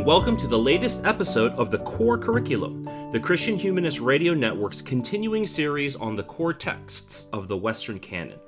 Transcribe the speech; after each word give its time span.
and 0.00 0.06
welcome 0.06 0.34
to 0.34 0.46
the 0.46 0.58
latest 0.58 1.04
episode 1.04 1.52
of 1.56 1.70
the 1.70 1.76
Core 1.76 2.16
Curriculum, 2.16 2.84
the 3.12 3.20
Christian 3.20 3.58
Humanist 3.58 4.00
Radio 4.00 4.32
Network's 4.32 4.80
continuing 4.80 5.44
series 5.44 5.94
on 5.94 6.16
the 6.16 6.22
core 6.22 6.54
texts 6.54 7.28
of 7.34 7.48
the 7.48 7.56
Western 7.58 7.98
canon. 7.98 8.38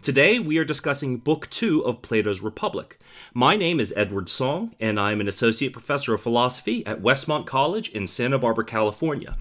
Today 0.00 0.38
we 0.38 0.58
are 0.58 0.64
discussing 0.64 1.16
Book 1.16 1.50
2 1.50 1.84
of 1.84 2.02
Plato's 2.02 2.40
Republic. 2.40 3.00
My 3.34 3.56
name 3.56 3.80
is 3.80 3.92
Edward 3.96 4.28
Song, 4.28 4.76
and 4.78 5.00
I 5.00 5.10
am 5.10 5.20
an 5.20 5.26
associate 5.26 5.72
professor 5.72 6.14
of 6.14 6.20
philosophy 6.20 6.86
at 6.86 7.02
Westmont 7.02 7.46
College 7.46 7.88
in 7.88 8.06
Santa 8.06 8.38
Barbara, 8.38 8.64
California. 8.64 9.36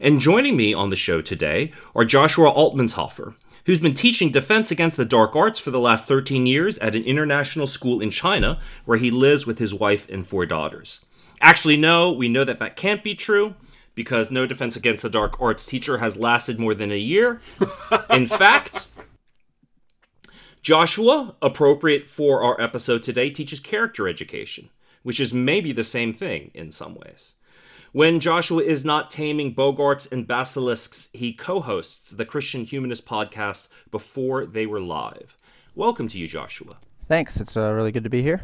And 0.00 0.20
joining 0.20 0.56
me 0.56 0.74
on 0.74 0.90
the 0.90 0.96
show 0.96 1.22
today 1.22 1.70
are 1.94 2.04
Joshua 2.04 2.50
Altmanshofer, 2.50 3.36
who's 3.66 3.80
been 3.80 3.94
teaching 3.94 4.30
defense 4.30 4.70
against 4.70 4.96
the 4.96 5.04
dark 5.04 5.36
arts 5.36 5.58
for 5.58 5.70
the 5.70 5.80
last 5.80 6.06
13 6.06 6.46
years 6.46 6.78
at 6.78 6.94
an 6.94 7.04
international 7.04 7.66
school 7.66 8.00
in 8.00 8.10
China, 8.10 8.58
where 8.84 8.98
he 8.98 9.10
lives 9.10 9.46
with 9.46 9.58
his 9.58 9.74
wife 9.74 10.08
and 10.08 10.26
four 10.26 10.46
daughters. 10.46 11.04
Actually, 11.40 11.76
no, 11.76 12.10
we 12.10 12.28
know 12.28 12.44
that 12.44 12.58
that 12.58 12.76
can't 12.76 13.04
be 13.04 13.14
true 13.14 13.54
because 13.94 14.30
no 14.30 14.46
defense 14.46 14.76
against 14.76 15.02
the 15.02 15.10
dark 15.10 15.40
arts 15.40 15.66
teacher 15.66 15.98
has 15.98 16.16
lasted 16.16 16.58
more 16.58 16.74
than 16.74 16.92
a 16.92 16.98
year. 16.98 17.40
in 18.10 18.26
fact, 18.26 18.90
Joshua, 20.62 21.34
appropriate 21.40 22.04
for 22.04 22.42
our 22.42 22.60
episode 22.60 23.02
today, 23.02 23.30
teaches 23.30 23.60
character 23.60 24.08
education, 24.08 24.68
which 25.02 25.20
is 25.20 25.32
maybe 25.32 25.72
the 25.72 25.84
same 25.84 26.12
thing 26.12 26.50
in 26.54 26.72
some 26.72 26.94
ways. 26.94 27.35
When 27.96 28.20
Joshua 28.20 28.62
is 28.62 28.84
not 28.84 29.08
taming 29.08 29.54
boggarts 29.54 30.12
and 30.12 30.26
basilisks, 30.26 31.08
he 31.14 31.32
co 31.32 31.60
hosts 31.60 32.10
the 32.10 32.26
Christian 32.26 32.66
Humanist 32.66 33.06
podcast 33.06 33.68
before 33.90 34.44
they 34.44 34.66
were 34.66 34.82
live. 34.82 35.34
Welcome 35.74 36.06
to 36.08 36.18
you, 36.18 36.28
Joshua. 36.28 36.76
Thanks. 37.08 37.40
It's 37.40 37.56
uh, 37.56 37.72
really 37.72 37.92
good 37.92 38.04
to 38.04 38.10
be 38.10 38.20
here. 38.20 38.42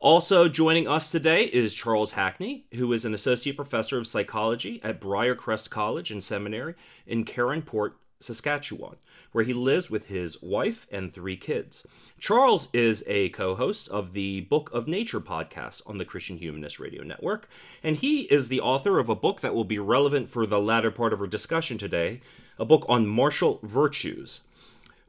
Also 0.00 0.48
joining 0.48 0.88
us 0.88 1.10
today 1.10 1.42
is 1.42 1.74
Charles 1.74 2.12
Hackney, 2.12 2.64
who 2.72 2.90
is 2.94 3.04
an 3.04 3.12
associate 3.12 3.56
professor 3.56 3.98
of 3.98 4.06
psychology 4.06 4.80
at 4.82 4.98
Briercrest 4.98 5.68
College 5.68 6.10
and 6.10 6.24
Seminary 6.24 6.74
in 7.06 7.26
Caronport, 7.26 7.92
Saskatchewan, 8.20 8.96
where 9.36 9.44
he 9.44 9.52
lives 9.52 9.90
with 9.90 10.06
his 10.06 10.40
wife 10.40 10.86
and 10.90 11.12
three 11.12 11.36
kids. 11.36 11.86
Charles 12.18 12.70
is 12.72 13.04
a 13.06 13.28
co 13.28 13.54
host 13.54 13.86
of 13.90 14.14
the 14.14 14.40
Book 14.40 14.70
of 14.72 14.88
Nature 14.88 15.20
podcast 15.20 15.82
on 15.86 15.98
the 15.98 16.06
Christian 16.06 16.38
Humanist 16.38 16.80
Radio 16.80 17.02
Network, 17.02 17.46
and 17.82 17.96
he 17.96 18.22
is 18.32 18.48
the 18.48 18.62
author 18.62 18.98
of 18.98 19.10
a 19.10 19.14
book 19.14 19.42
that 19.42 19.54
will 19.54 19.66
be 19.66 19.78
relevant 19.78 20.30
for 20.30 20.46
the 20.46 20.58
latter 20.58 20.90
part 20.90 21.12
of 21.12 21.20
our 21.20 21.26
discussion 21.26 21.76
today 21.76 22.22
a 22.58 22.64
book 22.64 22.86
on 22.88 23.06
martial 23.06 23.60
virtues. 23.62 24.40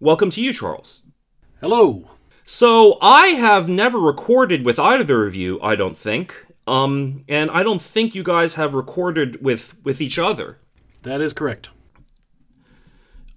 Welcome 0.02 0.30
to 0.31 0.42
you, 0.42 0.52
Charles. 0.52 1.03
Hello. 1.61 2.11
So, 2.44 2.98
I 3.02 3.28
have 3.28 3.70
never 3.70 3.98
recorded 3.98 4.66
with 4.66 4.78
either 4.78 5.25
of 5.25 5.36
you, 5.36 5.58
I 5.61 5.78
don't 5.78 5.98
think. 5.98 6.36
Um, 6.67 7.23
and 7.30 7.49
I 7.49 7.64
don't 7.64 7.82
think 7.82 8.14
you 8.14 8.23
guys 8.23 8.55
have 8.55 8.73
recorded 8.73 9.42
with 9.42 9.82
with 9.86 10.02
each 10.02 10.20
other. 10.20 10.58
That 11.04 11.21
is 11.21 11.32
correct. 11.32 11.70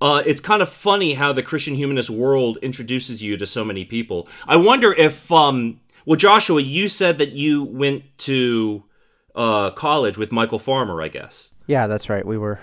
Uh, 0.00 0.22
it's 0.24 0.40
kind 0.40 0.62
of 0.62 0.68
funny 0.68 1.14
how 1.14 1.32
the 1.32 1.42
Christian 1.42 1.74
humanist 1.74 2.10
world 2.10 2.58
introduces 2.62 3.22
you 3.22 3.36
to 3.36 3.46
so 3.46 3.64
many 3.64 3.84
people. 3.84 4.28
I 4.48 4.56
wonder 4.56 4.92
if, 4.92 5.30
um, 5.30 5.80
well, 6.06 6.16
Joshua, 6.16 6.62
you 6.62 6.88
said 6.88 7.18
that 7.18 7.32
you 7.32 7.64
went 7.64 8.04
to 8.18 8.84
uh, 9.34 9.70
college 9.72 10.16
with 10.16 10.30
Michial 10.30 10.60
Farmer, 10.60 11.02
I 11.02 11.08
guess. 11.08 11.52
Yeah, 11.66 11.86
that's 11.86 12.08
right. 12.08 12.26
We 12.26 12.38
were 12.38 12.60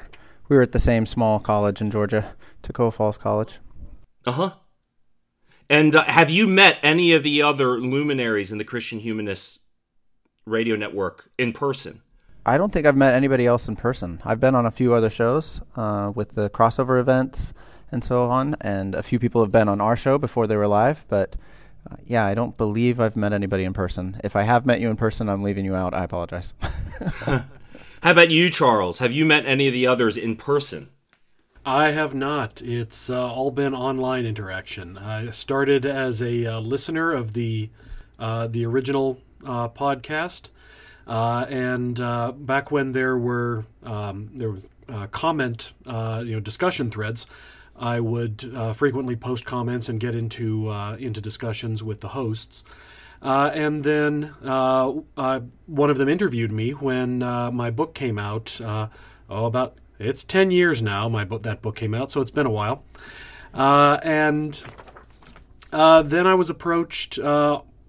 we 0.50 0.56
were 0.56 0.62
at 0.62 0.72
the 0.72 0.80
same 0.80 1.06
small 1.06 1.40
college 1.40 1.82
in 1.82 1.92
Georgia, 1.92 2.34
Toccoa 2.64 2.94
Falls 2.94 3.18
College. 3.18 3.60
Uh 4.26 4.32
huh. 4.32 4.52
And 5.70 5.96
uh, 5.96 6.06
have 6.06 6.30
you 6.30 6.48
met 6.48 6.78
any 6.82 7.12
of 7.14 7.24
the 7.24 7.42
other 7.42 7.80
luminaries 7.80 8.52
in 8.52 8.58
the 8.58 8.64
Christian 8.64 9.00
humanist 9.00 9.62
radio 10.46 10.76
network 10.76 11.30
in 11.38 11.54
person? 11.54 12.02
I 12.48 12.58
don't 12.58 12.72
think 12.72 12.88
I've 12.88 12.96
met 12.96 13.14
anybody 13.14 13.46
else 13.46 13.68
in 13.68 13.76
person. 13.76 14.22
I've 14.24 14.40
been 14.40 14.56
on 14.56 14.66
a 14.66 14.72
few 14.72 14.94
other 14.94 15.10
shows 15.10 15.60
uh, 15.76 16.14
with 16.16 16.32
the 16.32 16.50
crossover 16.50 16.98
events 16.98 17.54
and 17.92 18.02
so 18.02 18.24
on, 18.30 18.56
and 18.62 18.96
a 18.96 19.04
few 19.04 19.20
people 19.20 19.42
have 19.42 19.52
been 19.52 19.68
on 19.68 19.82
our 19.82 19.98
show 19.98 20.18
before 20.18 20.48
they 20.48 20.56
were 20.56 20.68
live. 20.68 21.04
But 21.10 21.36
uh, 21.92 21.98
yeah, 22.06 22.26
I 22.26 22.36
don't 22.36 22.56
believe 22.56 23.02
I've 23.02 23.18
met 23.18 23.34
anybody 23.34 23.66
in 23.66 23.74
person. 23.74 24.22
If 24.24 24.38
I 24.38 24.44
have 24.44 24.66
met 24.66 24.80
you 24.80 24.90
in 24.90 24.96
person, 24.96 25.28
I'm 25.28 25.44
leaving 25.44 25.66
you 25.66 25.76
out. 25.76 25.94
I 25.94 26.06
apologize. 26.06 26.54
How 27.26 27.44
about 28.02 28.32
you, 28.32 28.50
Charles? 28.50 29.00
Have 29.00 29.12
you 29.12 29.26
met 29.26 29.46
any 29.46 29.68
of 29.68 29.74
the 29.74 29.86
others 29.86 30.16
in 30.16 30.38
person? 30.38 30.90
I 31.66 31.92
have 31.92 32.16
not. 32.16 32.62
It's 32.62 33.10
uh, 33.10 33.30
all 33.30 33.52
been 33.52 33.76
online 33.76 34.26
interaction. 34.26 34.98
I 34.98 35.32
started 35.32 35.86
as 35.86 36.22
a 36.22 36.46
uh, 36.46 36.60
listener 36.62 37.12
of 37.12 37.34
the 37.34 37.72
uh, 38.18 38.48
the 38.48 38.66
original 38.66 39.20
uh, 39.46 39.68
podcast, 39.68 40.50
uh, 41.08 41.46
and 41.50 42.00
uh, 42.00 42.34
back 42.34 42.70
when 42.70 42.92
there 42.92 43.18
were 43.18 43.66
um, 43.84 44.30
there 44.34 44.52
was 44.52 44.68
comment 45.12 45.74
you 45.88 46.34
know 46.34 46.40
discussion 46.40 46.92
threads, 46.92 47.26
I 47.76 48.00
would 48.00 48.44
frequently 48.76 49.16
post 49.16 49.46
comments 49.46 49.90
and 49.90 50.00
get 50.00 50.16
into 50.16 50.70
into 51.00 51.22
discussions 51.22 51.82
with 51.82 52.02
the 52.02 52.10
hosts. 52.10 52.64
Uh, 53.22 53.50
and 53.54 53.84
then 53.84 54.36
uh, 54.46 54.94
uh, 55.16 55.40
one 55.66 55.90
of 55.90 55.98
them 55.98 56.08
interviewed 56.08 56.52
me 56.52 56.72
when 56.72 57.20
my 57.20 57.72
book 57.72 57.94
came 57.94 58.20
out. 58.20 58.60
oh, 58.62 58.90
about 59.30 59.78
it's 60.00 60.24
ten 60.24 60.52
years 60.52 60.82
now. 60.82 61.10
My 61.10 61.26
book 61.26 61.44
that 61.44 61.62
book 61.62 61.76
came 61.76 61.94
out, 61.94 62.12
so 62.12 62.22
it's 62.22 62.32
been 62.32 62.46
a 62.46 62.52
while. 62.52 62.84
and 63.54 64.62
then 65.72 66.28
I 66.28 66.36
was 66.36 66.50
approached 66.50 67.18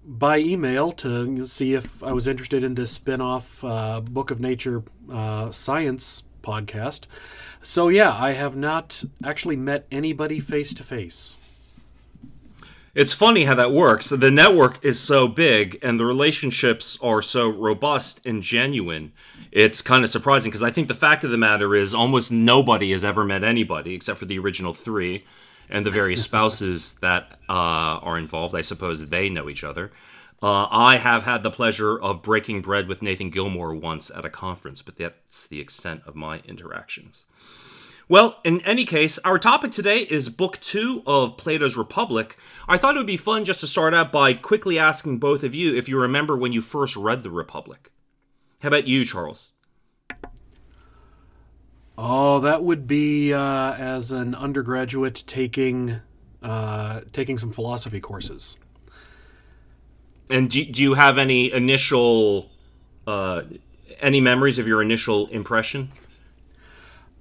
by 0.09 0.39
email 0.39 0.91
to 0.91 1.45
see 1.45 1.75
if 1.75 2.01
I 2.01 2.13
was 2.13 2.27
interested 2.27 2.63
in 2.63 2.73
this 2.73 2.91
spin-off 2.91 3.63
uh, 3.63 4.01
Book 4.01 4.31
of 4.31 4.39
Nature 4.39 4.81
uh, 5.11 5.51
science 5.51 6.23
podcast. 6.41 7.05
So 7.61 7.89
yeah, 7.89 8.15
I 8.17 8.31
have 8.31 8.57
not 8.57 9.03
actually 9.23 9.55
met 9.55 9.85
anybody 9.91 10.39
face 10.39 10.73
to 10.73 10.83
face. 10.83 11.37
It's 12.95 13.13
funny 13.13 13.45
how 13.45 13.53
that 13.53 13.71
works. 13.71 14.09
The 14.09 14.31
network 14.31 14.83
is 14.83 14.99
so 14.99 15.27
big 15.27 15.77
and 15.83 15.99
the 15.99 16.05
relationships 16.05 16.97
are 17.03 17.21
so 17.21 17.47
robust 17.47 18.25
and 18.25 18.41
genuine. 18.41 19.11
It's 19.51 19.83
kind 19.83 20.03
of 20.03 20.09
surprising 20.09 20.49
because 20.49 20.63
I 20.63 20.71
think 20.71 20.87
the 20.87 20.95
fact 20.95 21.23
of 21.23 21.29
the 21.29 21.37
matter 21.37 21.75
is 21.75 21.93
almost 21.93 22.31
nobody 22.31 22.91
has 22.91 23.05
ever 23.05 23.23
met 23.23 23.43
anybody 23.43 23.93
except 23.93 24.17
for 24.17 24.25
the 24.25 24.39
original 24.39 24.73
three 24.73 25.23
and 25.69 25.85
the 25.85 25.91
various 25.91 26.23
spouses 26.25 26.93
that 27.01 27.39
uh, 27.49 27.99
are 28.01 28.17
involved. 28.17 28.55
I 28.55 28.61
suppose 28.61 29.07
they 29.07 29.29
know 29.29 29.49
each 29.49 29.63
other. 29.63 29.91
Uh, 30.41 30.67
I 30.71 30.97
have 30.97 31.23
had 31.23 31.43
the 31.43 31.51
pleasure 31.51 31.99
of 31.99 32.21
breaking 32.21 32.61
bread 32.61 32.87
with 32.87 33.01
Nathan 33.01 33.29
Gilmour 33.29 33.73
once 33.73 34.09
at 34.09 34.23
a 34.23 34.29
conference, 34.29 34.81
but 34.81 34.97
that's 34.97 35.47
the 35.47 35.59
extent 35.59 36.01
of 36.05 36.15
my 36.15 36.39
interactions. 36.39 37.25
Well, 38.07 38.39
in 38.43 38.61
any 38.61 38.85
case, 38.85 39.19
our 39.19 39.37
topic 39.37 39.71
today 39.71 39.99
is 39.99 40.29
Book 40.29 40.59
Two 40.61 41.03
of 41.05 41.37
Plato's 41.37 41.77
Republic. 41.77 42.37
I 42.67 42.77
thought 42.77 42.95
it 42.95 42.99
would 42.99 43.05
be 43.05 43.17
fun 43.17 43.45
just 43.45 43.59
to 43.59 43.67
start 43.67 43.93
out 43.93 44.11
by 44.11 44.33
quickly 44.33 44.79
asking 44.79 45.19
both 45.19 45.43
of 45.43 45.53
you 45.53 45.75
if 45.75 45.87
you 45.87 45.99
remember 45.99 46.35
when 46.35 46.51
you 46.51 46.61
first 46.61 46.95
read 46.95 47.21
the 47.21 47.29
Republic. 47.29 47.91
How 48.61 48.69
about 48.69 48.87
you, 48.87 49.05
Charles? 49.05 49.53
Oh, 52.01 52.39
that 52.39 52.63
would 52.63 52.87
be 52.87 53.33
uh, 53.33 53.73
as 53.73 54.13
an 54.13 54.33
undergraduate 54.33 55.21
taking 55.27 55.99
uh, 56.41 57.01
taking 57.11 57.37
some 57.37 57.51
philosophy 57.51 57.99
courses. 57.99 58.57
And 60.29 60.49
do, 60.49 60.63
do 60.63 60.81
you 60.81 60.93
have 60.93 61.17
any 61.17 61.51
initial 61.51 62.49
uh, 63.05 63.41
any 63.99 64.21
memories 64.21 64.57
of 64.59 64.65
your 64.65 64.81
initial 64.81 65.27
impression? 65.27 65.91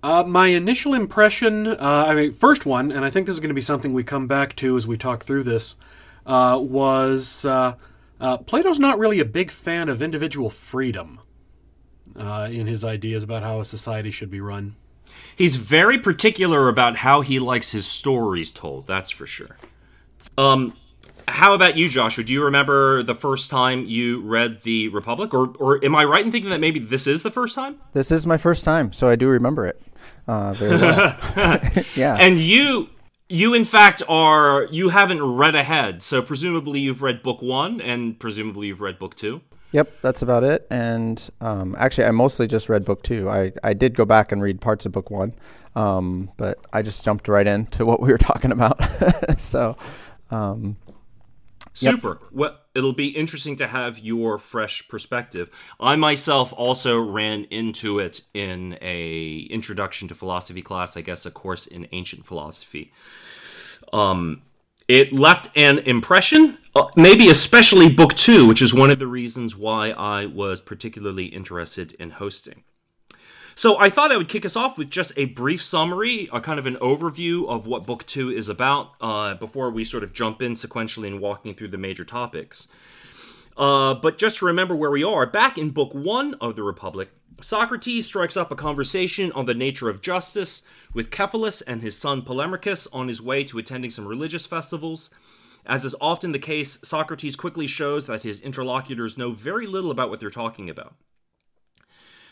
Uh, 0.00 0.22
my 0.22 0.46
initial 0.46 0.94
impression, 0.94 1.66
uh, 1.66 2.04
I 2.06 2.14
mean, 2.14 2.32
first 2.32 2.64
one, 2.64 2.92
and 2.92 3.04
I 3.04 3.10
think 3.10 3.26
this 3.26 3.34
is 3.34 3.40
going 3.40 3.48
to 3.48 3.54
be 3.54 3.60
something 3.60 3.92
we 3.92 4.04
come 4.04 4.28
back 4.28 4.54
to 4.56 4.76
as 4.76 4.86
we 4.86 4.96
talk 4.96 5.24
through 5.24 5.42
this, 5.42 5.74
uh, 6.24 6.56
was 6.62 7.44
uh, 7.44 7.74
uh, 8.20 8.36
Plato's 8.36 8.78
not 8.78 8.96
really 8.96 9.18
a 9.18 9.24
big 9.24 9.50
fan 9.50 9.88
of 9.88 10.00
individual 10.00 10.50
freedom 10.50 11.18
uh, 12.18 12.48
in 12.50 12.66
his 12.66 12.84
ideas 12.84 13.22
about 13.22 13.42
how 13.42 13.60
a 13.60 13.64
society 13.64 14.10
should 14.10 14.30
be 14.30 14.40
run. 14.40 14.76
He's 15.36 15.56
very 15.56 15.98
particular 15.98 16.68
about 16.68 16.96
how 16.96 17.20
he 17.20 17.38
likes 17.38 17.72
his 17.72 17.86
stories 17.86 18.52
told. 18.52 18.86
That's 18.86 19.10
for 19.10 19.26
sure. 19.26 19.56
Um, 20.36 20.74
how 21.28 21.54
about 21.54 21.76
you, 21.76 21.88
Joshua? 21.88 22.24
Do 22.24 22.32
you 22.32 22.44
remember 22.44 23.02
the 23.02 23.14
first 23.14 23.50
time 23.50 23.84
you 23.84 24.20
read 24.22 24.62
the 24.62 24.88
Republic, 24.88 25.34
or 25.34 25.54
or 25.58 25.84
am 25.84 25.94
I 25.94 26.04
right 26.04 26.24
in 26.24 26.32
thinking 26.32 26.50
that 26.50 26.60
maybe 26.60 26.80
this 26.80 27.06
is 27.06 27.22
the 27.22 27.30
first 27.30 27.54
time? 27.54 27.76
This 27.92 28.10
is 28.10 28.26
my 28.26 28.36
first 28.38 28.64
time, 28.64 28.92
so 28.92 29.08
I 29.08 29.16
do 29.16 29.28
remember 29.28 29.66
it 29.66 29.80
uh, 30.26 30.54
very 30.54 30.76
well. 30.76 31.16
yeah, 31.94 32.16
And 32.18 32.38
you 32.38 32.88
you 33.28 33.54
in 33.54 33.64
fact 33.64 34.02
are 34.08 34.68
you 34.70 34.88
haven't 34.88 35.22
read 35.22 35.54
ahead, 35.54 36.02
so 36.02 36.22
presumably 36.22 36.80
you've 36.80 37.02
read 37.02 37.22
book 37.22 37.42
one, 37.42 37.80
and 37.80 38.18
presumably 38.18 38.68
you've 38.68 38.80
read 38.80 38.98
book 38.98 39.14
two. 39.14 39.42
Yep, 39.72 39.92
that's 40.00 40.22
about 40.22 40.44
it. 40.44 40.66
And 40.70 41.22
um, 41.40 41.76
actually, 41.78 42.04
I 42.04 42.10
mostly 42.10 42.46
just 42.46 42.68
read 42.68 42.84
book 42.84 43.02
two. 43.02 43.28
I, 43.28 43.52
I 43.62 43.74
did 43.74 43.94
go 43.94 44.04
back 44.04 44.32
and 44.32 44.42
read 44.42 44.60
parts 44.60 44.86
of 44.86 44.92
book 44.92 45.10
one, 45.10 45.34
um, 45.74 46.30
but 46.36 46.58
I 46.72 46.82
just 46.82 47.04
jumped 47.04 47.28
right 47.28 47.46
into 47.46 47.84
what 47.84 48.00
we 48.00 48.10
were 48.10 48.18
talking 48.18 48.52
about. 48.52 48.80
so, 49.38 49.76
um, 50.30 50.76
Yep. 51.80 51.94
Super. 51.94 52.18
Well, 52.32 52.58
it'll 52.74 52.92
be 52.92 53.08
interesting 53.08 53.56
to 53.56 53.66
have 53.66 53.98
your 53.98 54.38
fresh 54.38 54.86
perspective. 54.88 55.48
I 55.78 55.94
myself 55.96 56.52
also 56.56 56.98
ran 56.98 57.44
into 57.44 58.00
it 58.00 58.22
in 58.34 58.76
a 58.80 59.46
introduction 59.50 60.08
to 60.08 60.14
philosophy 60.14 60.62
class, 60.62 60.96
I 60.96 61.02
guess 61.02 61.24
a 61.24 61.30
course 61.30 61.66
in 61.66 61.86
ancient 61.92 62.26
philosophy. 62.26 62.92
Um, 63.92 64.42
it 64.88 65.12
left 65.12 65.48
an 65.54 65.78
impression, 65.80 66.56
uh, 66.74 66.88
maybe 66.96 67.28
especially 67.28 67.88
book 67.90 68.14
two, 68.14 68.48
which 68.48 68.62
is 68.62 68.72
one 68.72 68.90
of 68.90 68.98
the 68.98 69.06
reasons 69.06 69.54
why 69.54 69.90
I 69.90 70.24
was 70.24 70.60
particularly 70.60 71.26
interested 71.26 71.92
in 71.92 72.10
hosting. 72.10 72.64
So 73.54 73.76
I 73.76 73.90
thought 73.90 74.12
I 74.12 74.16
would 74.16 74.28
kick 74.28 74.46
us 74.46 74.56
off 74.56 74.78
with 74.78 74.88
just 74.88 75.12
a 75.16 75.26
brief 75.26 75.62
summary, 75.62 76.28
a 76.32 76.40
kind 76.40 76.58
of 76.58 76.66
an 76.66 76.76
overview 76.76 77.48
of 77.48 77.66
what 77.66 77.86
Book 77.86 78.06
Two 78.06 78.30
is 78.30 78.48
about, 78.48 78.92
uh, 79.00 79.34
before 79.34 79.70
we 79.70 79.84
sort 79.84 80.04
of 80.04 80.12
jump 80.12 80.40
in 80.40 80.54
sequentially 80.54 81.08
and 81.08 81.20
walking 81.20 81.54
through 81.54 81.68
the 81.68 81.76
major 81.76 82.04
topics. 82.04 82.68
Uh, 83.56 83.94
but 83.94 84.16
just 84.16 84.38
to 84.38 84.46
remember 84.46 84.76
where 84.76 84.92
we 84.92 85.02
are, 85.02 85.26
back 85.26 85.58
in 85.58 85.70
Book 85.70 85.92
One 85.92 86.34
of 86.34 86.54
the 86.54 86.62
Republic, 86.62 87.10
Socrates 87.40 88.06
strikes 88.06 88.36
up 88.36 88.52
a 88.52 88.56
conversation 88.56 89.32
on 89.32 89.46
the 89.46 89.54
nature 89.54 89.88
of 89.88 90.00
justice 90.00 90.62
with 90.94 91.10
Cephalus 91.10 91.60
and 91.62 91.82
his 91.82 91.96
son 91.96 92.22
Polemarchus 92.22 92.86
on 92.92 93.08
his 93.08 93.22
way 93.22 93.44
to 93.44 93.58
attending 93.58 93.90
some 93.90 94.06
religious 94.06 94.46
festivals. 94.46 95.10
As 95.66 95.84
is 95.84 95.94
often 96.00 96.32
the 96.32 96.38
case, 96.38 96.78
Socrates 96.82 97.36
quickly 97.36 97.66
shows 97.66 98.06
that 98.06 98.22
his 98.22 98.40
interlocutors 98.40 99.18
know 99.18 99.32
very 99.32 99.66
little 99.66 99.90
about 99.90 100.10
what 100.10 100.20
they're 100.20 100.30
talking 100.30 100.70
about. 100.70 100.94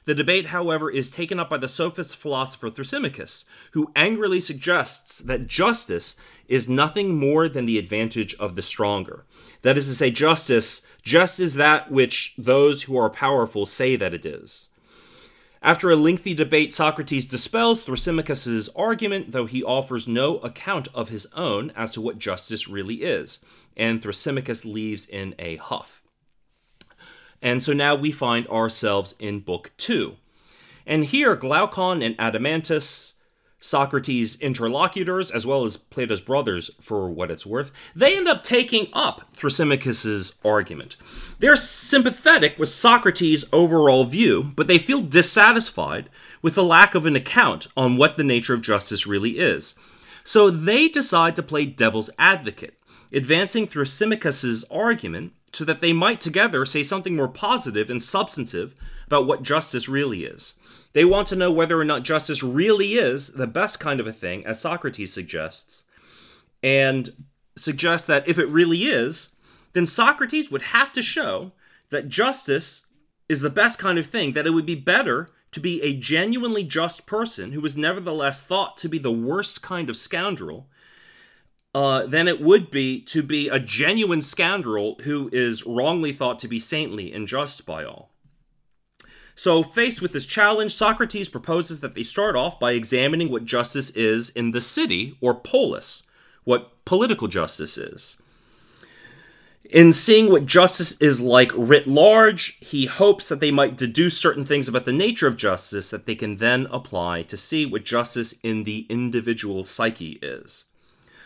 The 0.06 0.14
debate, 0.14 0.46
however, 0.46 0.88
is 0.88 1.10
taken 1.10 1.40
up 1.40 1.50
by 1.50 1.58
the 1.58 1.66
sophist 1.66 2.14
philosopher 2.14 2.70
Thrasymachus, 2.70 3.44
who 3.72 3.90
angrily 3.96 4.38
suggests 4.38 5.18
that 5.18 5.48
justice 5.48 6.14
is 6.46 6.68
nothing 6.68 7.16
more 7.18 7.48
than 7.48 7.66
the 7.66 7.76
advantage 7.76 8.32
of 8.36 8.54
the 8.54 8.62
stronger. 8.62 9.24
That 9.62 9.76
is 9.76 9.86
to 9.88 9.94
say, 9.94 10.12
justice 10.12 10.86
just 11.02 11.40
is 11.40 11.54
that 11.54 11.90
which 11.90 12.34
those 12.38 12.84
who 12.84 12.96
are 12.96 13.10
powerful 13.10 13.66
say 13.66 13.96
that 13.96 14.14
it 14.14 14.24
is. 14.24 14.68
After 15.66 15.90
a 15.90 15.96
lengthy 15.96 16.32
debate, 16.32 16.72
Socrates 16.72 17.26
dispels 17.26 17.82
Thrasymachus's 17.82 18.68
argument, 18.76 19.32
though 19.32 19.46
he 19.46 19.64
offers 19.64 20.06
no 20.06 20.38
account 20.38 20.86
of 20.94 21.08
his 21.08 21.26
own 21.34 21.72
as 21.74 21.90
to 21.94 22.00
what 22.00 22.20
justice 22.20 22.68
really 22.68 23.02
is, 23.02 23.44
and 23.76 24.00
Thrasymachus 24.00 24.64
leaves 24.64 25.06
in 25.06 25.34
a 25.40 25.56
huff. 25.56 26.04
And 27.42 27.64
so 27.64 27.72
now 27.72 27.96
we 27.96 28.12
find 28.12 28.46
ourselves 28.46 29.16
in 29.18 29.40
Book 29.40 29.72
2. 29.78 30.14
And 30.86 31.06
here, 31.06 31.34
Glaucon 31.34 32.00
and 32.00 32.16
Adeimantus, 32.16 33.14
Socrates' 33.58 34.40
interlocutors, 34.40 35.30
as 35.30 35.46
well 35.46 35.64
as 35.64 35.76
Plato's 35.76 36.20
brothers, 36.20 36.70
for 36.80 37.10
what 37.10 37.30
it's 37.30 37.46
worth, 37.46 37.72
they 37.94 38.16
end 38.16 38.28
up 38.28 38.44
taking 38.44 38.88
up 38.92 39.34
Thrasymachus' 39.36 40.38
argument. 40.44 40.96
They're 41.38 41.56
sympathetic 41.56 42.58
with 42.58 42.68
Socrates' 42.68 43.44
overall 43.52 44.04
view, 44.04 44.52
but 44.54 44.66
they 44.66 44.78
feel 44.78 45.00
dissatisfied 45.00 46.08
with 46.42 46.54
the 46.54 46.62
lack 46.62 46.94
of 46.94 47.06
an 47.06 47.16
account 47.16 47.66
on 47.76 47.96
what 47.96 48.16
the 48.16 48.24
nature 48.24 48.54
of 48.54 48.62
justice 48.62 49.06
really 49.06 49.38
is. 49.38 49.74
So 50.22 50.50
they 50.50 50.88
decide 50.88 51.36
to 51.36 51.42
play 51.42 51.66
devil's 51.66 52.10
advocate, 52.18 52.78
advancing 53.12 53.66
Thrasymachus' 53.66 54.64
argument 54.70 55.32
so 55.52 55.64
that 55.64 55.80
they 55.80 55.92
might 55.92 56.20
together 56.20 56.64
say 56.64 56.82
something 56.82 57.16
more 57.16 57.28
positive 57.28 57.88
and 57.88 58.02
substantive 58.02 58.74
about 59.06 59.26
what 59.26 59.42
justice 59.42 59.88
really 59.88 60.24
is. 60.24 60.54
They 60.96 61.04
want 61.04 61.26
to 61.26 61.36
know 61.36 61.52
whether 61.52 61.78
or 61.78 61.84
not 61.84 62.04
justice 62.04 62.42
really 62.42 62.94
is 62.94 63.34
the 63.34 63.46
best 63.46 63.78
kind 63.78 64.00
of 64.00 64.06
a 64.06 64.14
thing, 64.14 64.46
as 64.46 64.58
Socrates 64.58 65.12
suggests, 65.12 65.84
and 66.62 67.10
suggests 67.54 68.06
that 68.06 68.26
if 68.26 68.38
it 68.38 68.48
really 68.48 68.84
is, 68.84 69.34
then 69.74 69.84
Socrates 69.84 70.50
would 70.50 70.62
have 70.62 70.94
to 70.94 71.02
show 71.02 71.52
that 71.90 72.08
justice 72.08 72.86
is 73.28 73.42
the 73.42 73.50
best 73.50 73.78
kind 73.78 73.98
of 73.98 74.06
thing, 74.06 74.32
that 74.32 74.46
it 74.46 74.54
would 74.54 74.64
be 74.64 74.74
better 74.74 75.28
to 75.52 75.60
be 75.60 75.82
a 75.82 75.94
genuinely 75.94 76.64
just 76.64 77.04
person 77.04 77.52
who 77.52 77.60
was 77.60 77.76
nevertheless 77.76 78.42
thought 78.42 78.78
to 78.78 78.88
be 78.88 78.98
the 78.98 79.12
worst 79.12 79.60
kind 79.60 79.90
of 79.90 79.98
scoundrel 79.98 80.66
uh, 81.74 82.06
than 82.06 82.26
it 82.26 82.40
would 82.40 82.70
be 82.70 83.02
to 83.02 83.22
be 83.22 83.50
a 83.50 83.60
genuine 83.60 84.22
scoundrel 84.22 84.96
who 85.02 85.28
is 85.30 85.66
wrongly 85.66 86.14
thought 86.14 86.38
to 86.38 86.48
be 86.48 86.58
saintly 86.58 87.12
and 87.12 87.28
just 87.28 87.66
by 87.66 87.84
all. 87.84 88.15
So, 89.38 89.62
faced 89.62 90.00
with 90.00 90.14
this 90.14 90.24
challenge, 90.24 90.74
Socrates 90.74 91.28
proposes 91.28 91.80
that 91.80 91.94
they 91.94 92.02
start 92.02 92.36
off 92.36 92.58
by 92.58 92.72
examining 92.72 93.30
what 93.30 93.44
justice 93.44 93.90
is 93.90 94.30
in 94.30 94.52
the 94.52 94.62
city, 94.62 95.18
or 95.20 95.34
polis, 95.34 96.04
what 96.44 96.72
political 96.86 97.28
justice 97.28 97.76
is. 97.76 98.16
In 99.68 99.92
seeing 99.92 100.30
what 100.30 100.46
justice 100.46 100.98
is 101.02 101.20
like 101.20 101.52
writ 101.54 101.86
large, 101.86 102.56
he 102.60 102.86
hopes 102.86 103.28
that 103.28 103.40
they 103.40 103.50
might 103.50 103.76
deduce 103.76 104.16
certain 104.16 104.46
things 104.46 104.68
about 104.68 104.86
the 104.86 104.92
nature 104.92 105.26
of 105.26 105.36
justice 105.36 105.90
that 105.90 106.06
they 106.06 106.14
can 106.14 106.38
then 106.38 106.66
apply 106.70 107.22
to 107.24 107.36
see 107.36 107.66
what 107.66 107.84
justice 107.84 108.34
in 108.42 108.64
the 108.64 108.86
individual 108.88 109.66
psyche 109.66 110.18
is. 110.22 110.64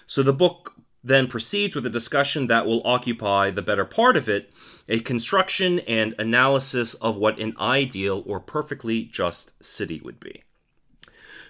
So 0.08 0.24
the 0.24 0.32
book 0.32 0.74
then 1.02 1.26
proceeds 1.26 1.74
with 1.74 1.86
a 1.86 1.90
discussion 1.90 2.46
that 2.46 2.66
will 2.66 2.82
occupy 2.84 3.50
the 3.50 3.62
better 3.62 3.84
part 3.84 4.16
of 4.16 4.28
it 4.28 4.52
a 4.88 4.98
construction 5.00 5.78
and 5.80 6.14
analysis 6.18 6.94
of 6.94 7.16
what 7.16 7.38
an 7.38 7.54
ideal 7.60 8.24
or 8.26 8.40
perfectly 8.40 9.04
just 9.04 9.52
city 9.62 10.00
would 10.02 10.18
be. 10.18 10.42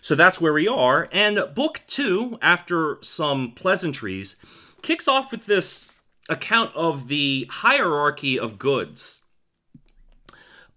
So 0.03 0.15
that's 0.15 0.41
where 0.41 0.53
we 0.53 0.69
are. 0.69 1.09
And 1.11 1.43
book 1.55 1.81
two, 1.87 2.39
after 2.43 2.99
some 3.03 3.53
pleasantries, 3.53 4.37
kicks 4.83 5.09
off 5.09 5.33
with 5.33 5.47
this 5.47 5.91
account 6.29 6.75
of 6.75 7.09
the 7.09 7.47
hierarchy 7.51 8.39
of 8.39 8.59
goods. 8.59 9.23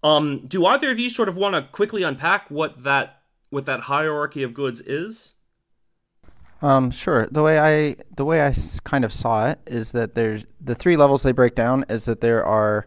Um, 0.02 0.46
do 0.46 0.66
either 0.66 0.90
of 0.90 0.98
you 0.98 1.08
sort 1.08 1.28
of 1.28 1.36
want 1.36 1.54
to 1.54 1.62
quickly 1.62 2.02
unpack 2.02 2.50
what 2.50 2.82
that 2.82 3.20
what 3.50 3.66
that 3.66 3.80
hierarchy 3.80 4.42
of 4.42 4.52
goods 4.52 4.80
is? 4.80 5.33
Um, 6.64 6.90
sure. 6.90 7.28
The 7.30 7.42
way 7.42 7.58
I 7.58 7.96
the 8.16 8.24
way 8.24 8.46
I 8.46 8.54
kind 8.84 9.04
of 9.04 9.12
saw 9.12 9.48
it 9.48 9.58
is 9.66 9.92
that 9.92 10.14
there's 10.14 10.46
the 10.62 10.74
three 10.74 10.96
levels 10.96 11.22
they 11.22 11.32
break 11.32 11.54
down 11.54 11.84
is 11.90 12.06
that 12.06 12.22
there 12.22 12.42
are 12.42 12.86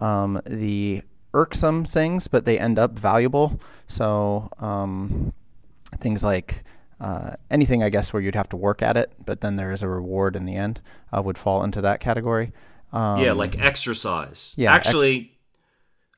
um, 0.00 0.40
the 0.44 1.02
irksome 1.32 1.84
things, 1.84 2.26
but 2.26 2.44
they 2.44 2.58
end 2.58 2.80
up 2.80 2.98
valuable. 2.98 3.60
So 3.86 4.50
um, 4.58 5.32
things 5.98 6.24
like 6.24 6.64
uh, 7.00 7.34
anything, 7.48 7.84
I 7.84 7.90
guess, 7.90 8.12
where 8.12 8.20
you'd 8.20 8.34
have 8.34 8.48
to 8.48 8.56
work 8.56 8.82
at 8.82 8.96
it, 8.96 9.12
but 9.24 9.40
then 9.40 9.54
there 9.54 9.70
is 9.70 9.82
a 9.82 9.88
reward 9.88 10.34
in 10.34 10.44
the 10.44 10.56
end, 10.56 10.80
uh, 11.16 11.22
would 11.22 11.38
fall 11.38 11.62
into 11.62 11.80
that 11.80 12.00
category. 12.00 12.52
Um, 12.92 13.20
yeah, 13.20 13.32
like 13.32 13.58
exercise. 13.58 14.54
yeah, 14.58 14.72
actually, 14.72 15.20
Go 15.20 15.31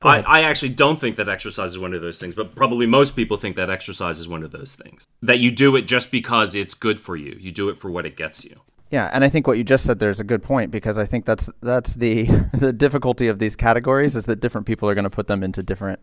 I. 0.01 0.21
I 0.21 0.41
actually 0.41 0.69
don't 0.69 0.99
think 0.99 1.15
that 1.15 1.29
exercise 1.29 1.69
is 1.71 1.79
one 1.79 1.93
of 1.93 2.01
those 2.01 2.19
things, 2.19 2.35
but 2.35 2.55
probably 2.55 2.85
most 2.85 3.15
people 3.15 3.37
think 3.37 3.55
that 3.55 3.69
exercise 3.69 4.19
is 4.19 4.27
one 4.27 4.43
of 4.43 4.51
those 4.51 4.75
things. 4.75 5.05
That 5.21 5.39
you 5.39 5.51
do 5.51 5.75
it 5.75 5.83
just 5.87 6.11
because 6.11 6.53
it's 6.55 6.73
good 6.73 6.99
for 6.99 7.15
you. 7.15 7.37
You 7.39 7.51
do 7.51 7.69
it 7.69 7.77
for 7.77 7.89
what 7.89 8.05
it 8.05 8.15
gets 8.17 8.43
you. 8.45 8.59
Yeah, 8.91 9.09
and 9.13 9.23
I 9.23 9.29
think 9.29 9.47
what 9.47 9.57
you 9.57 9.63
just 9.63 9.83
said 9.85 9.97
there 9.99 10.11
is 10.11 10.19
a 10.19 10.23
good 10.23 10.43
point 10.43 10.69
because 10.69 10.97
I 10.97 11.05
think 11.05 11.25
that's 11.25 11.49
that's 11.61 11.95
the 11.95 12.23
the 12.53 12.71
difficulty 12.71 13.27
of 13.27 13.39
these 13.39 13.55
categories 13.55 14.15
is 14.15 14.25
that 14.25 14.39
different 14.39 14.67
people 14.67 14.87
are 14.89 14.93
going 14.93 15.05
to 15.05 15.09
put 15.09 15.27
them 15.27 15.43
into 15.43 15.63
different 15.63 15.99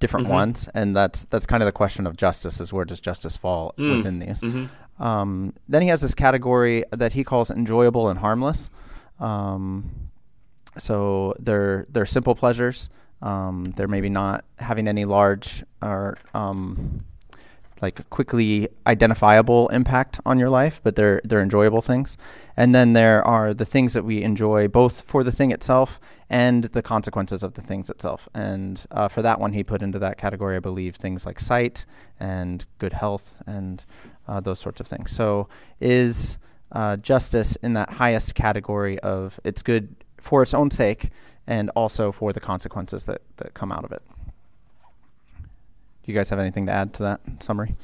different 0.00 0.26
Mhm. 0.26 0.30
ones, 0.32 0.68
and 0.74 0.94
that's 0.94 1.24
that's 1.26 1.46
kind 1.46 1.62
of 1.62 1.66
the 1.66 1.72
question 1.72 2.06
of 2.06 2.16
justice 2.16 2.60
is 2.60 2.72
where 2.72 2.84
does 2.84 3.00
justice 3.00 3.36
fall 3.36 3.72
Mm. 3.78 3.96
within 3.96 4.18
these. 4.18 4.40
Mhm. 4.40 4.68
Um, 5.00 5.54
then 5.68 5.82
he 5.82 5.88
has 5.88 6.00
this 6.02 6.14
category 6.14 6.84
that 6.90 7.12
he 7.14 7.24
calls 7.24 7.50
enjoyable 7.50 8.08
and 8.08 8.18
harmless. 8.18 8.68
Um, 9.20 9.90
so 10.76 11.34
they're 11.38 11.86
they're 11.90 12.06
simple 12.06 12.34
pleasures. 12.34 12.88
Um, 13.22 13.72
they're 13.76 13.88
maybe 13.88 14.08
not 14.08 14.44
having 14.58 14.86
any 14.88 15.04
large 15.04 15.64
or 15.82 16.18
um, 16.34 17.04
like 17.82 18.08
quickly 18.10 18.68
identifiable 18.86 19.68
impact 19.68 20.20
on 20.24 20.38
your 20.38 20.50
life, 20.50 20.80
but 20.82 20.96
they're 20.96 21.20
they're 21.24 21.42
enjoyable 21.42 21.82
things. 21.82 22.16
And 22.56 22.74
then 22.74 22.92
there 22.92 23.24
are 23.26 23.54
the 23.54 23.64
things 23.64 23.92
that 23.92 24.04
we 24.04 24.22
enjoy 24.22 24.66
both 24.68 25.02
for 25.02 25.22
the 25.22 25.30
thing 25.30 25.52
itself 25.52 26.00
and 26.28 26.64
the 26.64 26.82
consequences 26.82 27.42
of 27.42 27.54
the 27.54 27.60
things 27.62 27.88
itself. 27.88 28.28
And 28.34 28.84
uh, 28.90 29.08
for 29.08 29.22
that 29.22 29.40
one, 29.40 29.52
he 29.52 29.62
put 29.62 29.80
into 29.80 29.98
that 30.00 30.18
category, 30.18 30.56
I 30.56 30.60
believe, 30.60 30.96
things 30.96 31.24
like 31.24 31.38
sight 31.38 31.86
and 32.18 32.66
good 32.78 32.94
health 32.94 33.42
and 33.46 33.84
uh, 34.26 34.40
those 34.40 34.58
sorts 34.58 34.80
of 34.80 34.88
things. 34.88 35.12
So 35.12 35.48
is 35.80 36.38
uh, 36.72 36.96
justice 36.96 37.56
in 37.56 37.74
that 37.74 37.90
highest 37.92 38.34
category 38.34 38.98
of 39.00 39.38
it's 39.44 39.62
good 39.62 39.94
for 40.20 40.42
its 40.42 40.54
own 40.54 40.70
sake 40.70 41.10
and 41.46 41.70
also 41.70 42.12
for 42.12 42.32
the 42.32 42.40
consequences 42.40 43.04
that, 43.04 43.22
that 43.38 43.54
come 43.54 43.72
out 43.72 43.84
of 43.84 43.92
it. 43.92 44.02
Do 45.38 46.12
you 46.12 46.14
guys 46.14 46.30
have 46.30 46.38
anything 46.38 46.66
to 46.66 46.72
add 46.72 46.94
to 46.94 47.02
that 47.02 47.20
summary? 47.40 47.74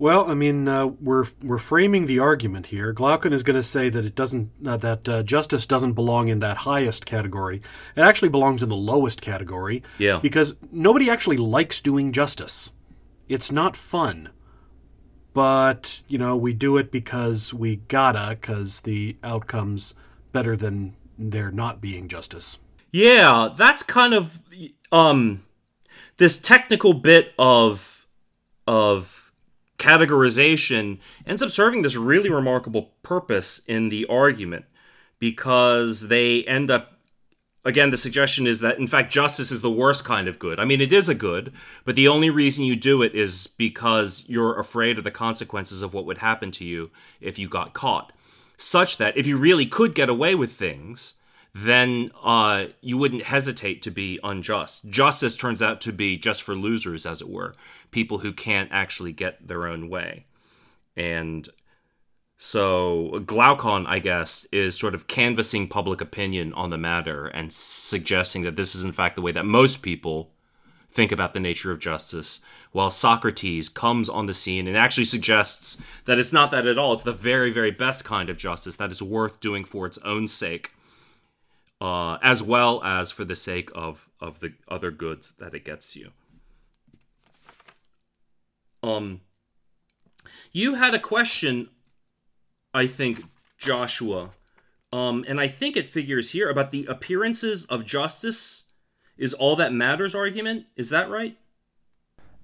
Well, 0.00 0.30
I 0.30 0.34
mean, 0.34 0.66
uh, 0.66 0.86
we're 0.86 1.26
we're 1.42 1.58
framing 1.58 2.06
the 2.06 2.18
argument 2.20 2.68
here. 2.68 2.90
Glaucon 2.94 3.34
is 3.34 3.42
going 3.42 3.56
to 3.56 3.62
say 3.62 3.90
that 3.90 4.02
it 4.02 4.14
doesn't 4.14 4.50
uh, 4.66 4.78
that 4.78 5.06
uh, 5.06 5.22
justice 5.22 5.66
doesn't 5.66 5.92
belong 5.92 6.28
in 6.28 6.38
that 6.38 6.58
highest 6.58 7.04
category. 7.04 7.60
It 7.94 8.00
actually 8.00 8.30
belongs 8.30 8.62
in 8.62 8.70
the 8.70 8.76
lowest 8.76 9.20
category. 9.20 9.82
Yeah. 9.98 10.18
Because 10.22 10.54
nobody 10.72 11.10
actually 11.10 11.36
likes 11.36 11.82
doing 11.82 12.12
justice. 12.12 12.72
It's 13.28 13.52
not 13.52 13.76
fun. 13.76 14.30
But 15.34 16.02
you 16.08 16.16
know, 16.16 16.34
we 16.34 16.54
do 16.54 16.78
it 16.78 16.90
because 16.90 17.52
we 17.52 17.76
gotta, 17.76 18.38
because 18.40 18.80
the 18.80 19.18
outcome's 19.22 19.94
better 20.32 20.56
than 20.56 20.96
there 21.18 21.50
not 21.50 21.80
being 21.80 22.08
justice. 22.08 22.58
Yeah, 22.92 23.50
that's 23.56 23.82
kind 23.82 24.14
of 24.14 24.40
um 24.92 25.44
this 26.16 26.38
technical 26.38 26.92
bit 26.92 27.32
of 27.38 28.06
of 28.66 29.32
categorization 29.78 30.98
ends 31.26 31.42
up 31.42 31.50
serving 31.50 31.82
this 31.82 31.96
really 31.96 32.30
remarkable 32.30 32.90
purpose 33.02 33.62
in 33.66 33.88
the 33.88 34.04
argument 34.06 34.66
because 35.18 36.08
they 36.08 36.44
end 36.44 36.70
up 36.70 36.98
again 37.64 37.90
the 37.90 37.96
suggestion 37.96 38.46
is 38.46 38.60
that 38.60 38.78
in 38.78 38.86
fact 38.86 39.10
justice 39.10 39.50
is 39.50 39.62
the 39.62 39.70
worst 39.70 40.04
kind 40.04 40.28
of 40.28 40.38
good 40.38 40.60
i 40.60 40.66
mean 40.66 40.82
it 40.82 40.92
is 40.92 41.08
a 41.08 41.14
good 41.14 41.50
but 41.86 41.96
the 41.96 42.06
only 42.06 42.28
reason 42.28 42.62
you 42.62 42.76
do 42.76 43.00
it 43.00 43.14
is 43.14 43.46
because 43.46 44.24
you're 44.28 44.58
afraid 44.58 44.98
of 44.98 45.04
the 45.04 45.10
consequences 45.10 45.80
of 45.80 45.94
what 45.94 46.04
would 46.04 46.18
happen 46.18 46.50
to 46.50 46.64
you 46.66 46.90
if 47.22 47.38
you 47.38 47.48
got 47.48 47.72
caught 47.72 48.12
such 48.60 48.98
that 48.98 49.16
if 49.16 49.26
you 49.26 49.36
really 49.36 49.66
could 49.66 49.94
get 49.94 50.08
away 50.08 50.34
with 50.34 50.52
things 50.52 51.14
then 51.54 52.12
uh, 52.22 52.66
you 52.80 52.96
wouldn't 52.96 53.24
hesitate 53.24 53.82
to 53.82 53.90
be 53.90 54.20
unjust. 54.22 54.88
Justice 54.88 55.36
turns 55.36 55.60
out 55.60 55.80
to 55.80 55.92
be 55.92 56.16
just 56.16 56.42
for 56.42 56.54
losers, 56.54 57.04
as 57.04 57.20
it 57.20 57.28
were, 57.28 57.54
people 57.90 58.18
who 58.18 58.32
can't 58.32 58.70
actually 58.72 59.12
get 59.12 59.46
their 59.46 59.66
own 59.66 59.88
way. 59.88 60.26
And 60.96 61.48
so 62.36 63.22
Glaucon, 63.26 63.86
I 63.86 63.98
guess, 63.98 64.44
is 64.52 64.78
sort 64.78 64.94
of 64.94 65.08
canvassing 65.08 65.66
public 65.68 66.00
opinion 66.00 66.52
on 66.54 66.70
the 66.70 66.78
matter 66.78 67.26
and 67.26 67.52
suggesting 67.52 68.42
that 68.42 68.56
this 68.56 68.74
is, 68.74 68.84
in 68.84 68.92
fact, 68.92 69.16
the 69.16 69.22
way 69.22 69.32
that 69.32 69.44
most 69.44 69.82
people 69.82 70.32
think 70.90 71.12
about 71.12 71.32
the 71.32 71.40
nature 71.40 71.70
of 71.70 71.78
justice, 71.80 72.40
while 72.72 72.90
Socrates 72.90 73.68
comes 73.68 74.08
on 74.08 74.26
the 74.26 74.34
scene 74.34 74.66
and 74.66 74.76
actually 74.76 75.04
suggests 75.04 75.82
that 76.04 76.18
it's 76.18 76.32
not 76.32 76.50
that 76.52 76.66
at 76.66 76.78
all. 76.78 76.92
It's 76.92 77.02
the 77.02 77.12
very, 77.12 77.50
very 77.50 77.70
best 77.70 78.04
kind 78.04 78.30
of 78.30 78.36
justice 78.36 78.76
that 78.76 78.92
is 78.92 79.02
worth 79.02 79.40
doing 79.40 79.64
for 79.64 79.86
its 79.86 79.98
own 79.98 80.28
sake 80.28 80.70
uh, 81.80 82.18
as 82.22 82.42
well 82.42 82.82
as 82.84 83.10
for 83.10 83.24
the 83.24 83.34
sake 83.34 83.70
of 83.74 84.08
of 84.20 84.40
the 84.40 84.52
other 84.68 84.90
goods 84.90 85.32
that 85.38 85.54
it 85.54 85.64
gets 85.64 85.96
you. 85.96 86.10
Um, 88.82 89.20
you 90.52 90.74
had 90.74 90.94
a 90.94 90.98
question, 90.98 91.68
I 92.72 92.86
think, 92.86 93.24
Joshua, 93.58 94.30
um, 94.92 95.24
and 95.28 95.40
I 95.40 95.48
think 95.48 95.76
it 95.76 95.88
figures 95.88 96.30
here 96.30 96.48
about 96.48 96.70
the 96.70 96.86
appearances 96.86 97.64
of 97.66 97.86
justice 97.86 98.64
is 99.16 99.34
all 99.34 99.56
that 99.56 99.72
matters 99.72 100.14
argument. 100.14 100.66
Is 100.76 100.90
that 100.90 101.10
right? 101.10 101.36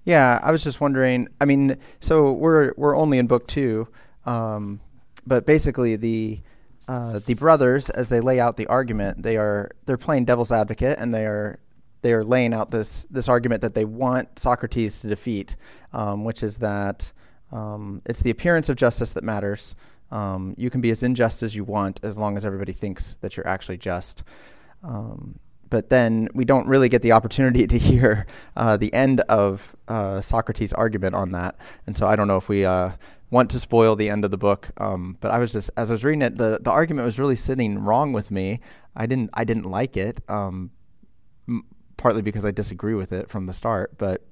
Yeah, 0.07 0.39
I 0.41 0.53
was 0.53 0.63
just 0.63 0.79
wondering. 0.79 1.27
I 1.41 1.43
mean, 1.43 1.77
so 1.99 2.31
we're 2.31 2.71
we're 2.77 2.95
only 2.95 3.17
in 3.17 3.27
book 3.27 3.45
two, 3.45 3.89
um, 4.25 4.79
but 5.25 5.45
basically 5.45 5.97
the 5.97 6.39
uh, 6.87 7.19
the 7.25 7.33
brothers, 7.33 7.89
as 7.89 8.07
they 8.07 8.21
lay 8.21 8.39
out 8.39 8.55
the 8.55 8.67
argument, 8.67 9.21
they 9.21 9.35
are 9.35 9.69
they're 9.85 9.97
playing 9.97 10.23
devil's 10.23 10.49
advocate, 10.49 10.97
and 10.97 11.13
they 11.13 11.25
are 11.25 11.59
they 12.03 12.13
are 12.13 12.23
laying 12.23 12.53
out 12.53 12.71
this 12.71 13.05
this 13.11 13.27
argument 13.27 13.61
that 13.63 13.73
they 13.73 13.83
want 13.83 14.39
Socrates 14.39 15.01
to 15.01 15.09
defeat, 15.09 15.57
um, 15.91 16.23
which 16.23 16.41
is 16.41 16.59
that 16.59 17.11
um, 17.51 18.01
it's 18.05 18.21
the 18.21 18.29
appearance 18.29 18.69
of 18.69 18.77
justice 18.77 19.11
that 19.11 19.25
matters. 19.25 19.75
Um, 20.09 20.55
you 20.57 20.69
can 20.69 20.79
be 20.79 20.89
as 20.89 21.03
unjust 21.03 21.43
as 21.43 21.53
you 21.53 21.65
want 21.65 21.99
as 22.01 22.17
long 22.17 22.37
as 22.37 22.45
everybody 22.45 22.71
thinks 22.71 23.17
that 23.19 23.35
you're 23.35 23.45
actually 23.45 23.77
just. 23.77 24.23
Um, 24.85 25.39
but 25.69 25.89
then 25.89 26.29
we 26.33 26.45
don't 26.45 26.67
really 26.67 26.89
get 26.89 27.01
the 27.01 27.11
opportunity 27.11 27.67
to 27.67 27.77
hear 27.77 28.25
uh, 28.55 28.77
the 28.77 28.93
end 28.93 29.21
of 29.21 29.75
uh, 29.87 30.21
Socrates' 30.21 30.73
argument 30.73 31.15
on 31.15 31.31
that, 31.31 31.55
and 31.85 31.97
so 31.97 32.07
I 32.07 32.15
don't 32.15 32.27
know 32.27 32.37
if 32.37 32.49
we 32.49 32.65
uh, 32.65 32.91
want 33.29 33.49
to 33.51 33.59
spoil 33.59 33.95
the 33.95 34.09
end 34.09 34.25
of 34.25 34.31
the 34.31 34.37
book. 34.37 34.69
Um, 34.77 35.17
but 35.19 35.31
I 35.31 35.39
was 35.39 35.51
just 35.51 35.69
as 35.77 35.91
I 35.91 35.93
was 35.93 36.03
reading 36.03 36.21
it, 36.21 36.37
the 36.37 36.59
the 36.61 36.71
argument 36.71 37.05
was 37.05 37.19
really 37.19 37.35
sitting 37.35 37.79
wrong 37.79 38.13
with 38.13 38.31
me. 38.31 38.59
I 38.95 39.05
didn't 39.05 39.29
I 39.33 39.43
didn't 39.43 39.65
like 39.65 39.97
it, 39.97 40.21
um, 40.29 40.71
m- 41.47 41.65
partly 41.97 42.21
because 42.21 42.45
I 42.45 42.51
disagree 42.51 42.93
with 42.93 43.11
it 43.11 43.29
from 43.29 43.45
the 43.45 43.53
start. 43.53 43.97
But 43.97 44.23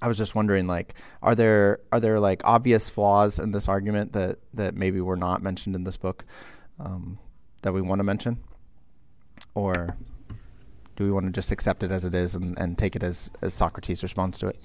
I 0.00 0.08
was 0.08 0.18
just 0.18 0.34
wondering, 0.34 0.66
like, 0.66 0.94
are 1.22 1.34
there 1.34 1.80
are 1.92 2.00
there 2.00 2.20
like 2.20 2.42
obvious 2.44 2.88
flaws 2.88 3.38
in 3.38 3.52
this 3.52 3.68
argument 3.68 4.12
that 4.12 4.38
that 4.54 4.74
maybe 4.74 5.00
were 5.00 5.16
not 5.16 5.42
mentioned 5.42 5.74
in 5.74 5.84
this 5.84 5.96
book 5.96 6.24
um, 6.78 7.18
that 7.62 7.72
we 7.72 7.80
want 7.80 7.98
to 7.98 8.04
mention, 8.04 8.38
or 9.54 9.96
do 10.98 11.04
we 11.04 11.12
want 11.12 11.26
to 11.26 11.32
just 11.32 11.52
accept 11.52 11.84
it 11.84 11.92
as 11.92 12.04
it 12.04 12.12
is 12.12 12.34
and, 12.34 12.58
and 12.58 12.76
take 12.76 12.96
it 12.96 13.04
as 13.04 13.30
as 13.40 13.54
Socrates' 13.54 14.02
response 14.02 14.36
to 14.38 14.48
it? 14.48 14.60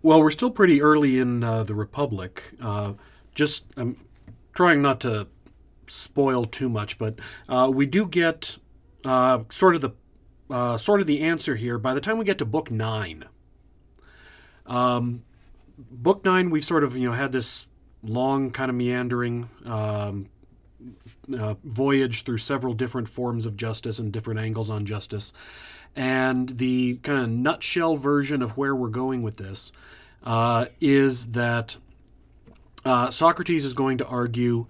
Well, 0.00 0.20
we're 0.20 0.30
still 0.30 0.50
pretty 0.50 0.80
early 0.80 1.18
in 1.18 1.44
uh, 1.44 1.62
the 1.62 1.74
Republic. 1.74 2.54
Uh, 2.60 2.94
just 3.34 3.66
I'm 3.76 3.98
trying 4.54 4.80
not 4.80 5.00
to 5.02 5.28
spoil 5.86 6.46
too 6.46 6.70
much, 6.70 6.98
but 6.98 7.18
uh, 7.46 7.70
we 7.72 7.84
do 7.84 8.06
get 8.06 8.56
uh, 9.04 9.40
sort 9.50 9.74
of 9.74 9.82
the 9.82 9.90
uh, 10.50 10.78
sort 10.78 11.02
of 11.02 11.06
the 11.06 11.20
answer 11.20 11.54
here 11.56 11.76
by 11.76 11.92
the 11.92 12.00
time 12.00 12.16
we 12.16 12.24
get 12.24 12.38
to 12.38 12.46
Book 12.46 12.70
Nine. 12.70 13.26
Um, 14.64 15.24
book 15.76 16.24
Nine, 16.24 16.48
we've 16.48 16.64
sort 16.64 16.84
of 16.84 16.96
you 16.96 17.10
know 17.10 17.14
had 17.14 17.32
this 17.32 17.66
long 18.02 18.50
kind 18.50 18.70
of 18.70 18.76
meandering. 18.76 19.50
Um, 19.66 20.30
uh, 21.36 21.54
voyage 21.64 22.24
through 22.24 22.38
several 22.38 22.74
different 22.74 23.08
forms 23.08 23.46
of 23.46 23.56
justice 23.56 23.98
and 23.98 24.12
different 24.12 24.40
angles 24.40 24.70
on 24.70 24.86
justice. 24.86 25.32
And 25.94 26.58
the 26.58 26.94
kind 27.02 27.18
of 27.18 27.28
nutshell 27.28 27.96
version 27.96 28.42
of 28.42 28.56
where 28.56 28.74
we're 28.74 28.88
going 28.88 29.22
with 29.22 29.36
this 29.36 29.72
uh, 30.24 30.66
is 30.80 31.32
that 31.32 31.76
uh, 32.84 33.10
Socrates 33.10 33.64
is 33.64 33.74
going 33.74 33.98
to 33.98 34.06
argue 34.06 34.66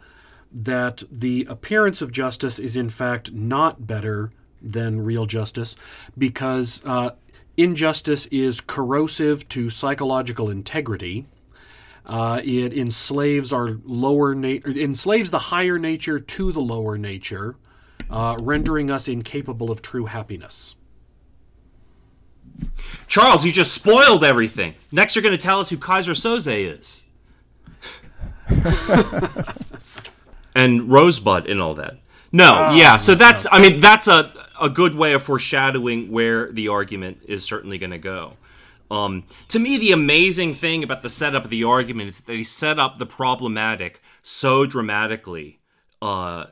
that 0.53 1.03
the 1.11 1.47
appearance 1.49 2.03
of 2.03 2.13
justice 2.13 2.59
is 2.59 2.77
in 2.77 2.89
fact 2.89 3.33
not 3.33 3.87
better 3.87 4.33
than 4.61 5.05
real 5.05 5.27
justice 5.27 5.77
because 6.17 6.83
uh, 6.85 7.11
injustice 7.57 8.27
is 8.27 8.61
corrosive 8.61 9.49
to 9.49 9.71
psychological 9.71 10.51
integrity. 10.51 11.27
Uh, 12.05 12.41
it 12.45 12.77
enslaves 12.77 13.53
our 13.53 13.79
lower 13.85 14.35
na- 14.35 14.59
enslaves 14.67 15.31
the 15.31 15.39
higher 15.39 15.79
nature 15.79 16.19
to 16.19 16.53
the 16.53 16.61
lower 16.61 16.99
nature, 16.99 17.57
uh, 18.11 18.37
rendering 18.43 18.91
us 18.91 19.09
incapable 19.09 19.71
of 19.71 19.83
true 19.83 20.07
happiness. 20.07 20.75
Charles, 23.07 23.45
you 23.45 23.53
just 23.53 23.73
spoiled 23.73 24.25
everything. 24.25 24.75
Next, 24.91 25.15
you're 25.15 25.23
going 25.23 25.37
to 25.37 25.43
tell 25.43 25.61
us 25.61 25.71
who 25.71 25.77
Keyser 25.77 26.15
Söze 26.15 26.81
is. 26.81 27.05
and 30.55 30.91
Rosebud 30.91 31.47
and 31.47 31.61
all 31.61 31.75
that. 31.75 31.99
No, 32.33 32.71
oh, 32.71 32.75
yeah. 32.75 32.97
So 32.97 33.15
that's, 33.15 33.47
I 33.53 33.61
mean, 33.61 33.81
that's 33.81 34.09
a, 34.09 34.33
a 34.61 34.71
good 34.71 34.95
way 34.95 35.13
of 35.13 35.23
foreshadowing 35.23 36.11
where 36.11 36.51
the 36.51 36.69
argument 36.69 37.23
is 37.27 37.45
certainly 37.45 37.79
going 37.79 37.91
to 37.91 37.99
go. 37.99 38.35
Um, 38.93 39.25
to 39.49 39.59
me, 39.59 39.79
the 39.79 39.93
amazing 39.93 40.55
thing 40.55 40.85
about 40.85 41.01
the 41.01 41.09
setup 41.09 41.45
of 41.45 41.51
the 41.51 41.65
argument 41.65 42.11
is 42.11 42.17
that 42.19 42.27
they 42.27 42.43
set 42.43 42.79
up 42.79 42.99
the 42.99 43.07
problematic 43.07 44.03
so 44.21 44.67
dramatically 44.67 45.61
uh, 46.03 46.47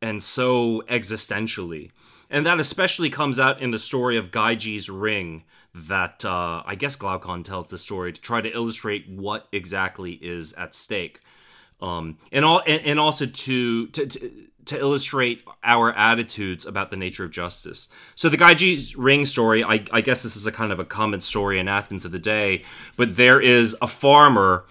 and 0.00 0.22
so 0.22 0.82
existentially. 0.88 1.90
And 2.30 2.46
that 2.46 2.58
especially 2.58 3.10
comes 3.10 3.38
out 3.38 3.60
in 3.60 3.72
the 3.72 3.78
story 3.78 4.16
of 4.16 4.30
Gyges' 4.30 4.88
ring 4.88 5.44
that 5.74 6.24
uh, 6.24 6.62
I 6.64 6.76
guess 6.76 6.96
Glaucon 6.96 7.42
tells 7.42 7.68
the 7.68 7.76
story 7.76 8.10
to 8.10 8.20
try 8.20 8.40
to 8.40 8.50
illustrate 8.50 9.06
what 9.10 9.46
exactly 9.52 10.12
is 10.12 10.54
at 10.54 10.74
stake, 10.74 11.20
um, 11.82 12.16
and 12.32 12.46
all 12.46 12.62
and, 12.66 12.80
and 12.86 12.98
also 12.98 13.26
to, 13.26 13.86
to, 13.88 14.06
to 14.06 14.30
to 14.66 14.78
illustrate 14.78 15.42
our 15.64 15.92
attitudes 15.92 16.66
about 16.66 16.90
the 16.90 16.96
nature 16.96 17.24
of 17.24 17.30
justice. 17.30 17.88
So 18.14 18.28
the 18.28 18.36
Gyges 18.36 18.94
ring 18.96 19.26
story, 19.26 19.64
I, 19.64 19.84
I 19.92 20.00
guess 20.00 20.22
this 20.22 20.36
is 20.36 20.46
a 20.46 20.52
kind 20.52 20.72
of 20.72 20.78
a 20.78 20.84
common 20.84 21.20
story 21.20 21.58
in 21.58 21.68
Athens 21.68 22.04
of 22.04 22.12
the 22.12 22.18
day, 22.18 22.64
but 22.96 23.16
there 23.16 23.40
is 23.40 23.76
a 23.80 23.86
farmer 23.86 24.64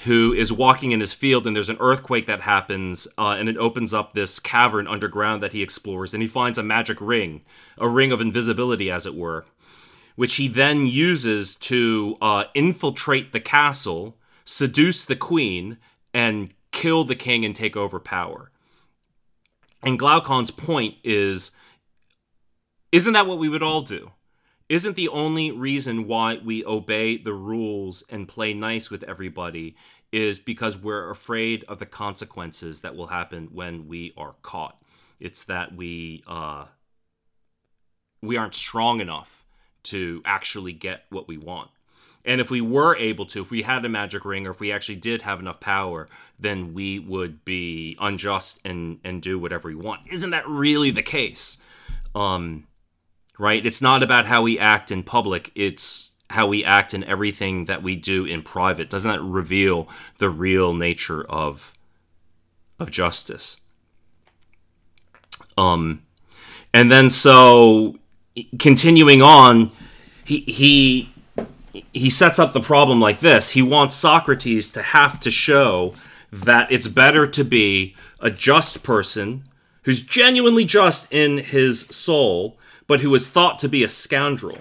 who 0.00 0.32
is 0.32 0.52
walking 0.52 0.92
in 0.92 1.00
his 1.00 1.12
field 1.12 1.46
and 1.46 1.56
there's 1.56 1.70
an 1.70 1.78
earthquake 1.80 2.26
that 2.26 2.42
happens 2.42 3.08
uh, 3.16 3.36
and 3.38 3.48
it 3.48 3.56
opens 3.56 3.94
up 3.94 4.12
this 4.12 4.38
cavern 4.38 4.86
underground 4.86 5.42
that 5.42 5.52
he 5.52 5.62
explores 5.62 6.12
and 6.12 6.22
he 6.22 6.28
finds 6.28 6.58
a 6.58 6.62
magic 6.62 7.00
ring, 7.00 7.42
a 7.78 7.88
ring 7.88 8.12
of 8.12 8.20
invisibility, 8.20 8.90
as 8.90 9.06
it 9.06 9.14
were, 9.14 9.46
which 10.16 10.36
he 10.36 10.48
then 10.48 10.86
uses 10.86 11.56
to 11.56 12.16
uh, 12.20 12.44
infiltrate 12.54 13.32
the 13.32 13.40
castle, 13.40 14.16
seduce 14.44 15.04
the 15.04 15.16
queen, 15.16 15.78
and 16.12 16.52
kill 16.72 17.04
the 17.04 17.14
king 17.14 17.44
and 17.44 17.56
take 17.56 17.76
over 17.76 17.98
power. 17.98 18.50
And 19.86 20.00
Glaucon's 20.00 20.50
point 20.50 20.96
is 21.04 21.52
isn't 22.90 23.12
that 23.12 23.26
what 23.26 23.38
we 23.38 23.48
would 23.48 23.62
all 23.62 23.82
do? 23.82 24.10
Isn't 24.68 24.96
the 24.96 25.08
only 25.08 25.52
reason 25.52 26.08
why 26.08 26.40
we 26.44 26.64
obey 26.64 27.16
the 27.16 27.32
rules 27.32 28.02
and 28.10 28.26
play 28.26 28.52
nice 28.52 28.90
with 28.90 29.04
everybody 29.04 29.76
is 30.10 30.40
because 30.40 30.76
we're 30.76 31.08
afraid 31.08 31.62
of 31.68 31.78
the 31.78 31.86
consequences 31.86 32.80
that 32.80 32.96
will 32.96 33.06
happen 33.06 33.50
when 33.52 33.86
we 33.86 34.12
are 34.16 34.34
caught? 34.42 34.82
It's 35.20 35.44
that 35.44 35.76
we 35.76 36.24
uh, 36.26 36.66
we 38.22 38.36
aren't 38.36 38.54
strong 38.54 39.00
enough 39.00 39.46
to 39.84 40.20
actually 40.24 40.72
get 40.72 41.04
what 41.10 41.28
we 41.28 41.38
want. 41.38 41.70
And 42.26 42.40
if 42.40 42.50
we 42.50 42.60
were 42.60 42.96
able 42.96 43.24
to, 43.26 43.40
if 43.40 43.50
we 43.52 43.62
had 43.62 43.84
a 43.84 43.88
magic 43.88 44.24
ring, 44.24 44.46
or 44.46 44.50
if 44.50 44.60
we 44.60 44.72
actually 44.72 44.96
did 44.96 45.22
have 45.22 45.38
enough 45.38 45.60
power, 45.60 46.08
then 46.38 46.74
we 46.74 46.98
would 46.98 47.44
be 47.44 47.96
unjust 48.00 48.60
and 48.64 48.98
and 49.04 49.22
do 49.22 49.38
whatever 49.38 49.68
we 49.68 49.76
want. 49.76 50.00
Isn't 50.12 50.30
that 50.30 50.46
really 50.48 50.90
the 50.90 51.02
case? 51.02 51.58
Um, 52.14 52.66
right? 53.38 53.64
It's 53.64 53.80
not 53.80 54.02
about 54.02 54.26
how 54.26 54.42
we 54.42 54.58
act 54.58 54.90
in 54.90 55.04
public. 55.04 55.52
It's 55.54 56.14
how 56.30 56.48
we 56.48 56.64
act 56.64 56.92
in 56.92 57.04
everything 57.04 57.66
that 57.66 57.82
we 57.82 57.94
do 57.94 58.24
in 58.24 58.42
private. 58.42 58.90
Doesn't 58.90 59.10
that 59.10 59.22
reveal 59.22 59.88
the 60.18 60.28
real 60.28 60.74
nature 60.74 61.24
of 61.24 61.72
of 62.80 62.90
justice? 62.90 63.60
Um, 65.56 66.02
and 66.74 66.90
then 66.90 67.08
so 67.08 67.98
continuing 68.58 69.22
on, 69.22 69.70
he 70.24 70.40
he 70.40 71.12
he 71.92 72.10
sets 72.10 72.38
up 72.38 72.52
the 72.52 72.60
problem 72.60 73.00
like 73.00 73.20
this. 73.20 73.50
He 73.50 73.62
wants 73.62 73.94
Socrates 73.94 74.70
to 74.72 74.82
have 74.82 75.20
to 75.20 75.30
show 75.30 75.94
that 76.32 76.70
it's 76.70 76.88
better 76.88 77.26
to 77.26 77.44
be 77.44 77.94
a 78.20 78.30
just 78.30 78.82
person 78.82 79.44
who's 79.82 80.02
genuinely 80.02 80.64
just 80.64 81.12
in 81.12 81.38
his 81.38 81.82
soul, 81.90 82.58
but 82.86 83.00
who 83.00 83.14
is 83.14 83.28
thought 83.28 83.58
to 83.60 83.68
be 83.68 83.84
a 83.84 83.88
scoundrel, 83.88 84.58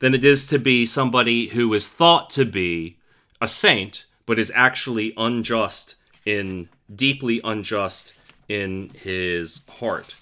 than 0.00 0.14
it 0.14 0.24
is 0.24 0.46
to 0.46 0.58
be 0.58 0.84
somebody 0.84 1.48
who 1.48 1.72
is 1.72 1.88
thought 1.88 2.28
to 2.30 2.44
be 2.44 2.98
a 3.40 3.48
saint, 3.48 4.04
but 4.26 4.38
is 4.38 4.52
actually 4.54 5.12
unjust 5.16 5.94
in 6.26 6.68
deeply 6.94 7.40
unjust 7.42 8.12
in 8.48 8.90
his 8.90 9.62
heart. 9.78 10.14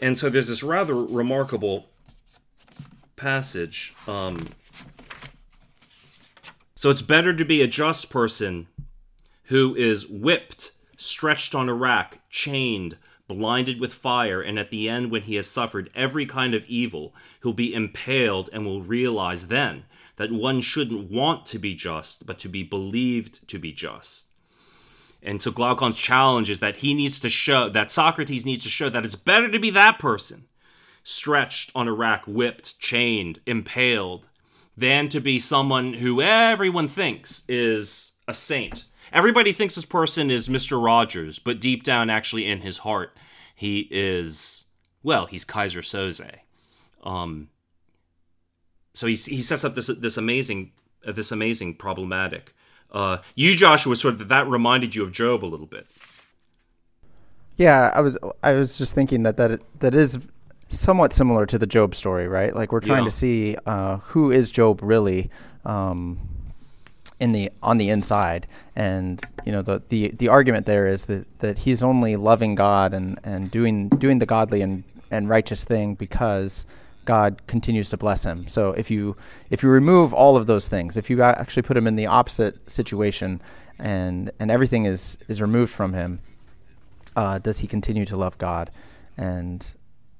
And 0.00 0.18
so 0.18 0.28
there's 0.28 0.48
this 0.48 0.62
rather 0.62 0.94
remarkable 0.94 1.86
passage. 3.16 3.94
Um, 4.06 4.46
so 6.86 6.90
it's 6.90 7.02
better 7.02 7.34
to 7.34 7.44
be 7.44 7.62
a 7.62 7.66
just 7.66 8.10
person 8.10 8.68
who 9.46 9.74
is 9.74 10.06
whipped, 10.06 10.70
stretched 10.96 11.52
on 11.52 11.68
a 11.68 11.74
rack, 11.74 12.20
chained, 12.30 12.96
blinded 13.26 13.80
with 13.80 13.92
fire, 13.92 14.40
and 14.40 14.56
at 14.56 14.70
the 14.70 14.88
end, 14.88 15.10
when 15.10 15.22
he 15.22 15.34
has 15.34 15.48
suffered 15.48 15.90
every 15.96 16.24
kind 16.24 16.54
of 16.54 16.64
evil, 16.66 17.12
he'll 17.42 17.52
be 17.52 17.74
impaled 17.74 18.48
and 18.52 18.64
will 18.64 18.82
realize 18.82 19.48
then 19.48 19.82
that 20.14 20.30
one 20.30 20.60
shouldn't 20.60 21.10
want 21.10 21.44
to 21.44 21.58
be 21.58 21.74
just, 21.74 22.24
but 22.24 22.38
to 22.38 22.48
be 22.48 22.62
believed 22.62 23.48
to 23.48 23.58
be 23.58 23.72
just. 23.72 24.28
And 25.20 25.42
so 25.42 25.50
Glaucon's 25.50 25.96
challenge 25.96 26.48
is 26.48 26.60
that 26.60 26.76
he 26.76 26.94
needs 26.94 27.18
to 27.18 27.28
show, 27.28 27.68
that 27.68 27.90
Socrates 27.90 28.46
needs 28.46 28.62
to 28.62 28.68
show 28.68 28.88
that 28.90 29.04
it's 29.04 29.16
better 29.16 29.50
to 29.50 29.58
be 29.58 29.70
that 29.70 29.98
person, 29.98 30.44
stretched 31.02 31.72
on 31.74 31.88
a 31.88 31.92
rack, 31.92 32.22
whipped, 32.28 32.78
chained, 32.78 33.40
impaled, 33.44 34.28
than 34.76 35.08
to 35.08 35.20
be 35.20 35.38
someone 35.38 35.94
who 35.94 36.20
everyone 36.20 36.88
thinks 36.88 37.42
is 37.48 38.12
a 38.28 38.34
saint. 38.34 38.84
Everybody 39.12 39.52
thinks 39.52 39.74
this 39.74 39.84
person 39.84 40.30
is 40.30 40.48
Mr. 40.48 40.82
Rogers, 40.82 41.38
but 41.38 41.60
deep 41.60 41.84
down, 41.84 42.10
actually, 42.10 42.46
in 42.46 42.60
his 42.60 42.78
heart, 42.78 43.16
he 43.54 43.88
is, 43.90 44.66
well, 45.02 45.26
he's 45.26 45.44
Keyser 45.44 45.80
Söze. 45.80 46.40
Um, 47.02 47.48
so 48.92 49.06
he, 49.06 49.14
he 49.14 49.42
sets 49.42 49.64
up 49.64 49.74
this 49.74 49.86
this 49.86 50.16
amazing 50.16 50.72
uh, 51.06 51.12
this 51.12 51.30
amazing 51.30 51.76
problematic. 51.76 52.54
Uh, 52.90 53.18
you, 53.34 53.54
Joshua, 53.54 53.94
sort 53.94 54.14
of 54.14 54.28
that 54.28 54.48
reminded 54.48 54.94
you 54.94 55.02
of 55.02 55.12
Job 55.12 55.44
a 55.44 55.46
little 55.46 55.66
bit. 55.66 55.86
Yeah, 57.56 57.92
I 57.94 58.00
was 58.00 58.18
I 58.42 58.54
was 58.54 58.76
just 58.76 58.94
thinking 58.94 59.22
that 59.22 59.36
that 59.36 59.60
that 59.80 59.94
is 59.94 60.18
somewhat 60.68 61.12
similar 61.12 61.46
to 61.46 61.58
the 61.58 61.66
Job 61.66 61.94
story, 61.94 62.26
right? 62.28 62.54
Like 62.54 62.72
we're 62.72 62.80
trying 62.80 63.04
Yeah. 63.04 63.10
to 63.10 63.16
see 63.16 63.56
uh, 63.66 63.98
who 63.98 64.30
is 64.30 64.50
Job 64.50 64.80
really 64.82 65.30
um, 65.64 66.18
in 67.20 67.32
the 67.32 67.50
on 67.62 67.78
the 67.78 67.88
inside, 67.88 68.46
and 68.74 69.20
you 69.44 69.52
know 69.52 69.62
the, 69.62 69.82
the 69.88 70.08
the 70.08 70.28
argument 70.28 70.66
there 70.66 70.86
is 70.86 71.06
that 71.06 71.26
that 71.40 71.58
he's 71.60 71.82
only 71.82 72.16
loving 72.16 72.54
God 72.54 72.92
and 72.92 73.18
and 73.24 73.50
doing 73.50 73.88
doing 73.88 74.18
the 74.18 74.26
godly 74.26 74.60
and 74.62 74.84
and 75.10 75.28
righteous 75.28 75.64
thing 75.64 75.94
because 75.94 76.66
God 77.04 77.40
continues 77.46 77.88
to 77.90 77.96
bless 77.96 78.24
him. 78.24 78.46
So 78.48 78.72
if 78.72 78.90
you 78.90 79.16
if 79.50 79.62
you 79.62 79.68
remove 79.70 80.12
all 80.12 80.36
of 80.36 80.46
those 80.46 80.68
things, 80.68 80.96
if 80.96 81.08
you 81.08 81.22
actually 81.22 81.62
put 81.62 81.76
him 81.76 81.86
in 81.86 81.96
the 81.96 82.06
opposite 82.06 82.68
situation, 82.70 83.40
and 83.78 84.30
and 84.38 84.50
everything 84.50 84.84
is 84.84 85.16
is 85.28 85.40
removed 85.40 85.72
from 85.72 85.94
him, 85.94 86.20
uh, 87.14 87.38
does 87.38 87.60
he 87.60 87.66
continue 87.66 88.04
to 88.06 88.16
love 88.16 88.36
God? 88.38 88.70
And 89.16 89.66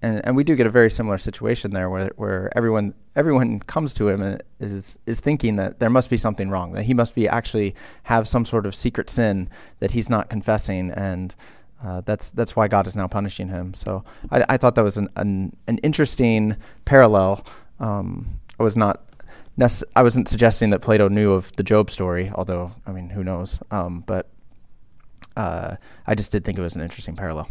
and 0.07 0.25
and 0.25 0.37
we 0.37 0.45
do 0.45 0.55
get 0.55 0.67
a 0.67 0.71
very 0.71 0.91
similar 0.91 1.19
situation 1.19 1.73
there, 1.73 1.91
where 1.91 2.11
where 2.17 2.57
everyone 2.57 2.95
everyone 3.17 3.61
comes 3.61 3.93
to 3.95 4.09
him 4.09 4.23
and 4.23 4.43
is 4.61 4.99
is 5.07 5.21
thinking 5.21 5.57
that 5.57 5.81
there 5.81 5.91
must 5.91 6.11
be 6.11 6.17
something 6.17 6.49
wrong, 6.49 6.73
that 6.73 6.85
he 6.85 6.95
must 6.95 7.15
be 7.15 7.29
actually 7.29 7.75
have 8.05 8.29
some 8.29 8.45
sort 8.45 8.67
of 8.67 8.75
secret 8.75 9.11
sin 9.11 9.49
that 9.81 9.91
he's 9.91 10.09
not 10.09 10.31
confessing, 10.31 10.91
and 10.93 11.35
uh, 11.83 12.03
that's 12.03 12.31
that's 12.31 12.55
why 12.55 12.69
God 12.69 12.87
is 12.87 12.95
now 12.95 13.09
punishing 13.09 13.49
him. 13.49 13.75
So 13.75 14.05
I, 14.31 14.45
I 14.51 14.57
thought 14.57 14.77
that 14.77 14.85
was 14.85 14.97
an 14.97 15.09
an, 15.17 15.57
an 15.67 15.79
interesting 15.79 16.57
parallel. 16.85 17.45
Um, 17.81 18.39
I 18.61 18.63
was 18.63 18.77
not. 18.77 19.03
nece- 19.59 19.91
I 19.97 20.03
wasn't 20.03 20.29
suggesting 20.29 20.71
that 20.71 20.81
Plato 20.81 21.09
knew 21.09 21.33
of 21.33 21.53
the 21.57 21.65
Job 21.65 21.91
story, 21.91 22.31
although 22.35 22.73
I 22.87 22.93
mean, 22.93 23.11
who 23.11 23.25
knows? 23.25 23.59
Um, 23.71 24.05
but 24.07 24.31
uh, 25.37 25.77
I 26.07 26.15
just 26.15 26.31
did 26.33 26.45
think 26.45 26.59
it 26.59 26.63
was 26.63 26.77
an 26.77 26.81
interesting 26.81 27.17
parallel. 27.17 27.49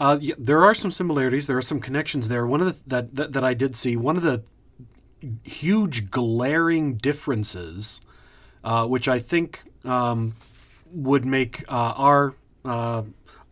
Uh, 0.00 0.16
yeah, 0.18 0.34
there 0.38 0.64
are 0.64 0.74
some 0.74 0.90
similarities. 0.90 1.46
There 1.46 1.58
are 1.58 1.62
some 1.62 1.78
connections 1.78 2.28
there. 2.28 2.46
One 2.46 2.62
of 2.62 2.66
the 2.66 2.76
that, 2.86 3.14
that 3.16 3.32
that 3.34 3.44
I 3.44 3.52
did 3.52 3.76
see. 3.76 3.96
One 3.96 4.16
of 4.16 4.22
the 4.22 4.42
huge 5.44 6.10
glaring 6.10 6.94
differences, 6.94 8.00
uh, 8.64 8.86
which 8.86 9.06
I 9.08 9.18
think 9.18 9.62
um, 9.84 10.34
would 10.90 11.26
make 11.26 11.70
uh, 11.70 11.92
our 11.96 12.34
uh, 12.64 13.02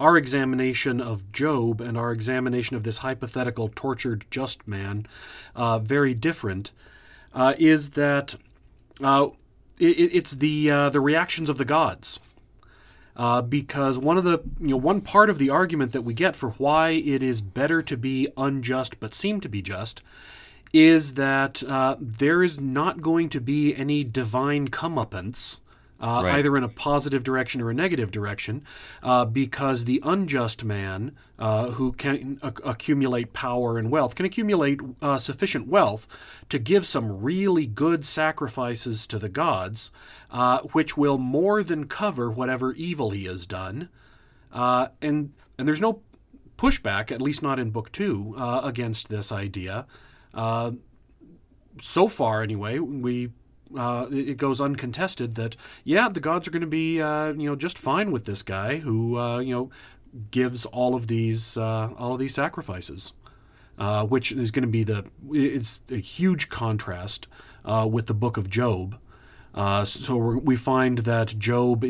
our 0.00 0.16
examination 0.16 1.02
of 1.02 1.30
Job 1.32 1.82
and 1.82 1.98
our 1.98 2.12
examination 2.12 2.76
of 2.76 2.82
this 2.82 2.98
hypothetical 2.98 3.70
tortured 3.74 4.24
just 4.30 4.66
man 4.66 5.06
uh, 5.54 5.78
very 5.78 6.14
different, 6.14 6.72
uh, 7.34 7.52
is 7.58 7.90
that 7.90 8.36
uh, 9.02 9.28
it, 9.78 9.84
it's 10.14 10.30
the 10.30 10.68
the 10.90 11.00
reactions 11.00 11.50
of 11.50 11.58
the 11.58 11.66
gods 11.66 12.20
uh, 13.18 13.42
because 13.42 13.98
one 13.98 14.16
of 14.16 14.24
the 14.24 14.40
you 14.60 14.68
know 14.68 14.76
one 14.76 15.00
part 15.00 15.28
of 15.28 15.38
the 15.38 15.50
argument 15.50 15.92
that 15.92 16.02
we 16.02 16.14
get 16.14 16.36
for 16.36 16.50
why 16.52 16.90
it 16.90 17.22
is 17.22 17.40
better 17.40 17.82
to 17.82 17.96
be 17.96 18.28
unjust 18.36 18.98
but 19.00 19.12
seem 19.12 19.40
to 19.40 19.48
be 19.48 19.60
just 19.60 20.02
is 20.72 21.14
that 21.14 21.62
uh, 21.64 21.96
there 22.00 22.42
is 22.42 22.60
not 22.60 23.00
going 23.00 23.28
to 23.30 23.40
be 23.40 23.74
any 23.74 24.04
divine 24.04 24.68
comeuppance. 24.68 25.60
Uh, 26.00 26.20
Right. 26.24 26.34
Either 26.36 26.56
in 26.56 26.62
a 26.62 26.68
positive 26.68 27.24
direction 27.24 27.60
or 27.60 27.70
a 27.70 27.74
negative 27.74 28.12
direction, 28.12 28.62
uh, 29.02 29.24
because 29.24 29.84
the 29.84 30.00
unjust 30.04 30.64
man 30.64 31.12
uh, 31.40 31.70
who 31.72 31.90
can 31.92 32.38
ac- 32.44 32.62
accumulate 32.64 33.32
power 33.32 33.78
and 33.78 33.90
wealth 33.90 34.14
can 34.14 34.24
accumulate 34.24 34.80
uh, 35.02 35.18
sufficient 35.18 35.66
wealth 35.66 36.06
to 36.48 36.58
give 36.60 36.86
some 36.86 37.20
really 37.20 37.66
good 37.66 38.04
sacrifices 38.04 39.08
to 39.08 39.18
the 39.18 39.28
gods, 39.28 39.90
uh, 40.30 40.58
which 40.72 40.96
will 40.96 41.18
more 41.18 41.64
than 41.64 41.88
cover 41.88 42.30
whatever 42.30 42.72
evil 42.74 43.10
he 43.10 43.24
has 43.24 43.44
done. 43.44 43.88
Uh, 44.52 44.88
and 45.02 45.32
and 45.58 45.66
there's 45.66 45.80
no 45.80 46.00
pushback, 46.56 47.10
at 47.10 47.20
least 47.20 47.42
not 47.42 47.58
in 47.58 47.70
book 47.70 47.90
two, 47.90 48.34
uh, 48.38 48.60
against 48.62 49.08
this 49.08 49.32
idea. 49.32 49.84
Uh, 50.32 50.72
so 51.82 52.06
far, 52.08 52.42
anyway, 52.42 52.78
we 52.78 53.30
uh, 53.76 54.06
it 54.10 54.36
goes 54.36 54.60
uncontested 54.60 55.34
that 55.34 55.56
yeah, 55.84 56.08
the 56.08 56.20
gods 56.20 56.48
are 56.48 56.50
going 56.50 56.60
to 56.60 56.66
be 56.66 57.00
uh, 57.00 57.32
you 57.32 57.48
know 57.48 57.56
just 57.56 57.78
fine 57.78 58.10
with 58.10 58.24
this 58.24 58.42
guy 58.42 58.76
who 58.76 59.18
uh, 59.18 59.38
you 59.38 59.54
know 59.54 59.70
gives 60.30 60.66
all 60.66 60.94
of 60.94 61.06
these 61.06 61.56
uh, 61.56 61.90
all 61.98 62.14
of 62.14 62.20
these 62.20 62.34
sacrifices, 62.34 63.12
uh, 63.78 64.04
which 64.06 64.32
is 64.32 64.50
going 64.50 64.62
to 64.62 64.68
be 64.68 64.84
the 64.84 65.04
it's 65.30 65.80
a 65.90 65.96
huge 65.96 66.48
contrast 66.48 67.26
uh, 67.64 67.86
with 67.90 68.06
the 68.06 68.14
book 68.14 68.36
of 68.36 68.48
Job. 68.48 68.98
so 69.84 70.16
we 70.16 70.56
find 70.56 70.98
that 70.98 71.38
Job, 71.38 71.84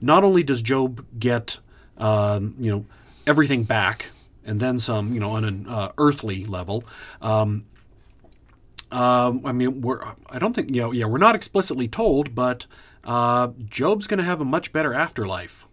not 0.00 0.24
only 0.24 0.42
does 0.42 0.62
Job 0.62 1.04
get 1.18 1.58
um, 1.96 2.54
you 2.60 2.70
know 2.70 2.86
everything 3.26 3.64
back 3.64 4.10
and 4.44 4.60
then 4.60 4.78
some, 4.78 5.12
you 5.12 5.20
know, 5.20 5.32
on 5.32 5.44
an 5.44 5.66
earthly 5.98 6.46
level. 6.46 6.82
Um, 7.20 7.66
um, 8.90 9.42
I 9.44 9.52
mean, 9.52 9.82
we're 9.82 10.02
I 10.30 10.38
don't 10.38 10.54
think 10.54 10.74
you 10.74 10.82
know, 10.82 10.92
yeah, 10.92 11.06
we're 11.06 11.18
not 11.18 11.34
explicitly 11.34 11.88
told, 11.88 12.34
but 12.34 12.66
uh, 13.04 13.48
Job's 13.66 14.06
going 14.06 14.18
to 14.18 14.24
have 14.24 14.40
a 14.40 14.44
much 14.44 14.72
better 14.72 14.94
afterlife 14.94 15.66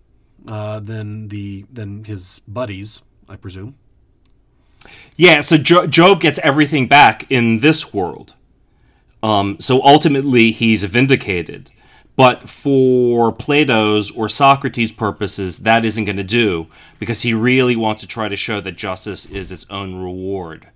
uh, 0.47 0.79
than 0.79 1.29
the 1.29 1.65
than 1.71 2.03
his 2.03 2.41
buddies, 2.47 3.01
I 3.29 3.37
presume. 3.37 3.75
Yeah, 5.15 5.41
so 5.41 5.57
jo- 5.57 5.87
Job 5.87 6.19
gets 6.19 6.39
everything 6.39 6.87
back 6.87 7.25
in 7.29 7.59
this 7.59 7.93
world. 7.93 8.33
Um, 9.23 9.57
so 9.59 9.81
ultimately, 9.83 10.51
he's 10.51 10.83
vindicated. 10.83 11.71
But 12.15 12.47
for 12.47 13.33
Plato's 13.33 14.09
or 14.11 14.29
Socrates' 14.29 14.93
purposes, 14.93 15.59
that 15.59 15.83
isn't 15.83 16.05
going 16.05 16.15
to 16.15 16.23
do 16.23 16.67
because 16.97 17.23
he 17.23 17.33
really 17.33 17.75
wants 17.75 18.01
to 18.01 18.07
try 18.07 18.29
to 18.29 18.37
show 18.37 18.61
that 18.61 18.77
justice 18.77 19.25
is 19.25 19.51
its 19.51 19.65
own 19.69 20.01
reward 20.01 20.67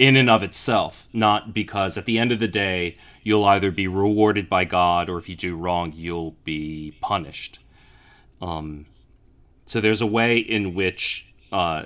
in 0.00 0.16
and 0.16 0.30
of 0.30 0.42
itself, 0.42 1.08
not 1.12 1.52
because 1.52 1.98
at 1.98 2.06
the 2.06 2.18
end 2.18 2.32
of 2.32 2.38
the 2.38 2.48
day, 2.48 2.96
you'll 3.22 3.44
either 3.44 3.70
be 3.70 3.86
rewarded 3.86 4.48
by 4.48 4.64
God 4.64 5.10
or 5.10 5.18
if 5.18 5.28
you 5.28 5.36
do 5.36 5.54
wrong, 5.54 5.92
you'll 5.94 6.36
be 6.42 6.96
punished. 7.02 7.58
Um, 8.40 8.86
so 9.66 9.78
there's 9.78 10.00
a 10.00 10.06
way 10.06 10.38
in 10.38 10.72
which, 10.74 11.30
uh, 11.52 11.84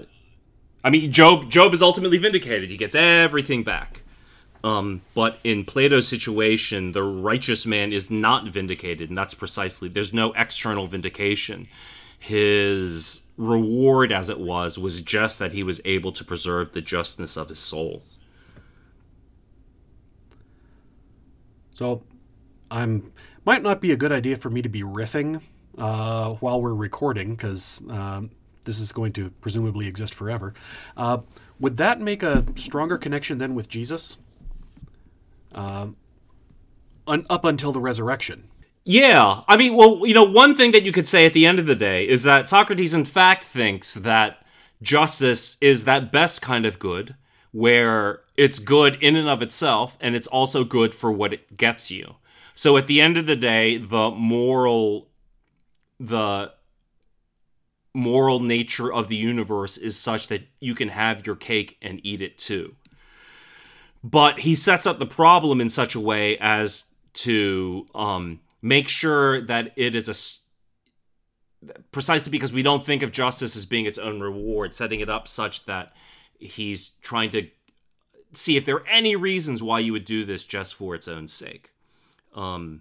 I 0.84 0.90
mean, 0.90 1.10
Job 1.10 1.50
Job 1.50 1.74
is 1.74 1.82
ultimately 1.82 2.18
vindicated. 2.18 2.70
He 2.70 2.76
gets 2.76 2.94
everything 2.94 3.64
back. 3.64 4.02
Um, 4.62 5.02
but 5.14 5.40
in 5.42 5.64
Plato's 5.64 6.06
situation, 6.06 6.92
the 6.92 7.02
righteous 7.02 7.66
man 7.66 7.92
is 7.92 8.12
not 8.12 8.46
vindicated, 8.46 9.08
and 9.08 9.18
that's 9.18 9.34
precisely 9.34 9.88
there's 9.88 10.14
no 10.14 10.32
external 10.34 10.86
vindication. 10.86 11.66
His 12.16 13.22
reward, 13.36 14.12
as 14.12 14.30
it 14.30 14.38
was, 14.38 14.78
was 14.78 15.00
just 15.00 15.38
that 15.38 15.52
he 15.52 15.62
was 15.62 15.80
able 15.84 16.12
to 16.12 16.24
preserve 16.24 16.72
the 16.72 16.80
justness 16.80 17.36
of 17.36 17.48
his 17.48 17.58
soul. 17.58 18.02
So, 21.74 22.02
I'm 22.70 23.12
might 23.44 23.62
not 23.62 23.80
be 23.80 23.92
a 23.92 23.96
good 23.96 24.12
idea 24.12 24.36
for 24.36 24.48
me 24.48 24.62
to 24.62 24.68
be 24.68 24.82
riffing 24.82 25.42
uh, 25.76 26.30
while 26.34 26.60
we're 26.62 26.74
recording 26.74 27.34
because 27.34 27.82
um, 27.90 28.30
this 28.64 28.80
is 28.80 28.92
going 28.92 29.12
to 29.12 29.30
presumably 29.40 29.86
exist 29.86 30.14
forever. 30.14 30.54
Uh, 30.96 31.18
would 31.60 31.76
that 31.76 32.00
make 32.00 32.22
a 32.22 32.44
stronger 32.54 32.96
connection 32.96 33.38
then 33.38 33.54
with 33.54 33.68
Jesus? 33.68 34.18
Uh, 35.54 35.88
un- 37.06 37.26
up 37.28 37.44
until 37.44 37.72
the 37.72 37.80
resurrection. 37.80 38.48
Yeah, 38.84 39.42
I 39.48 39.56
mean, 39.56 39.74
well, 39.74 40.06
you 40.06 40.12
know, 40.12 40.24
one 40.24 40.54
thing 40.54 40.72
that 40.72 40.82
you 40.82 40.92
could 40.92 41.08
say 41.08 41.24
at 41.24 41.32
the 41.32 41.46
end 41.46 41.58
of 41.58 41.66
the 41.66 41.74
day 41.74 42.06
is 42.06 42.22
that 42.24 42.48
Socrates, 42.50 42.94
in 42.94 43.06
fact, 43.06 43.42
thinks 43.42 43.94
that 43.94 44.44
justice 44.82 45.56
is 45.62 45.84
that 45.84 46.12
best 46.12 46.42
kind 46.42 46.66
of 46.66 46.78
good, 46.78 47.14
where 47.50 48.20
it's 48.36 48.58
good 48.58 49.02
in 49.02 49.16
and 49.16 49.28
of 49.28 49.40
itself, 49.40 49.96
and 50.00 50.14
it's 50.14 50.26
also 50.26 50.64
good 50.64 50.94
for 50.94 51.10
what 51.10 51.32
it 51.32 51.56
gets 51.56 51.90
you. 51.90 52.16
So 52.54 52.76
at 52.76 52.86
the 52.86 53.00
end 53.00 53.16
of 53.16 53.26
the 53.26 53.36
day, 53.36 53.78
the 53.78 54.10
moral, 54.10 55.08
the 55.98 56.52
moral 57.94 58.40
nature 58.40 58.92
of 58.92 59.08
the 59.08 59.16
universe 59.16 59.78
is 59.78 59.98
such 59.98 60.28
that 60.28 60.42
you 60.60 60.74
can 60.74 60.90
have 60.90 61.26
your 61.26 61.36
cake 61.36 61.78
and 61.80 62.00
eat 62.04 62.20
it 62.20 62.36
too. 62.36 62.74
But 64.02 64.40
he 64.40 64.54
sets 64.54 64.86
up 64.86 64.98
the 64.98 65.06
problem 65.06 65.62
in 65.62 65.70
such 65.70 65.94
a 65.94 66.00
way 66.00 66.36
as 66.38 66.84
to 67.14 67.86
um, 67.94 68.40
make 68.64 68.88
sure 68.88 69.42
that 69.42 69.74
it 69.76 69.94
is 69.94 70.08
a 70.08 71.74
precisely 71.92 72.30
because 72.30 72.52
we 72.52 72.62
don't 72.62 72.84
think 72.84 73.02
of 73.02 73.12
justice 73.12 73.56
as 73.56 73.66
being 73.66 73.84
its 73.84 73.98
own 73.98 74.20
reward, 74.20 74.74
setting 74.74 75.00
it 75.00 75.10
up 75.10 75.28
such 75.28 75.66
that 75.66 75.92
he's 76.38 76.90
trying 77.02 77.30
to 77.30 77.46
see 78.32 78.56
if 78.56 78.64
there 78.64 78.76
are 78.76 78.86
any 78.86 79.16
reasons 79.16 79.62
why 79.62 79.78
you 79.78 79.92
would 79.92 80.06
do 80.06 80.24
this 80.24 80.42
just 80.42 80.74
for 80.74 80.94
its 80.94 81.06
own 81.06 81.28
sake. 81.28 81.72
Um, 82.34 82.80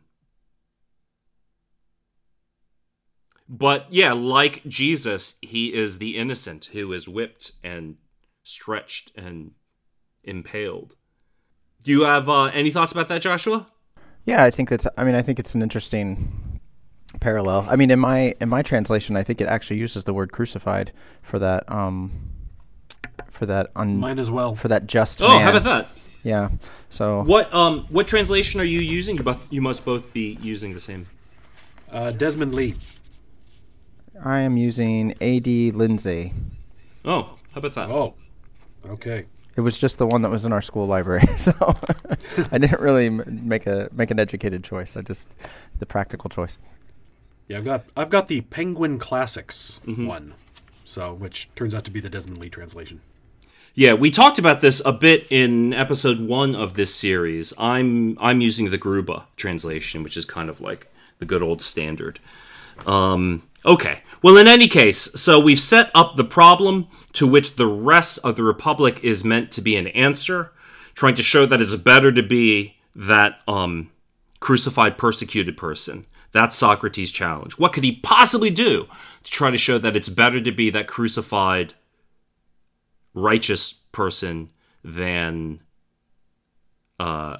but 3.49 3.85
yeah, 3.89 4.13
like 4.13 4.63
Jesus, 4.65 5.35
he 5.41 5.73
is 5.73 5.97
the 5.97 6.17
innocent 6.17 6.69
who 6.71 6.93
is 6.93 7.09
whipped 7.09 7.51
and 7.61 7.97
stretched 8.41 9.11
and 9.17 9.51
impaled. 10.23 10.95
Do 11.83 11.91
you 11.91 12.03
have 12.03 12.29
uh, 12.29 12.43
any 12.45 12.71
thoughts 12.71 12.93
about 12.93 13.09
that, 13.09 13.21
Joshua? 13.21 13.67
Yeah, 14.25 14.43
I 14.43 14.51
think 14.51 14.69
that's. 14.69 14.87
I 14.97 15.03
mean, 15.03 15.15
I 15.15 15.21
think 15.21 15.39
it's 15.39 15.53
an 15.53 15.61
interesting 15.61 16.59
parallel. 17.19 17.67
I 17.69 17.75
mean, 17.75 17.91
in 17.91 17.99
my 17.99 18.35
in 18.39 18.49
my 18.49 18.61
translation, 18.61 19.15
I 19.15 19.23
think 19.23 19.41
it 19.41 19.47
actually 19.47 19.77
uses 19.77 20.03
the 20.05 20.13
word 20.13 20.31
crucified 20.31 20.91
for 21.21 21.39
that. 21.39 21.69
Um, 21.71 22.29
for 23.29 23.45
that 23.47 23.71
un- 23.75 23.97
mine 23.97 24.19
as 24.19 24.31
well 24.31 24.55
for 24.55 24.67
that 24.69 24.87
just. 24.87 25.21
Oh, 25.21 25.27
man. 25.27 25.41
how 25.41 25.49
about 25.51 25.63
that? 25.63 25.87
Yeah. 26.23 26.49
So 26.89 27.23
what 27.23 27.53
um 27.53 27.85
what 27.89 28.07
translation 28.07 28.61
are 28.61 28.65
you 28.65 28.79
using? 28.79 29.17
You 29.17 29.23
both 29.23 29.51
you 29.51 29.61
must 29.61 29.83
both 29.83 30.13
be 30.13 30.37
using 30.41 30.73
the 30.73 30.79
same. 30.79 31.07
Uh, 31.91 32.11
Desmond 32.11 32.55
Lee. 32.55 32.75
I 34.23 34.39
am 34.39 34.55
using 34.57 35.15
A.D. 35.19 35.71
Lindsay. 35.71 36.33
Oh, 37.03 37.37
how 37.51 37.57
about 37.59 37.75
that? 37.75 37.89
Oh, 37.89 38.13
okay. 38.85 39.25
It 39.55 39.61
was 39.61 39.77
just 39.77 39.99
the 39.99 40.07
one 40.07 40.23
that 40.23 40.31
was 40.31 40.45
in 40.45 40.53
our 40.53 40.61
school 40.61 40.87
library, 40.87 41.27
so 41.37 41.53
I 42.51 42.57
didn't 42.57 42.79
really 42.79 43.09
make 43.09 43.67
a 43.67 43.89
make 43.91 44.11
an 44.11 44.19
educated 44.19 44.63
choice. 44.63 44.95
I 44.95 45.01
just 45.01 45.29
the 45.79 45.85
practical 45.85 46.29
choice. 46.29 46.57
Yeah, 47.47 47.57
I've 47.57 47.65
got 47.65 47.85
I've 47.95 48.09
got 48.09 48.27
the 48.27 48.41
Penguin 48.41 48.99
Classics 48.99 49.79
mm-hmm. 49.85 50.07
one, 50.07 50.33
so 50.85 51.13
which 51.13 51.49
turns 51.55 51.75
out 51.75 51.83
to 51.85 51.91
be 51.91 51.99
the 51.99 52.09
Desmond 52.09 52.39
Lee 52.39 52.49
translation. 52.49 53.01
Yeah, 53.75 53.93
we 53.93 54.11
talked 54.11 54.37
about 54.37 54.61
this 54.61 54.81
a 54.85 54.93
bit 54.93 55.25
in 55.31 55.73
episode 55.73 56.19
one 56.19 56.55
of 56.55 56.75
this 56.75 56.93
series. 56.93 57.53
I'm 57.57 58.17
I'm 58.19 58.41
using 58.41 58.71
the 58.71 58.77
Grube 58.77 59.23
translation, 59.35 60.03
which 60.03 60.15
is 60.15 60.25
kind 60.25 60.49
of 60.49 60.61
like 60.61 60.91
the 61.19 61.25
good 61.25 61.41
old 61.41 61.61
standard. 61.61 62.19
Um, 62.85 63.43
Okay. 63.65 64.01
Well, 64.21 64.37
in 64.37 64.47
any 64.47 64.67
case, 64.67 65.09
so 65.15 65.39
we've 65.39 65.59
set 65.59 65.91
up 65.93 66.15
the 66.15 66.23
problem 66.23 66.87
to 67.13 67.27
which 67.27 67.55
the 67.55 67.67
rest 67.67 68.19
of 68.23 68.35
the 68.35 68.43
Republic 68.43 68.99
is 69.03 69.23
meant 69.23 69.51
to 69.51 69.61
be 69.61 69.75
an 69.75 69.87
answer, 69.87 70.51
trying 70.95 71.15
to 71.15 71.23
show 71.23 71.45
that 71.45 71.59
it's 71.59 71.75
better 71.75 72.11
to 72.11 72.23
be 72.23 72.77
that 72.95 73.41
um, 73.47 73.91
crucified, 74.39 74.97
persecuted 74.97 75.57
person. 75.57 76.05
That's 76.31 76.55
Socrates' 76.55 77.11
challenge. 77.11 77.59
What 77.59 77.73
could 77.73 77.83
he 77.83 77.97
possibly 77.97 78.49
do 78.49 78.87
to 79.23 79.31
try 79.31 79.51
to 79.51 79.57
show 79.57 79.77
that 79.77 79.95
it's 79.95 80.09
better 80.09 80.41
to 80.41 80.51
be 80.51 80.69
that 80.69 80.87
crucified, 80.87 81.73
righteous 83.13 83.73
person 83.91 84.49
than 84.83 85.61
uh, 86.99 87.37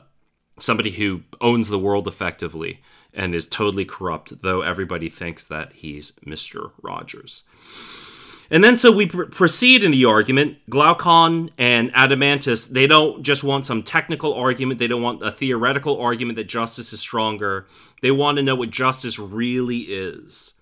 somebody 0.60 0.92
who 0.92 1.24
owns 1.42 1.70
the 1.70 1.80
world 1.80 2.08
effectively 2.08 2.82
and 3.14 3.36
is 3.36 3.46
totally 3.46 3.86
corrupt, 3.86 4.42
though 4.42 4.62
everybody 4.62 5.10
thinks 5.10 5.44
that 5.46 5.74
he's 5.74 6.12
Mr. 6.26 6.72
Rogers. 6.82 7.44
And 8.50 8.64
then 8.64 8.78
so 8.78 8.92
we 8.92 9.08
pr- 9.08 9.24
proceed 9.24 9.84
in 9.84 9.92
the 9.92 10.06
argument. 10.06 10.58
Glaucon 10.70 11.50
and 11.58 11.92
Adeimantus, 11.94 12.70
they 12.70 12.88
don't 12.88 13.24
just 13.24 13.44
want 13.44 13.66
some 13.66 13.84
technical 13.84 14.34
argument, 14.34 14.80
they 14.80 14.88
don't 14.88 15.02
want 15.02 15.26
a 15.26 15.32
theoretical 15.32 16.00
argument 16.00 16.36
that 16.38 16.48
justice 16.48 16.94
is 16.94 17.00
stronger. 17.00 17.66
They 18.02 18.12
want 18.12 18.38
to 18.38 18.44
know 18.44 18.56
what 18.56 18.70
justice 18.70 19.18
really 19.18 19.80
is. 19.80 20.54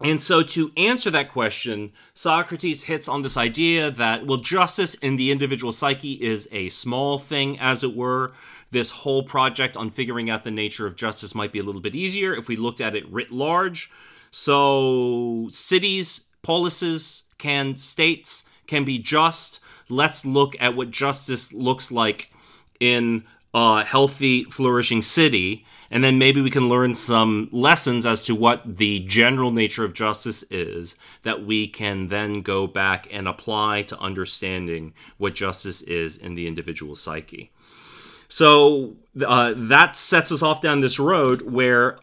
And 0.00 0.22
so, 0.22 0.42
to 0.42 0.72
answer 0.76 1.10
that 1.10 1.30
question, 1.30 1.92
Socrates 2.12 2.84
hits 2.84 3.08
on 3.08 3.22
this 3.22 3.36
idea 3.36 3.90
that, 3.90 4.26
well, 4.26 4.36
justice 4.38 4.94
in 4.94 5.16
the 5.16 5.30
individual 5.30 5.72
psyche 5.72 6.14
is 6.14 6.48
a 6.52 6.68
small 6.68 7.18
thing, 7.18 7.58
as 7.58 7.82
it 7.82 7.96
were, 7.96 8.32
this 8.70 8.90
whole 8.90 9.22
project 9.22 9.76
on 9.76 9.90
figuring 9.90 10.28
out 10.28 10.44
the 10.44 10.50
nature 10.50 10.86
of 10.86 10.96
justice 10.96 11.34
might 11.34 11.52
be 11.52 11.58
a 11.58 11.62
little 11.62 11.80
bit 11.80 11.94
easier 11.94 12.34
if 12.34 12.48
we 12.48 12.56
looked 12.56 12.80
at 12.80 12.96
it 12.96 13.10
writ 13.10 13.30
large. 13.30 13.90
So, 14.30 15.48
cities, 15.50 16.26
policies, 16.42 17.22
can 17.38 17.76
states 17.76 18.44
can 18.66 18.84
be 18.84 18.98
just. 18.98 19.60
Let's 19.88 20.26
look 20.26 20.56
at 20.60 20.74
what 20.74 20.90
justice 20.90 21.52
looks 21.52 21.92
like 21.92 22.32
in 22.80 23.24
a 23.54 23.84
healthy, 23.84 24.44
flourishing 24.44 25.00
city, 25.00 25.64
and 25.90 26.02
then 26.02 26.18
maybe 26.18 26.42
we 26.42 26.50
can 26.50 26.68
learn 26.68 26.94
some 26.94 27.48
lessons 27.52 28.04
as 28.04 28.24
to 28.24 28.34
what 28.34 28.76
the 28.76 29.00
general 29.00 29.52
nature 29.52 29.84
of 29.84 29.94
justice 29.94 30.42
is 30.50 30.96
that 31.22 31.46
we 31.46 31.68
can 31.68 32.08
then 32.08 32.42
go 32.42 32.66
back 32.66 33.06
and 33.12 33.28
apply 33.28 33.82
to 33.82 33.98
understanding 33.98 34.92
what 35.16 35.34
justice 35.34 35.82
is 35.82 36.18
in 36.18 36.34
the 36.34 36.48
individual 36.48 36.94
psyche. 36.94 37.52
So 38.36 38.96
uh, 39.26 39.54
that 39.56 39.96
sets 39.96 40.30
us 40.30 40.42
off 40.42 40.60
down 40.60 40.82
this 40.82 40.98
road 40.98 41.40
where 41.40 41.98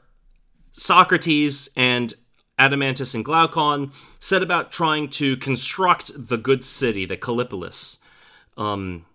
Socrates 0.71 1.69
and 1.75 2.11
Adeimantus 2.57 3.13
and 3.13 3.23
Glaucon 3.23 3.91
set 4.19 4.41
about 4.41 4.71
trying 4.71 5.09
to 5.09 5.37
construct 5.37 6.11
the 6.15 6.37
good 6.37 6.63
city, 6.63 7.05
the 7.05 7.17
Callipolis. 7.17 7.99
Um, 8.57 9.05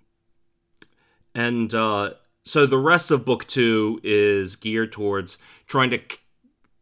and 1.34 1.74
uh, 1.74 2.10
so 2.44 2.66
the 2.66 2.78
rest 2.78 3.10
of 3.10 3.24
book 3.24 3.48
two 3.48 4.00
is 4.04 4.54
geared 4.54 4.92
towards 4.92 5.38
trying 5.66 5.90
to 5.90 6.00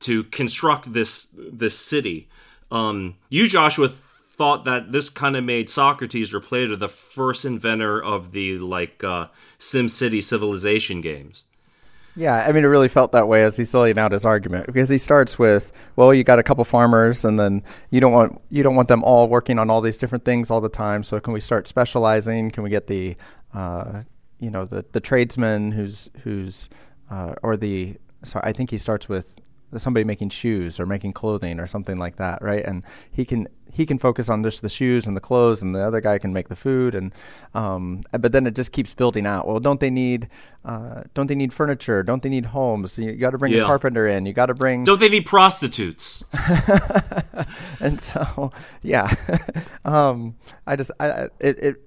to 0.00 0.24
construct 0.24 0.92
this 0.92 1.28
this 1.34 1.78
city. 1.78 2.28
Um, 2.70 3.16
you, 3.30 3.46
Joshua, 3.46 3.88
thought 4.36 4.64
that 4.64 4.92
this 4.92 5.08
kind 5.08 5.36
of 5.36 5.44
made 5.44 5.70
Socrates 5.70 6.34
or 6.34 6.40
Plato 6.40 6.76
the 6.76 6.88
first 6.88 7.44
inventor 7.44 8.02
of 8.02 8.32
the 8.32 8.58
like 8.58 9.02
uh, 9.02 9.28
Sim 9.58 9.88
City 9.88 10.20
civilization 10.20 11.00
games. 11.00 11.44
Yeah, 12.18 12.46
I 12.48 12.52
mean, 12.52 12.64
it 12.64 12.68
really 12.68 12.88
felt 12.88 13.12
that 13.12 13.28
way 13.28 13.44
as 13.44 13.58
he's 13.58 13.74
laying 13.74 13.98
out 13.98 14.12
his 14.12 14.24
argument 14.24 14.66
because 14.66 14.88
he 14.88 14.96
starts 14.96 15.38
with, 15.38 15.70
"Well, 15.96 16.14
you 16.14 16.24
got 16.24 16.38
a 16.38 16.42
couple 16.42 16.64
farmers, 16.64 17.26
and 17.26 17.38
then 17.38 17.62
you 17.90 18.00
don't 18.00 18.12
want 18.12 18.40
you 18.50 18.62
don't 18.62 18.74
want 18.74 18.88
them 18.88 19.04
all 19.04 19.28
working 19.28 19.58
on 19.58 19.68
all 19.68 19.82
these 19.82 19.98
different 19.98 20.24
things 20.24 20.50
all 20.50 20.62
the 20.62 20.70
time. 20.70 21.02
So 21.02 21.20
can 21.20 21.34
we 21.34 21.40
start 21.40 21.68
specializing? 21.68 22.50
Can 22.50 22.62
we 22.62 22.70
get 22.70 22.86
the, 22.86 23.16
uh, 23.52 24.02
you 24.38 24.50
know, 24.50 24.64
the 24.64 24.86
the 24.92 25.00
tradesman 25.00 25.72
who's 25.72 26.08
who's, 26.22 26.70
uh, 27.10 27.34
or 27.42 27.54
the 27.54 27.96
sorry, 28.24 28.44
I 28.46 28.52
think 28.52 28.70
he 28.70 28.78
starts 28.78 29.10
with 29.10 29.38
somebody 29.76 30.04
making 30.04 30.30
shoes 30.30 30.78
or 30.78 30.86
making 30.86 31.12
clothing 31.12 31.58
or 31.58 31.66
something 31.66 31.98
like 31.98 32.16
that, 32.16 32.42
right? 32.42 32.64
And 32.64 32.82
he 33.10 33.24
can 33.24 33.48
he 33.76 33.84
can 33.84 33.98
focus 33.98 34.30
on 34.30 34.42
just 34.42 34.62
the 34.62 34.70
shoes 34.70 35.06
and 35.06 35.14
the 35.14 35.20
clothes, 35.20 35.60
and 35.60 35.74
the 35.74 35.80
other 35.80 36.00
guy 36.00 36.18
can 36.18 36.32
make 36.32 36.48
the 36.48 36.56
food. 36.56 36.94
And 36.94 37.12
um, 37.54 38.04
but 38.10 38.32
then 38.32 38.46
it 38.46 38.54
just 38.54 38.72
keeps 38.72 38.94
building 38.94 39.26
out. 39.26 39.46
Well, 39.46 39.60
don't 39.60 39.80
they 39.80 39.90
need 39.90 40.28
uh, 40.64 41.02
don't 41.12 41.26
they 41.26 41.34
need 41.34 41.52
furniture? 41.52 42.02
Don't 42.02 42.22
they 42.22 42.30
need 42.30 42.46
homes? 42.46 42.98
You 42.98 43.12
got 43.12 43.30
to 43.30 43.38
bring 43.38 43.52
yeah. 43.52 43.62
a 43.62 43.66
carpenter 43.66 44.06
in. 44.06 44.24
You 44.24 44.32
got 44.32 44.46
to 44.46 44.54
bring. 44.54 44.84
Don't 44.84 44.98
they 44.98 45.10
need 45.10 45.26
prostitutes? 45.26 46.24
and 47.80 48.00
so 48.00 48.50
yeah, 48.82 49.14
um, 49.84 50.36
I 50.66 50.76
just 50.76 50.90
I 50.98 51.28
it 51.38 51.58
it 51.58 51.85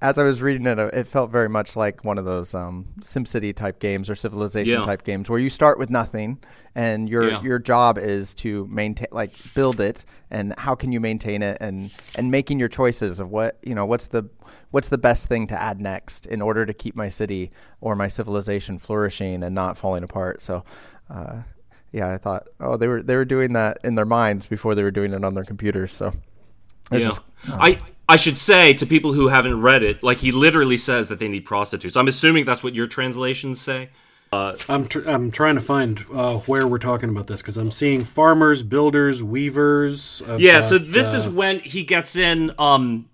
as 0.00 0.18
I 0.18 0.22
was 0.22 0.40
reading 0.40 0.66
it, 0.66 0.78
it 0.78 1.06
felt 1.08 1.30
very 1.30 1.48
much 1.48 1.74
like 1.74 2.04
one 2.04 2.18
of 2.18 2.24
those 2.24 2.54
um, 2.54 2.86
SimCity 3.00 3.54
type 3.54 3.80
games 3.80 4.08
or 4.08 4.14
Civilization 4.14 4.80
yeah. 4.80 4.86
type 4.86 5.02
games 5.02 5.28
where 5.28 5.40
you 5.40 5.50
start 5.50 5.78
with 5.78 5.90
nothing 5.90 6.38
and 6.74 7.08
your 7.08 7.28
yeah. 7.28 7.42
your 7.42 7.58
job 7.58 7.98
is 7.98 8.32
to 8.34 8.66
maintain, 8.66 9.08
like 9.10 9.32
build 9.54 9.80
it, 9.80 10.04
and 10.30 10.54
how 10.58 10.76
can 10.76 10.92
you 10.92 11.00
maintain 11.00 11.42
it, 11.42 11.58
and 11.60 11.90
and 12.14 12.30
making 12.30 12.60
your 12.60 12.68
choices 12.68 13.18
of 13.18 13.30
what 13.30 13.58
you 13.62 13.74
know 13.74 13.86
what's 13.86 14.06
the 14.06 14.28
what's 14.70 14.88
the 14.88 14.98
best 14.98 15.26
thing 15.26 15.48
to 15.48 15.60
add 15.60 15.80
next 15.80 16.26
in 16.26 16.40
order 16.40 16.64
to 16.64 16.72
keep 16.72 16.94
my 16.94 17.08
city 17.08 17.50
or 17.80 17.96
my 17.96 18.06
civilization 18.06 18.78
flourishing 18.78 19.42
and 19.42 19.54
not 19.54 19.76
falling 19.76 20.04
apart. 20.04 20.42
So. 20.42 20.64
Uh, 21.10 21.42
yeah, 21.90 22.12
I 22.12 22.18
thought, 22.18 22.46
oh, 22.60 22.76
they 22.76 22.86
were 22.86 23.02
they 23.02 23.16
were 23.16 23.24
doing 23.24 23.54
that 23.54 23.78
in 23.82 23.94
their 23.94 24.04
minds 24.04 24.46
before 24.46 24.74
they 24.74 24.82
were 24.82 24.90
doing 24.90 25.14
it 25.14 25.24
on 25.24 25.32
their 25.32 25.44
computers. 25.44 25.90
So, 25.94 26.12
yeah. 26.92 26.98
Just, 26.98 27.20
uh, 27.48 27.56
I 27.58 27.80
I 28.08 28.16
should 28.16 28.38
say 28.38 28.72
to 28.74 28.86
people 28.86 29.12
who 29.12 29.28
haven't 29.28 29.60
read 29.60 29.82
it, 29.82 30.02
like 30.02 30.18
he 30.18 30.32
literally 30.32 30.78
says 30.78 31.08
that 31.08 31.18
they 31.18 31.28
need 31.28 31.44
prostitutes. 31.44 31.96
I'm 31.96 32.08
assuming 32.08 32.46
that's 32.46 32.64
what 32.64 32.74
your 32.74 32.86
translations 32.86 33.60
say. 33.60 33.90
Uh, 34.32 34.56
I'm 34.68 34.86
tr- 34.86 35.08
I'm 35.08 35.30
trying 35.30 35.54
to 35.54 35.60
find 35.60 36.04
uh, 36.12 36.38
where 36.40 36.66
we're 36.66 36.78
talking 36.78 37.08
about 37.08 37.26
this 37.26 37.40
because 37.42 37.56
I'm 37.56 37.70
seeing 37.70 38.04
farmers, 38.04 38.62
builders, 38.62 39.22
weavers. 39.22 40.22
Yeah, 40.36 40.60
so 40.60 40.78
this 40.78 41.14
uh, 41.14 41.18
is 41.18 41.28
when 41.28 41.60
he 41.60 41.82
gets 41.82 42.16
in. 42.16 42.52
Um, 42.58 43.08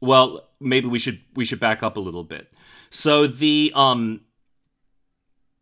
well, 0.00 0.48
maybe 0.60 0.88
we 0.88 0.98
should 0.98 1.20
we 1.34 1.44
should 1.44 1.60
back 1.60 1.82
up 1.82 1.96
a 1.96 2.00
little 2.00 2.24
bit. 2.24 2.50
So 2.90 3.26
the 3.26 3.72
um, 3.74 4.22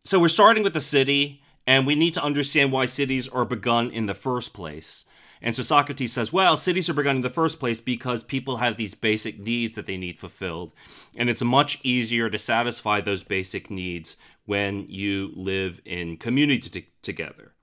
so 0.03 0.19
we're 0.19 0.29
starting 0.29 0.63
with 0.63 0.73
the 0.73 0.79
city, 0.79 1.41
and 1.67 1.85
we 1.85 1.93
need 1.93 2.13
to 2.15 2.23
understand 2.23 2.71
why 2.71 2.87
cities 2.87 3.27
are 3.27 3.45
begun 3.45 3.91
in 3.91 4.07
the 4.07 4.15
first 4.15 4.53
place. 4.53 5.05
And 5.41 5.55
so 5.55 5.63
Socrates 5.63 6.13
says, 6.13 6.33
well, 6.33 6.57
cities 6.57 6.89
are 6.89 6.93
begun 6.93 7.17
in 7.17 7.21
the 7.21 7.29
first 7.29 7.59
place 7.59 7.79
because 7.79 8.23
people 8.23 8.57
have 8.57 8.77
these 8.77 8.95
basic 8.95 9.39
needs 9.39 9.75
that 9.75 9.85
they 9.85 9.97
need 9.97 10.19
fulfilled. 10.19 10.73
And 11.15 11.29
it's 11.29 11.43
much 11.43 11.79
easier 11.83 12.29
to 12.29 12.37
satisfy 12.37 13.01
those 13.01 13.23
basic 13.23 13.69
needs 13.69 14.17
when 14.45 14.85
you 14.89 15.31
live 15.35 15.81
in 15.85 16.17
community 16.17 16.69
t- 16.69 16.89
together. 17.01 17.53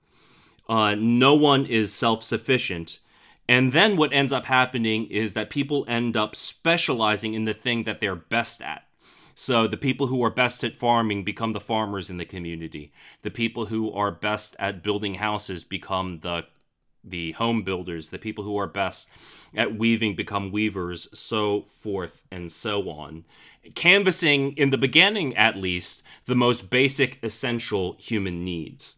Uh, 0.67 0.95
no 0.95 1.35
one 1.35 1.65
is 1.65 1.93
self 1.93 2.23
sufficient. 2.23 2.99
And 3.47 3.73
then 3.73 3.95
what 3.97 4.13
ends 4.13 4.33
up 4.33 4.45
happening 4.45 5.05
is 5.07 5.33
that 5.33 5.49
people 5.51 5.85
end 5.87 6.17
up 6.17 6.35
specializing 6.35 7.33
in 7.33 7.45
the 7.45 7.53
thing 7.53 7.83
that 7.83 8.01
they're 8.01 8.15
best 8.15 8.61
at. 8.61 8.83
So 9.35 9.67
the 9.67 9.77
people 9.77 10.07
who 10.07 10.23
are 10.23 10.31
best 10.31 10.63
at 10.63 10.77
farming 10.77 11.23
become 11.25 11.53
the 11.53 11.59
farmers 11.59 12.09
in 12.09 12.17
the 12.17 12.25
community. 12.25 12.93
The 13.21 13.29
people 13.29 13.65
who 13.65 13.91
are 13.91 14.09
best 14.09 14.55
at 14.57 14.81
building 14.81 15.15
houses 15.15 15.65
become 15.65 16.21
the 16.21 16.45
the 17.05 17.33
home 17.33 17.63
builders, 17.63 18.09
the 18.09 18.19
people 18.19 18.43
who 18.43 18.57
are 18.57 18.67
best 18.67 19.09
at 19.55 19.77
weaving 19.77 20.15
become 20.15 20.51
weavers, 20.51 21.07
so 21.13 21.61
forth 21.61 22.23
and 22.31 22.51
so 22.51 22.89
on. 22.89 23.23
Canvassing, 23.73 24.51
in 24.57 24.69
the 24.69 24.77
beginning 24.77 25.35
at 25.35 25.55
least, 25.55 26.03
the 26.25 26.35
most 26.35 26.69
basic, 26.69 27.17
essential 27.23 27.95
human 27.99 28.43
needs. 28.43 28.97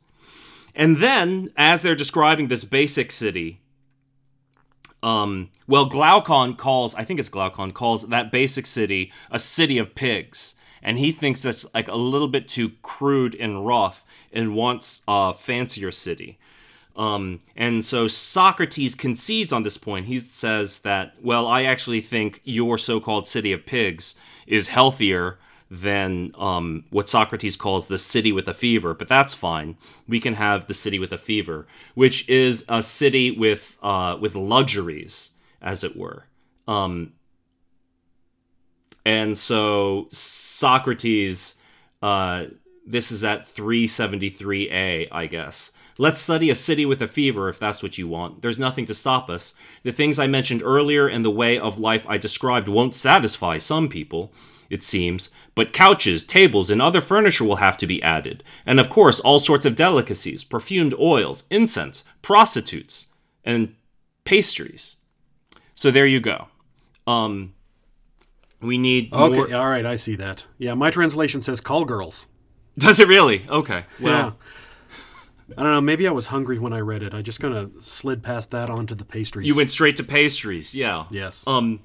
And 0.76 0.98
then, 0.98 1.52
as 1.56 1.82
they're 1.82 1.96
describing 1.96 2.48
this 2.48 2.66
basic 2.66 3.12
city, 3.12 3.62
um, 5.04 5.50
well, 5.68 5.86
Glaucon 5.86 6.56
calls, 6.56 6.96
I 6.96 7.04
think 7.04 7.20
it's 7.20 7.30
Glaucon, 7.30 7.72
calls 7.72 8.08
that 8.10 8.32
basic 8.32 8.66
city 8.66 9.12
a 9.32 9.40
city 9.40 9.78
of 9.78 9.96
pigs. 9.96 10.56
And 10.82 10.98
he 10.98 11.12
thinks 11.12 11.42
that's 11.42 11.66
like 11.74 11.88
a 11.88 11.96
little 11.96 12.28
bit 12.28 12.48
too 12.48 12.72
crude 12.82 13.36
and 13.36 13.66
rough 13.66 14.06
and 14.32 14.56
wants 14.56 15.02
a 15.08 15.34
fancier 15.34 15.92
city. 15.92 16.38
Um, 16.98 17.42
and 17.56 17.86
so 17.86 18.08
Socrates 18.08 18.96
concedes 18.96 19.54
on 19.54 19.64
this 19.64 19.78
point. 19.78 20.08
He 20.08 20.18
says 20.18 20.80
that, 20.80 21.14
well, 21.22 21.48
I 21.48 21.64
actually 21.64 22.02
think 22.02 22.42
your 22.44 22.78
so 22.78 23.00
called 23.00 23.28
city 23.28 23.54
of 23.54 23.66
pigs 23.66 24.16
is 24.48 24.70
healthier 24.70 25.38
than 25.70 26.32
um, 26.36 26.86
what 26.90 27.08
Socrates 27.08 27.56
calls 27.56 27.88
the 27.88 27.98
city 27.98 28.32
with 28.32 28.48
a 28.48 28.54
fever, 28.54 28.94
but 28.94 29.08
that's 29.08 29.34
fine. 29.34 29.78
We 30.08 30.20
can 30.20 30.34
have 30.36 30.68
the 30.68 30.74
city 30.74 30.98
with 30.98 31.12
a 31.12 31.18
fever, 31.18 31.68
which 31.94 32.28
is 32.28 32.66
a 32.68 32.82
city 32.82 33.32
with, 33.32 33.78
uh, 33.84 34.18
with 34.20 34.34
luxuries, 34.34 35.32
as 35.62 35.84
it 35.84 35.96
were. 35.96 36.26
Um, 36.68 37.14
and 39.06 39.38
so 39.38 40.08
Socrates, 40.10 41.56
uh, 42.02 42.46
this 42.86 43.12
is 43.12 43.24
at 43.24 43.54
373a, 43.54 45.08
I 45.12 45.28
guess. 45.28 45.74
Let's 45.98 46.20
study 46.22 46.50
a 46.50 46.56
city 46.56 46.86
with 46.86 47.02
a 47.02 47.08
fever 47.08 47.50
if 47.50 47.58
that's 47.58 47.82
what 47.82 47.98
you 47.98 48.08
want. 48.08 48.42
There's 48.42 48.60
nothing 48.60 48.86
to 48.86 48.94
stop 48.94 49.30
us. 49.30 49.56
The 49.84 49.92
things 49.92 50.20
I 50.20 50.28
mentioned 50.28 50.62
earlier 50.64 51.08
and 51.08 51.26
the 51.26 51.32
way 51.32 51.58
of 51.58 51.80
life 51.80 52.06
I 52.08 52.18
described 52.18 52.68
won't 52.68 52.96
satisfy 52.96 53.58
some 53.58 53.90
people, 53.90 54.32
it 54.70 54.84
seems, 54.84 55.32
but 55.56 55.74
couches, 55.74 56.24
tables, 56.24 56.70
and 56.70 56.82
other 56.82 57.02
furniture 57.02 57.44
will 57.44 57.56
have 57.58 57.78
to 57.80 57.88
be 57.88 58.04
added. 58.04 58.44
And 58.66 58.80
of 58.80 58.90
course, 58.90 59.20
all 59.20 59.40
sorts 59.40 59.66
of 59.66 59.76
delicacies, 59.76 60.44
perfumed 60.44 60.94
oils, 61.00 61.46
incense, 61.50 62.04
prostitutes, 62.22 63.08
and 63.44 63.76
pastries. 64.24 64.98
So 65.74 65.90
there 65.90 66.06
you 66.06 66.20
go. 66.20 66.48
Um, 67.08 67.54
we 68.62 68.78
need 68.78 69.14
okay. 69.14 69.36
More... 69.36 69.56
All 69.56 69.70
right, 69.70 69.86
I 69.86 69.96
see 69.96 70.16
that. 70.18 70.46
Yeah, 70.58 70.74
my 70.74 70.92
translation 70.92 71.42
says 71.42 71.62
call 71.62 71.86
girls. 71.86 72.28
Does 72.78 73.00
it 73.00 73.08
really? 73.08 73.46
Okay. 73.50 73.86
Well, 74.00 74.14
yeah. 74.14 74.32
I 75.56 75.64
don't 75.64 75.72
know. 75.72 75.82
Maybe 75.82 76.08
I 76.08 76.12
was 76.12 76.28
hungry 76.28 76.60
when 76.60 76.74
I 76.74 76.80
read 76.80 77.04
it. 77.04 77.14
I 77.14 77.22
just 77.22 77.40
kind 77.40 77.54
of 77.54 77.72
slid 77.82 78.22
past 78.24 78.52
that 78.52 78.70
onto 78.70 78.96
the 78.96 79.06
pastries. 79.06 79.48
You 79.48 79.56
went 79.56 79.70
straight 79.70 79.96
to 79.98 80.04
pastries, 80.04 80.76
yeah. 80.76 81.06
Yes. 81.10 81.48
Um, 81.48 81.80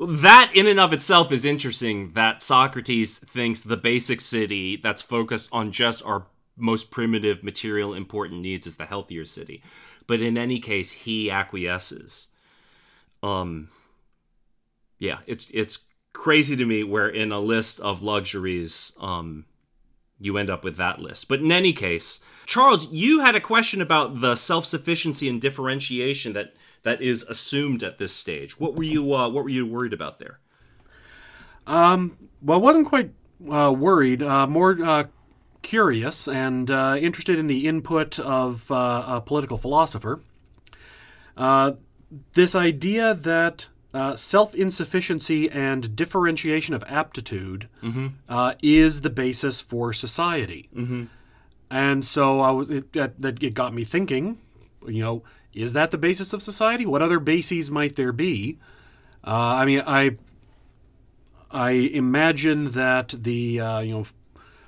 that 0.00 0.50
in 0.54 0.66
and 0.66 0.80
of 0.80 0.92
itself 0.92 1.30
is 1.30 1.44
interesting. 1.44 2.12
That 2.14 2.42
Socrates 2.42 3.18
thinks 3.18 3.60
the 3.60 3.76
basic 3.76 4.20
city 4.20 4.76
that's 4.76 5.02
focused 5.02 5.48
on 5.52 5.70
just 5.70 6.04
our 6.04 6.26
most 6.56 6.90
primitive 6.90 7.42
material 7.44 7.94
important 7.94 8.40
needs 8.40 8.66
is 8.66 8.76
the 8.76 8.86
healthier 8.86 9.24
city. 9.24 9.62
But 10.06 10.20
in 10.20 10.36
any 10.36 10.58
case, 10.58 10.90
he 10.90 11.30
acquiesces. 11.30 12.28
Um, 13.22 13.68
yeah, 14.98 15.18
it's 15.26 15.50
it's 15.52 15.80
crazy 16.12 16.56
to 16.56 16.64
me 16.64 16.82
where 16.82 17.08
in 17.08 17.30
a 17.30 17.40
list 17.40 17.78
of 17.80 18.02
luxuries, 18.02 18.92
um, 19.00 19.44
you 20.20 20.36
end 20.36 20.50
up 20.50 20.64
with 20.64 20.76
that 20.76 21.00
list. 21.00 21.28
But 21.28 21.40
in 21.40 21.52
any 21.52 21.72
case, 21.72 22.20
Charles, 22.46 22.90
you 22.90 23.20
had 23.20 23.34
a 23.34 23.40
question 23.40 23.80
about 23.80 24.20
the 24.20 24.34
self-sufficiency 24.34 25.28
and 25.28 25.40
differentiation 25.40 26.32
that 26.32 26.54
that 26.82 27.02
is 27.02 27.24
assumed 27.24 27.82
at 27.82 27.98
this 27.98 28.14
stage. 28.14 28.58
What 28.58 28.74
were 28.76 28.84
you 28.84 29.14
uh, 29.14 29.28
what 29.28 29.44
were 29.44 29.50
you 29.50 29.66
worried 29.66 29.92
about 29.92 30.18
there? 30.18 30.38
Um, 31.66 32.16
well, 32.40 32.58
I 32.58 32.62
wasn't 32.62 32.88
quite 32.88 33.12
uh, 33.50 33.74
worried. 33.76 34.22
Uh, 34.22 34.46
more 34.46 34.82
uh, 34.82 35.04
curious 35.62 36.26
and 36.26 36.70
uh, 36.70 36.96
interested 36.98 37.38
in 37.38 37.46
the 37.46 37.66
input 37.66 38.18
of 38.18 38.70
uh, 38.70 39.04
a 39.06 39.20
political 39.20 39.56
philosopher. 39.56 40.22
this 42.32 42.54
idea 42.54 43.14
that 43.14 43.68
uh, 43.94 44.16
self 44.16 44.54
insufficiency 44.54 45.50
and 45.50 45.96
differentiation 45.96 46.74
of 46.74 46.84
aptitude 46.86 47.68
uh, 48.28 48.54
is 48.62 49.00
the 49.00 49.10
basis 49.10 49.60
for 49.60 49.92
society. 49.92 50.68
Mm-hmm. 50.74 51.04
And 51.70 52.04
so 52.04 52.40
I 52.40 52.50
was, 52.50 52.70
it, 52.70 52.92
that, 52.94 53.20
that 53.20 53.42
it 53.42 53.54
got 53.54 53.74
me 53.74 53.84
thinking, 53.84 54.38
you 54.86 55.02
know, 55.02 55.22
is 55.52 55.72
that 55.72 55.90
the 55.90 55.98
basis 55.98 56.32
of 56.32 56.42
society? 56.42 56.86
What 56.86 57.02
other 57.02 57.18
bases 57.18 57.70
might 57.70 57.96
there 57.96 58.12
be? 58.12 58.58
Uh, 59.26 59.30
I 59.32 59.64
mean, 59.64 59.82
I 59.86 60.16
I 61.50 61.70
imagine 61.70 62.72
that 62.72 63.08
the 63.08 63.60
uh, 63.60 63.80
you 63.80 63.94
know 63.94 64.06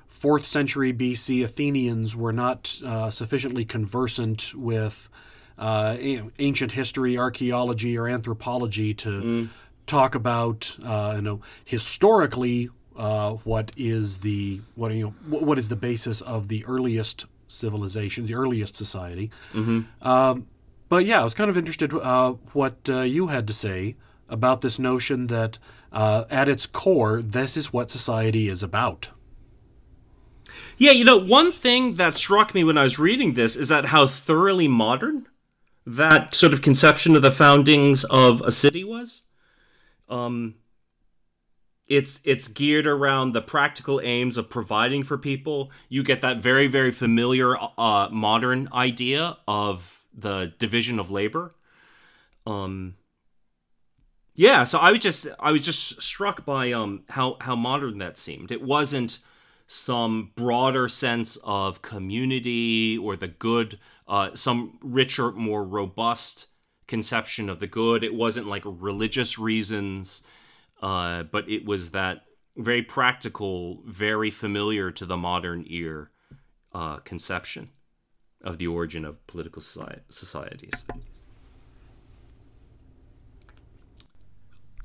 fourth 0.09 0.47
century 0.47 0.93
BC 0.93 1.45
Athenians 1.45 2.17
were 2.17 2.33
not 2.33 2.81
uh, 2.85 3.11
sufficiently 3.11 3.65
conversant 3.65 4.55
with 4.55 5.09
uh, 5.59 5.97
ancient 6.39 6.73
history, 6.73 7.19
archaeology, 7.19 7.97
or 7.97 8.09
anthropology 8.09 8.95
to 8.95 9.49
talk 9.87 10.15
about 10.15 10.77
uh, 10.85 11.15
you 11.17 11.23
know 11.23 11.41
historically 11.65 12.71
uh, 12.97 13.31
what 13.45 13.73
is 13.77 14.19
the 14.19 14.61
what 14.75 14.93
you 14.93 15.05
know 15.05 15.11
what 15.29 15.59
is 15.59 15.69
the 15.69 15.77
basis 15.77 16.21
of 16.21 16.49
the 16.49 16.65
earliest 16.67 17.27
civilization, 17.49 18.27
the 18.27 18.35
earliest 18.35 18.77
society. 18.77 19.31
Um, 20.03 20.47
but 20.89 21.05
yeah, 21.07 21.21
I 21.21 21.25
was 21.25 21.35
kind 21.35 21.51
of 21.51 21.57
interested 21.57 21.93
uh, 21.95 22.33
what 22.53 22.77
uh, 22.89 23.01
you 23.01 23.29
had 23.29 23.47
to 23.47 23.53
say 23.53 23.97
about 24.29 24.61
this 24.61 24.79
notion 24.79 25.27
that 25.29 25.59
uh, 25.93 26.25
at 26.31 26.49
its 26.49 26.67
core, 26.67 27.23
this 27.23 27.57
is 27.57 27.73
what 27.73 27.91
society 27.91 28.49
is 28.49 28.63
about. 28.63 29.11
Yeah, 30.79 30.93
you 30.93 31.05
know, 31.05 31.19
one 31.19 31.53
thing 31.53 31.95
that 31.95 32.17
struck 32.17 32.55
me 32.55 32.65
when 32.65 32.79
I 32.79 32.85
was 32.85 32.99
reading 32.99 33.35
this 33.35 33.57
is 33.57 33.69
that 33.69 33.87
how 33.87 34.07
thoroughly 34.07 34.67
modern 34.67 35.27
that 35.97 36.35
sort 36.35 36.53
of 36.53 36.63
conception 36.63 37.17
of 37.17 37.23
the 37.23 37.33
foundings 37.33 38.05
of 38.05 38.41
a 38.43 38.53
city 38.53 38.85
was. 38.85 39.25
Um, 40.09 40.55
it's 41.87 42.21
it's 42.25 42.47
geared 42.47 42.87
around 42.87 43.33
the 43.33 43.43
practical 43.43 44.01
aims 44.01 44.39
of 44.39 44.49
providing 44.49 45.03
for 45.03 45.19
people. 45.19 45.73
You 45.89 46.05
get 46.05 46.23
that 46.23 46.39
very 46.39 46.69
very 46.69 46.93
familiar 46.93 47.57
uh, 47.59 48.09
modern 48.11 48.69
idea 48.73 49.39
of 49.49 50.05
the 50.15 50.53
division 50.59 50.99
of 51.01 51.11
labor. 51.11 51.53
Um, 52.47 52.95
yeah, 54.35 54.65
so 54.65 54.79
I 54.79 54.93
was 54.93 55.01
just 55.01 55.27
I 55.41 55.51
was 55.51 55.63
just 55.63 56.01
struck 56.01 56.45
by 56.45 56.71
um 56.71 57.03
how 57.09 57.37
how 57.41 57.57
modern 57.57 57.99
that 57.99 58.17
seemed. 58.17 58.53
It 58.53 58.63
wasn't 58.63 59.19
some 59.67 60.33
broader 60.35 60.89
sense 60.89 61.39
of 61.45 61.81
community 61.81 62.99
or 62.99 63.15
the 63.15 63.29
good, 63.29 63.79
uh, 64.11 64.35
some 64.35 64.77
richer, 64.83 65.31
more 65.33 65.65
robust 65.65 66.49
conception 66.89 67.49
of 67.49 67.61
the 67.61 67.67
good. 67.69 68.03
It 68.05 68.13
wasn't 68.13 68.49
like 68.49 68.63
religious 68.67 69.39
reasons, 69.39 70.23
uh, 70.83 71.23
but 71.23 71.49
it 71.49 71.65
was 71.65 71.93
that 71.93 72.25
very 72.57 72.83
practical, 72.83 73.83
very 73.87 74.31
familiar 74.31 74.91
to 74.91 75.07
the 75.07 75.17
modern 75.17 75.65
ear 75.69 76.11
uh, 76.75 76.97
conception 76.99 77.71
of 78.43 78.59
the 78.59 78.67
origin 78.67 79.05
of 79.05 79.25
political 79.29 79.63
soci- 79.63 80.01
societies. 80.09 80.85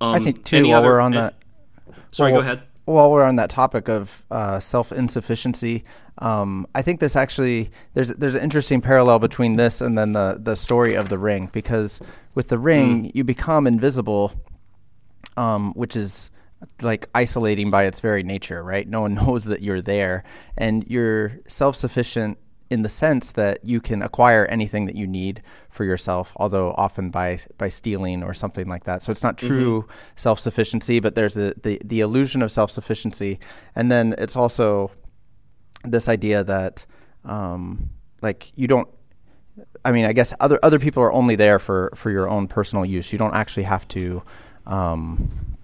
Um, 0.02 0.16
I 0.16 0.20
think 0.20 0.44
too. 0.46 0.58
any 0.58 0.70
While 0.70 0.80
other- 0.80 0.88
we're 0.90 1.00
on 1.00 1.14
that, 1.14 1.36
Sorry, 2.12 2.32
well, 2.32 2.42
go 2.42 2.46
ahead. 2.48 2.64
While 2.86 3.12
we're 3.12 3.24
on 3.24 3.38
that 3.38 3.50
topic 3.50 3.90
of 3.90 4.24
uh, 4.30 4.60
self 4.60 4.92
insufficiency, 4.92 5.84
um, 6.20 6.66
I 6.74 6.82
think 6.82 7.00
this 7.00 7.16
actually 7.16 7.72
there's 7.94 8.10
there's 8.10 8.36
an 8.36 8.44
interesting 8.44 8.82
parallel 8.82 9.20
between 9.20 9.58
this 9.58 9.82
and 9.82 9.98
then 9.98 10.14
the 10.14 10.38
the 10.42 10.56
story 10.56 10.96
of 10.96 11.10
the 11.10 11.18
ring 11.18 11.50
because 11.52 12.02
with 12.36 12.50
the 12.50 12.58
ring 12.58 13.12
you 13.14 13.24
become 13.24 13.68
invisible, 13.68 14.34
um, 15.36 15.74
which 15.74 15.96
is 15.96 16.32
like 16.82 17.10
isolating 17.14 17.70
by 17.70 17.84
its 17.84 18.00
very 18.00 18.24
nature, 18.24 18.64
right? 18.64 18.88
No 18.88 19.02
one 19.02 19.14
knows 19.16 19.46
that 19.46 19.62
you're 19.62 19.82
there, 19.82 20.24
and 20.58 20.86
you're 20.88 21.40
self 21.48 21.76
sufficient 21.76 22.38
in 22.70 22.82
the 22.82 22.90
sense 22.90 23.32
that 23.34 23.64
you 23.64 23.80
can 23.80 24.02
acquire 24.02 24.46
anything 24.48 24.86
that 24.88 24.96
you 24.96 25.06
need 25.06 25.44
for 25.70 25.84
yourself, 25.84 26.34
although 26.38 26.72
often 26.78 27.10
by 27.10 27.40
by 27.58 27.68
stealing 27.68 28.24
or 28.24 28.34
something 28.34 28.70
like 28.70 28.86
that. 28.86 29.02
So 29.02 29.12
it's 29.12 29.22
not 29.22 29.38
true 29.38 29.86
self 30.16 30.40
sufficiency, 30.40 31.02
but 31.02 31.16
there's 31.16 31.34
the, 31.34 31.54
the 31.62 31.82
the 31.84 32.00
illusion 32.00 32.42
of 32.42 32.52
self 32.52 32.72
sufficiency, 32.72 33.38
and 33.76 33.92
then 33.92 34.16
it's 34.18 34.38
also 34.38 34.92
this 35.92 36.08
idea 36.08 36.44
that 36.44 36.86
um, 37.24 37.90
like 38.22 38.52
you 38.56 38.68
don't 38.68 38.88
I 39.84 39.92
mean, 39.92 40.06
I 40.06 40.14
guess 40.14 40.34
other 40.40 40.60
other 40.64 40.80
people 40.80 41.04
are 41.04 41.14
only 41.14 41.36
there 41.36 41.60
for 41.60 41.92
for 41.96 42.12
your 42.12 42.28
own 42.28 42.48
personal 42.48 42.86
use. 42.86 43.12
You 43.14 43.20
don't 43.20 43.36
actually 43.36 43.64
have 43.64 43.88
to 43.90 44.24
um, 44.66 45.58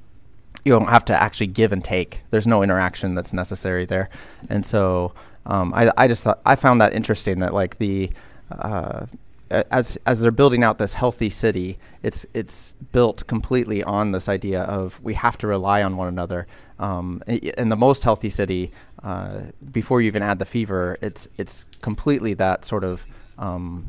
you 0.63 0.71
don't 0.71 0.87
have 0.89 1.05
to 1.05 1.21
actually 1.21 1.47
give 1.47 1.71
and 1.71 1.83
take. 1.83 2.21
There's 2.29 2.47
no 2.47 2.61
interaction 2.61 3.15
that's 3.15 3.33
necessary 3.33 3.85
there, 3.85 4.09
and 4.49 4.65
so 4.65 5.13
um, 5.45 5.73
I 5.73 5.91
I 5.97 6.07
just 6.07 6.23
thought 6.23 6.39
I 6.45 6.55
found 6.55 6.79
that 6.81 6.93
interesting 6.93 7.39
that 7.39 7.53
like 7.53 7.79
the 7.79 8.11
uh, 8.51 9.07
as 9.49 9.97
as 10.05 10.21
they're 10.21 10.31
building 10.31 10.63
out 10.63 10.77
this 10.77 10.93
healthy 10.93 11.29
city, 11.29 11.79
it's 12.03 12.25
it's 12.33 12.75
built 12.91 13.25
completely 13.27 13.83
on 13.83 14.11
this 14.11 14.29
idea 14.29 14.61
of 14.61 14.99
we 15.03 15.15
have 15.15 15.37
to 15.39 15.47
rely 15.47 15.83
on 15.83 15.97
one 15.97 16.07
another. 16.07 16.47
Um, 16.81 17.21
in 17.27 17.69
the 17.69 17.75
most 17.77 18.03
healthy 18.03 18.29
city, 18.29 18.71
uh, 19.03 19.41
before 19.71 20.01
you 20.01 20.07
even 20.07 20.23
add 20.23 20.39
the 20.39 20.45
fever, 20.45 20.97
it's 21.01 21.27
it's 21.37 21.65
completely 21.81 22.33
that 22.33 22.65
sort 22.65 22.83
of 22.83 23.05
um, 23.37 23.87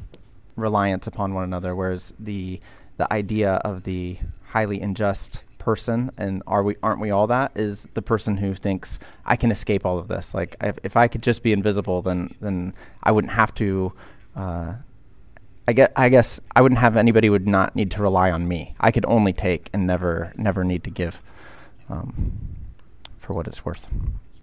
reliance 0.57 1.07
upon 1.07 1.33
one 1.35 1.45
another. 1.45 1.75
Whereas 1.75 2.15
the 2.19 2.61
the 2.99 3.13
idea 3.13 3.55
of 3.65 3.85
the 3.85 4.19
highly 4.49 4.81
unjust 4.81 5.43
person 5.59 6.11
and 6.19 6.43
are 6.47 6.63
we 6.63 6.77
aren't 6.83 7.01
we 7.01 7.11
all 7.11 7.29
that 7.29 7.53
is 7.55 7.87
the 7.95 8.03
person 8.03 8.37
who 8.37 8.53
thinks 8.53 8.99
I 9.25 9.37
can 9.37 9.51
escape 9.51 9.87
all 9.87 9.99
of 9.99 10.09
this. 10.09 10.35
Like 10.35 10.57
if, 10.61 10.79
if 10.83 10.97
I 10.97 11.09
could 11.09 11.23
just 11.23 11.43
be 11.43 11.53
invisible, 11.53 12.03
then 12.03 12.35
then 12.41 12.75
I 13.03 13.13
wouldn't 13.13 13.33
have 13.33 13.55
to. 13.57 13.93
Uh, 14.37 14.75
I 15.69 15.73
guess, 15.75 15.91
I 15.95 16.09
guess 16.09 16.41
I 16.57 16.61
wouldn't 16.61 16.81
have 16.81 16.97
anybody 16.97 17.31
would 17.31 17.47
not 17.47 17.77
need 17.77 17.93
to 17.93 18.03
rely 18.03 18.33
on 18.33 18.49
me. 18.49 18.75
I 18.81 18.91
could 18.91 19.07
only 19.07 19.33
take 19.33 19.71
and 19.73 19.87
never 19.87 20.33
never 20.37 20.65
need 20.65 20.83
to 20.85 20.91
give, 20.91 21.23
um, 21.89 22.52
for 23.23 23.33
what 23.33 23.47
it's 23.47 23.65
worth. 23.65 23.87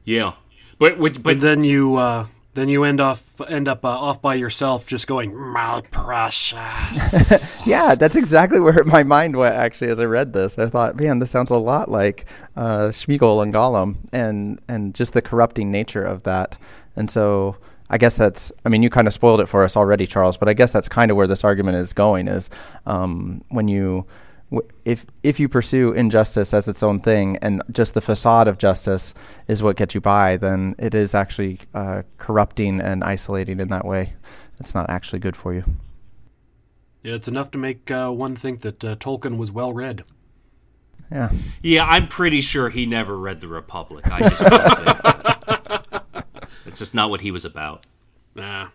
Yeah, 0.04 0.34
but 0.80 0.98
but, 0.98 1.13
But 1.13 1.24
but 1.24 1.39
then 1.39 1.63
you 1.63 1.96
uh, 1.98 2.28
then 2.54 2.68
you 2.68 2.84
end 2.84 3.00
off 3.00 3.39
end 3.48 3.68
up 3.68 3.86
uh, 3.86 3.89
off 3.89 4.22
by 4.22 4.36
yourself, 4.36 4.88
just 4.88 5.08
going 5.08 5.36
my 5.36 5.82
precious. 5.92 7.65
yeah, 7.68 7.96
that's 7.96 8.15
exactly 8.15 8.60
where 8.60 8.84
my 8.84 9.04
mind 9.04 9.36
went. 9.36 9.56
Actually, 9.56 9.92
as 9.92 10.00
I 10.00 10.06
read 10.06 10.34
this, 10.34 10.58
I 10.58 10.68
thought, 10.68 10.96
man, 10.96 11.20
this 11.20 11.32
sounds 11.32 11.52
a 11.52 11.58
lot 11.58 11.89
like 11.92 12.26
uh, 12.56 12.88
Sméagol 12.88 13.44
and 13.44 13.54
Gollum, 13.54 13.98
and 14.12 14.60
and 14.68 14.96
just 14.96 15.13
the 15.13 15.22
corrupting 15.22 15.72
nature 15.72 16.04
of 16.04 16.24
that. 16.24 16.58
And 16.96 17.10
so, 17.10 17.56
I 17.89 17.98
guess 17.98 18.18
that's. 18.18 18.52
I 18.65 18.70
mean, 18.70 18.84
you 18.84 18.89
kind 18.89 19.08
of 19.08 19.13
spoiled 19.13 19.42
it 19.42 19.48
for 19.48 19.63
us 19.63 19.78
already, 19.78 20.08
Charles. 20.08 20.36
But 20.36 20.50
I 20.50 20.54
guess 20.54 20.74
that's 20.74 20.89
kind 20.89 21.12
of 21.12 21.18
where 21.18 21.28
this 21.28 21.44
argument 21.44 21.78
is 21.78 21.94
going. 21.94 22.28
Is 22.28 22.50
um, 22.86 23.44
when 23.50 23.68
you. 23.68 24.06
W- 24.52 24.68
If 24.86 25.06
if 25.24 25.40
you 25.40 25.48
pursue 25.50 25.92
injustice 25.94 26.54
as 26.54 26.68
its 26.68 26.84
own 26.84 27.00
thing, 27.00 27.38
and 27.42 27.62
just 27.72 27.94
the 27.94 28.02
facade 28.02 28.48
of 28.48 28.58
justice 28.58 29.14
is 29.48 29.62
what 29.64 29.76
gets 29.76 29.96
you 29.96 30.02
by, 30.02 30.38
then 30.38 30.76
it 30.80 30.94
is 30.94 31.14
actually 31.16 31.60
uh, 31.74 32.04
corrupting 32.18 32.80
and 32.82 33.04
isolating 33.04 33.60
in 33.60 33.68
that 33.70 33.86
way. 33.86 34.14
It's 34.60 34.74
not 34.76 34.90
actually 34.90 35.20
good 35.20 35.36
for 35.36 35.54
you. 35.54 35.64
Yeah, 37.04 37.16
it's 37.16 37.28
enough 37.30 37.52
to 37.52 37.58
make 37.58 37.90
uh, 37.90 38.10
one 38.12 38.36
think 38.36 38.62
that 38.62 38.84
uh, 38.84 38.96
Tolkien 38.98 39.38
was 39.38 39.52
well 39.52 39.72
read. 39.74 40.04
Yeah. 41.12 41.32
yeah, 41.64 41.86
I'm 41.86 42.08
pretty 42.08 42.40
sure 42.42 42.70
he 42.70 42.86
never 42.86 43.18
read 43.18 43.40
the 43.40 43.48
Republic. 43.48 44.06
I 44.12 44.20
just 44.30 44.44
it's 46.68 46.80
just 46.80 46.94
not 46.94 47.10
what 47.10 47.22
he 47.22 47.32
was 47.32 47.46
about. 47.46 47.86
Nah, 48.36 48.68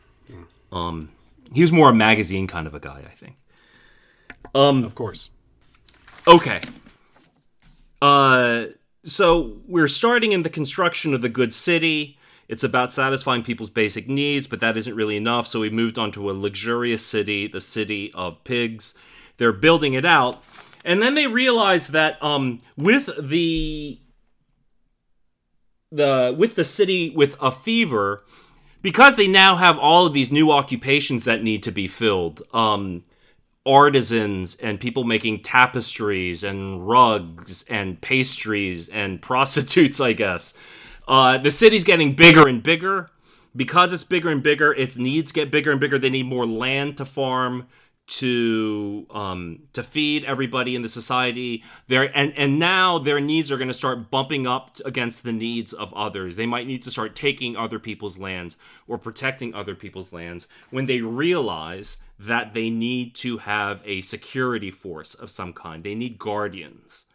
Um, 0.72 1.10
he 1.52 1.62
was 1.62 1.70
more 1.70 1.90
a 1.90 1.94
magazine 1.94 2.46
kind 2.48 2.66
of 2.66 2.74
a 2.74 2.80
guy, 2.80 3.04
I 3.06 3.14
think. 3.14 3.36
Um, 4.54 4.82
of 4.84 4.94
course. 4.96 5.30
Okay. 6.26 6.60
Uh, 8.00 8.66
so 9.04 9.58
we're 9.66 9.88
starting 9.88 10.32
in 10.32 10.42
the 10.42 10.50
construction 10.50 11.14
of 11.14 11.22
the 11.22 11.28
good 11.28 11.52
city. 11.52 12.18
It's 12.48 12.64
about 12.64 12.92
satisfying 12.92 13.42
people's 13.42 13.70
basic 13.70 14.08
needs, 14.08 14.46
but 14.46 14.60
that 14.60 14.76
isn't 14.76 14.94
really 14.94 15.16
enough. 15.16 15.46
So 15.46 15.60
we 15.60 15.70
moved 15.70 15.98
on 15.98 16.10
to 16.12 16.30
a 16.30 16.32
luxurious 16.32 17.04
city, 17.04 17.46
the 17.46 17.60
city 17.60 18.12
of 18.14 18.42
pigs. 18.44 18.94
They're 19.36 19.52
building 19.52 19.94
it 19.94 20.04
out, 20.04 20.44
and 20.84 21.02
then 21.02 21.14
they 21.14 21.26
realize 21.26 21.88
that 21.88 22.22
um, 22.22 22.60
with 22.76 23.10
the 23.20 23.98
the 25.90 26.34
with 26.38 26.54
the 26.54 26.64
city 26.64 27.10
with 27.10 27.34
a 27.40 27.50
fever, 27.50 28.22
because 28.82 29.16
they 29.16 29.26
now 29.26 29.56
have 29.56 29.78
all 29.78 30.06
of 30.06 30.12
these 30.12 30.30
new 30.30 30.52
occupations 30.52 31.24
that 31.24 31.42
need 31.42 31.62
to 31.64 31.72
be 31.72 31.88
filled. 31.88 32.42
Um, 32.52 33.04
artisans 33.66 34.56
and 34.56 34.78
people 34.78 35.04
making 35.04 35.42
tapestries 35.42 36.44
and 36.44 36.86
rugs 36.86 37.64
and 37.68 38.00
pastries 38.00 38.88
and 38.88 39.20
prostitutes, 39.22 40.00
I 40.00 40.12
guess. 40.12 40.54
Uh, 41.06 41.38
the 41.38 41.50
city's 41.50 41.84
getting 41.84 42.14
bigger 42.14 42.48
and 42.48 42.62
bigger. 42.62 43.10
Because 43.56 43.92
it's 43.92 44.02
bigger 44.02 44.30
and 44.30 44.42
bigger, 44.42 44.72
its 44.74 44.96
needs 44.96 45.30
get 45.30 45.52
bigger 45.52 45.70
and 45.70 45.78
bigger. 45.78 45.96
They 45.96 46.10
need 46.10 46.26
more 46.26 46.44
land 46.44 46.96
to 46.96 47.04
farm 47.04 47.68
to 48.06 49.06
um, 49.10 49.60
to 49.72 49.82
feed 49.82 50.24
everybody 50.24 50.74
in 50.74 50.82
the 50.82 50.88
society. 50.88 51.64
There 51.88 52.10
and 52.16 52.34
and 52.36 52.58
now 52.58 52.98
their 52.98 53.20
needs 53.20 53.50
are 53.50 53.56
going 53.56 53.68
to 53.68 53.74
start 53.74 54.10
bumping 54.10 54.46
up 54.46 54.78
against 54.84 55.24
the 55.24 55.32
needs 55.32 55.72
of 55.72 55.92
others. 55.94 56.36
They 56.36 56.46
might 56.46 56.66
need 56.66 56.82
to 56.82 56.90
start 56.90 57.16
taking 57.16 57.56
other 57.56 57.78
people's 57.78 58.18
lands 58.18 58.56
or 58.86 58.98
protecting 58.98 59.54
other 59.54 59.74
people's 59.74 60.12
lands 60.12 60.48
when 60.70 60.86
they 60.86 61.00
realize 61.00 61.98
that 62.18 62.54
they 62.54 62.70
need 62.70 63.14
to 63.16 63.38
have 63.38 63.82
a 63.84 64.02
security 64.02 64.70
force 64.70 65.14
of 65.14 65.30
some 65.30 65.52
kind. 65.52 65.82
They 65.82 65.94
need 65.94 66.18
guardians. 66.18 67.06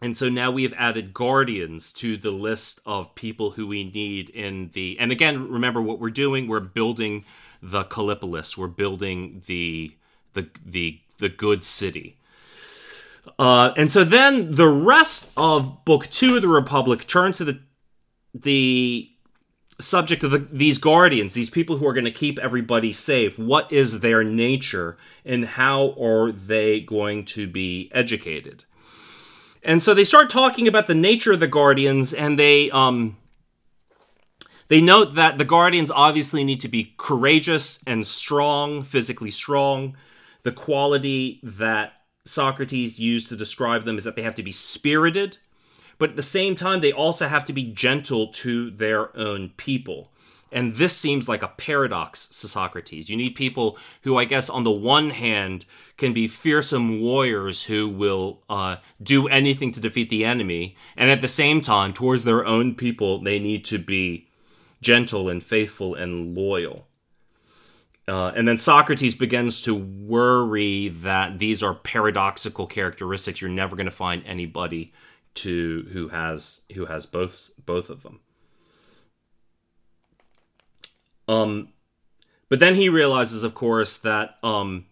And 0.00 0.16
so 0.16 0.28
now 0.28 0.52
we 0.52 0.62
have 0.62 0.74
added 0.76 1.12
guardians 1.12 1.92
to 1.94 2.16
the 2.16 2.30
list 2.30 2.80
of 2.86 3.16
people 3.16 3.50
who 3.50 3.66
we 3.66 3.82
need 3.82 4.30
in 4.30 4.70
the. 4.72 4.96
And 4.98 5.10
again, 5.10 5.50
remember 5.50 5.82
what 5.82 5.98
we're 5.98 6.10
doing. 6.10 6.46
We're 6.46 6.60
building 6.60 7.24
the 7.62 7.84
Callipolis. 7.84 8.56
We're 8.56 8.66
building 8.68 9.42
the 9.46 9.96
the 10.34 10.48
the 10.64 11.00
the 11.18 11.28
good 11.28 11.64
city. 11.64 12.16
Uh, 13.38 13.72
and 13.76 13.90
so 13.90 14.04
then 14.04 14.54
the 14.54 14.68
rest 14.68 15.30
of 15.36 15.84
Book 15.84 16.08
Two 16.08 16.36
of 16.36 16.42
the 16.42 16.48
Republic 16.48 17.06
turns 17.06 17.38
to 17.38 17.44
the 17.44 17.60
the 18.34 19.10
subject 19.80 20.24
of 20.24 20.30
the, 20.32 20.38
these 20.38 20.78
guardians, 20.78 21.34
these 21.34 21.50
people 21.50 21.76
who 21.76 21.86
are 21.86 21.92
going 21.92 22.04
to 22.04 22.10
keep 22.10 22.38
everybody 22.38 22.92
safe. 22.92 23.38
What 23.38 23.70
is 23.70 24.00
their 24.00 24.24
nature, 24.24 24.96
and 25.24 25.44
how 25.44 25.94
are 26.00 26.32
they 26.32 26.80
going 26.80 27.24
to 27.26 27.46
be 27.46 27.90
educated? 27.92 28.64
And 29.62 29.82
so 29.82 29.94
they 29.94 30.04
start 30.04 30.30
talking 30.30 30.66
about 30.66 30.86
the 30.86 30.94
nature 30.94 31.32
of 31.32 31.40
the 31.40 31.46
guardians, 31.46 32.12
and 32.12 32.38
they 32.38 32.70
um, 32.70 33.16
they 34.68 34.80
note 34.80 35.14
that 35.14 35.38
the 35.38 35.44
Guardians 35.44 35.90
obviously 35.90 36.44
need 36.44 36.60
to 36.60 36.68
be 36.68 36.94
courageous 36.96 37.82
and 37.86 38.06
strong, 38.06 38.82
physically 38.82 39.30
strong. 39.30 39.96
The 40.42 40.52
quality 40.52 41.40
that 41.42 41.94
Socrates 42.24 43.00
used 43.00 43.28
to 43.28 43.36
describe 43.36 43.84
them 43.84 43.96
is 43.96 44.04
that 44.04 44.14
they 44.14 44.22
have 44.22 44.34
to 44.36 44.42
be 44.42 44.52
spirited, 44.52 45.38
but 45.98 46.10
at 46.10 46.16
the 46.16 46.22
same 46.22 46.54
time, 46.54 46.80
they 46.80 46.92
also 46.92 47.26
have 47.26 47.44
to 47.46 47.52
be 47.52 47.64
gentle 47.64 48.28
to 48.28 48.70
their 48.70 49.16
own 49.16 49.50
people. 49.56 50.12
And 50.50 50.76
this 50.76 50.96
seems 50.96 51.28
like 51.28 51.42
a 51.42 51.48
paradox 51.48 52.26
to 52.26 52.48
Socrates. 52.48 53.10
You 53.10 53.16
need 53.16 53.34
people 53.34 53.76
who, 54.02 54.16
I 54.16 54.24
guess, 54.24 54.48
on 54.48 54.64
the 54.64 54.70
one 54.70 55.10
hand, 55.10 55.66
can 55.96 56.12
be 56.12 56.28
fearsome 56.28 57.00
warriors 57.00 57.64
who 57.64 57.88
will 57.88 58.42
uh, 58.48 58.76
do 59.02 59.28
anything 59.28 59.72
to 59.72 59.80
defeat 59.80 60.08
the 60.08 60.24
enemy, 60.24 60.76
and 60.96 61.10
at 61.10 61.20
the 61.20 61.28
same 61.28 61.60
time, 61.60 61.92
towards 61.92 62.24
their 62.24 62.46
own 62.46 62.74
people, 62.74 63.20
they 63.22 63.38
need 63.38 63.64
to 63.66 63.78
be 63.78 64.27
gentle 64.80 65.28
and 65.28 65.42
faithful 65.42 65.94
and 65.94 66.36
loyal. 66.36 66.86
Uh, 68.06 68.32
and 68.34 68.48
then 68.48 68.56
Socrates 68.56 69.14
begins 69.14 69.62
to 69.62 69.74
worry 69.74 70.88
that 70.88 71.38
these 71.38 71.62
are 71.62 71.74
paradoxical 71.74 72.66
characteristics. 72.66 73.40
You're 73.40 73.50
never 73.50 73.76
going 73.76 73.84
to 73.84 73.90
find 73.90 74.22
anybody 74.24 74.92
to 75.34 75.86
who 75.92 76.08
has 76.08 76.62
who 76.74 76.86
has 76.86 77.04
both 77.04 77.50
both 77.64 77.90
of 77.90 78.02
them. 78.02 78.20
Um, 81.28 81.68
but 82.48 82.60
then 82.60 82.74
he 82.74 82.88
realizes, 82.88 83.42
of 83.42 83.54
course, 83.54 83.98
that 83.98 84.38
um, 84.42 84.86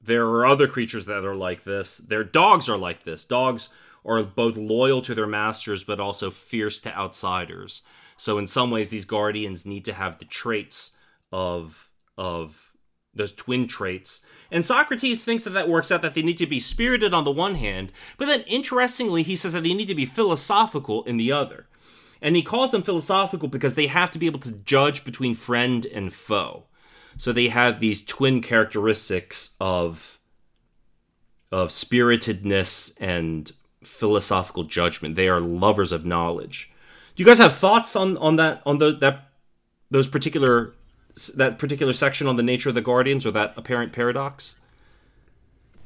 there 0.00 0.24
are 0.24 0.46
other 0.46 0.66
creatures 0.66 1.04
that 1.04 1.24
are 1.26 1.36
like 1.36 1.64
this. 1.64 1.98
Their 1.98 2.24
dogs 2.24 2.68
are 2.68 2.78
like 2.78 3.04
this. 3.04 3.26
Dogs 3.26 3.68
are 4.04 4.22
both 4.22 4.56
loyal 4.56 5.02
to 5.02 5.14
their 5.14 5.26
masters, 5.26 5.84
but 5.84 6.00
also 6.00 6.30
fierce 6.30 6.80
to 6.80 6.96
outsiders. 6.96 7.82
So 8.20 8.36
in 8.36 8.46
some 8.46 8.70
ways, 8.70 8.90
these 8.90 9.06
guardians 9.06 9.64
need 9.64 9.86
to 9.86 9.94
have 9.94 10.18
the 10.18 10.26
traits 10.26 10.92
of 11.32 11.88
of 12.18 12.74
those 13.14 13.32
twin 13.32 13.66
traits. 13.66 14.20
And 14.50 14.62
Socrates 14.62 15.24
thinks 15.24 15.44
that 15.44 15.54
that 15.54 15.70
works 15.70 15.90
out 15.90 16.02
that 16.02 16.12
they 16.12 16.20
need 16.20 16.36
to 16.36 16.46
be 16.46 16.60
spirited 16.60 17.14
on 17.14 17.24
the 17.24 17.30
one 17.30 17.54
hand, 17.54 17.92
but 18.18 18.26
then 18.26 18.42
interestingly, 18.42 19.22
he 19.22 19.36
says 19.36 19.54
that 19.54 19.62
they 19.62 19.72
need 19.72 19.88
to 19.88 19.94
be 19.94 20.04
philosophical 20.04 21.02
in 21.04 21.16
the 21.16 21.32
other. 21.32 21.66
And 22.20 22.36
he 22.36 22.42
calls 22.42 22.72
them 22.72 22.82
philosophical 22.82 23.48
because 23.48 23.72
they 23.72 23.86
have 23.86 24.10
to 24.10 24.18
be 24.18 24.26
able 24.26 24.40
to 24.40 24.52
judge 24.52 25.02
between 25.02 25.34
friend 25.34 25.86
and 25.86 26.12
foe. 26.12 26.64
So 27.16 27.32
they 27.32 27.48
have 27.48 27.80
these 27.80 28.04
twin 28.04 28.42
characteristics 28.42 29.56
of 29.60 30.18
of 31.50 31.70
spiritedness 31.70 32.94
and 33.00 33.50
philosophical 33.82 34.64
judgment. 34.64 35.14
They 35.14 35.28
are 35.28 35.40
lovers 35.40 35.90
of 35.90 36.04
knowledge. 36.04 36.69
You 37.20 37.26
guys 37.26 37.36
have 37.36 37.52
thoughts 37.52 37.96
on 37.96 38.16
on 38.16 38.36
that 38.36 38.62
on 38.64 38.78
the 38.78 38.92
that 38.92 39.28
those 39.90 40.08
particular 40.08 40.72
that 41.36 41.58
particular 41.58 41.92
section 41.92 42.26
on 42.26 42.36
the 42.36 42.42
nature 42.42 42.70
of 42.70 42.74
the 42.74 42.80
guardians 42.80 43.26
or 43.26 43.30
that 43.32 43.52
apparent 43.58 43.92
paradox? 43.92 44.56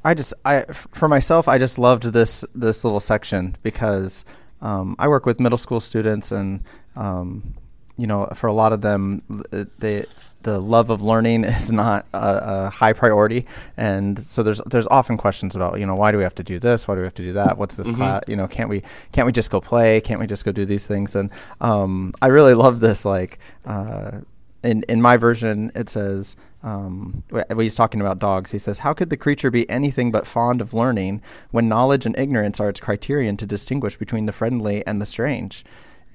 I 0.04 0.14
just 0.14 0.32
I 0.44 0.62
for 0.70 1.08
myself 1.08 1.48
I 1.48 1.58
just 1.58 1.76
loved 1.76 2.04
this 2.04 2.44
this 2.54 2.84
little 2.84 3.00
section 3.00 3.56
because 3.64 4.24
um, 4.62 4.94
I 4.96 5.08
work 5.08 5.26
with 5.26 5.40
middle 5.40 5.58
school 5.58 5.80
students 5.80 6.30
and 6.30 6.62
um, 6.94 7.54
you 7.96 8.06
know 8.06 8.28
for 8.36 8.46
a 8.46 8.52
lot 8.52 8.72
of 8.72 8.82
them 8.82 9.42
they 9.80 10.04
the 10.44 10.60
love 10.60 10.90
of 10.90 11.02
learning 11.02 11.44
is 11.44 11.72
not 11.72 12.06
a, 12.14 12.66
a, 12.66 12.70
high 12.70 12.92
priority, 12.92 13.46
and 13.76 14.18
so 14.18 14.42
there's 14.42 14.60
there's 14.66 14.86
often 14.86 15.16
questions 15.16 15.56
about 15.56 15.80
you 15.80 15.86
know 15.86 15.96
why 15.96 16.12
do 16.12 16.18
we 16.18 16.22
have 16.22 16.34
to 16.36 16.44
do 16.44 16.58
this? 16.60 16.86
Why 16.86 16.94
do 16.94 17.00
we 17.00 17.06
have 17.06 17.14
to 17.14 17.22
do 17.22 17.32
that? 17.32 17.58
What's 17.58 17.74
this 17.74 17.88
mm-hmm. 17.88 17.96
class? 17.96 18.22
You 18.28 18.36
know, 18.36 18.46
can't 18.46 18.70
we 18.70 18.82
can't 19.12 19.26
we 19.26 19.32
just 19.32 19.50
go 19.50 19.60
play? 19.60 20.00
Can't 20.00 20.20
we 20.20 20.26
just 20.26 20.44
go 20.44 20.52
do 20.52 20.64
these 20.64 20.86
things? 20.86 21.16
And 21.16 21.30
um, 21.60 22.14
I 22.22 22.28
really 22.28 22.54
love 22.54 22.80
this. 22.80 23.04
Like 23.04 23.38
uh, 23.66 24.20
in 24.62 24.84
in 24.84 25.02
my 25.02 25.16
version, 25.16 25.72
it 25.74 25.88
says. 25.88 26.36
Um, 26.62 27.24
when 27.28 27.60
he's 27.60 27.74
talking 27.74 28.00
about 28.00 28.18
dogs, 28.18 28.52
he 28.52 28.58
says, 28.58 28.78
How 28.78 28.94
could 28.94 29.10
the 29.10 29.18
creature 29.18 29.50
be 29.50 29.68
anything 29.68 30.10
but 30.10 30.26
fond 30.26 30.62
of 30.62 30.72
learning 30.72 31.20
when 31.50 31.68
knowledge 31.68 32.06
and 32.06 32.18
ignorance 32.18 32.58
are 32.58 32.70
its 32.70 32.80
criterion 32.80 33.36
to 33.36 33.44
distinguish 33.44 33.98
between 33.98 34.24
the 34.24 34.32
friendly 34.32 34.82
and 34.86 34.98
the 34.98 35.04
strange? 35.04 35.62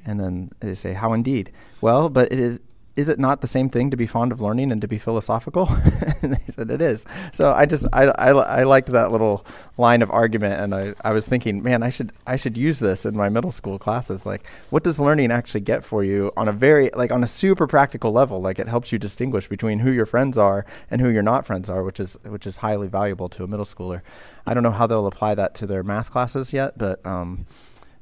And 0.04 0.20
then 0.20 0.50
they 0.60 0.74
say, 0.74 0.94
How 0.94 1.14
indeed? 1.14 1.52
Well, 1.82 2.10
but 2.10 2.32
it 2.32 2.40
is 2.40 2.60
is 3.00 3.08
it 3.08 3.18
not 3.18 3.40
the 3.40 3.48
same 3.48 3.70
thing 3.70 3.90
to 3.92 3.98
be 3.98 4.06
fond 4.06 4.34
of 4.34 4.42
learning 4.42 4.72
and 4.74 4.82
to 4.82 4.88
be 4.88 4.98
philosophical? 4.98 5.70
and 6.22 6.34
they 6.34 6.52
said 6.52 6.70
it 6.70 6.82
is. 6.82 7.06
So 7.32 7.54
I 7.54 7.66
just 7.66 7.88
I, 7.94 8.08
I, 8.08 8.32
I 8.32 8.64
liked 8.64 8.92
that 8.92 9.12
little 9.12 9.46
line 9.78 10.02
of 10.02 10.12
argument, 10.12 10.60
and 10.62 10.76
I, 10.76 10.94
I 11.02 11.12
was 11.12 11.26
thinking, 11.26 11.64
man, 11.64 11.82
I 11.82 11.90
should 11.90 12.12
I 12.28 12.36
should 12.36 12.58
use 12.58 12.80
this 12.80 13.06
in 13.06 13.16
my 13.16 13.30
middle 13.30 13.52
school 13.52 13.80
classes. 13.80 14.26
Like, 14.26 14.46
what 14.70 14.84
does 14.84 15.00
learning 15.00 15.32
actually 15.32 15.62
get 15.62 15.86
for 15.86 16.04
you 16.04 16.34
on 16.36 16.50
a 16.50 16.52
very 16.52 16.90
like 16.94 17.12
on 17.12 17.24
a 17.24 17.28
super 17.28 17.68
practical 17.68 18.12
level? 18.12 18.42
Like, 18.42 18.60
it 18.60 18.68
helps 18.68 18.92
you 18.92 19.00
distinguish 19.00 19.48
between 19.48 19.80
who 19.80 19.92
your 19.92 20.06
friends 20.06 20.38
are 20.38 20.66
and 20.92 21.00
who 21.00 21.10
your 21.10 21.24
not 21.24 21.46
friends 21.46 21.70
are, 21.70 21.84
which 21.84 22.02
is 22.02 22.18
which 22.24 22.46
is 22.46 22.58
highly 22.58 22.90
valuable 22.90 23.30
to 23.30 23.44
a 23.46 23.48
middle 23.48 23.66
schooler. 23.66 24.02
I 24.46 24.54
don't 24.54 24.64
know 24.64 24.72
how 24.72 24.88
they'll 24.88 25.08
apply 25.08 25.36
that 25.36 25.56
to 25.56 25.68
their 25.68 25.84
math 25.84 26.12
classes 26.12 26.52
yet, 26.52 26.78
but 26.78 27.06
um, 27.06 27.46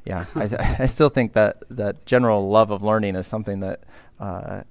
yeah, 0.05 0.25
I, 0.33 0.75
I 0.83 0.85
still 0.87 1.09
think 1.09 1.33
that 1.33 1.63
that 1.69 2.05
general 2.07 2.49
love 2.49 2.71
of 2.71 2.81
learning 2.81 3.15
is 3.15 3.27
something 3.27 3.59
that 3.59 3.81
uh, 4.19 4.63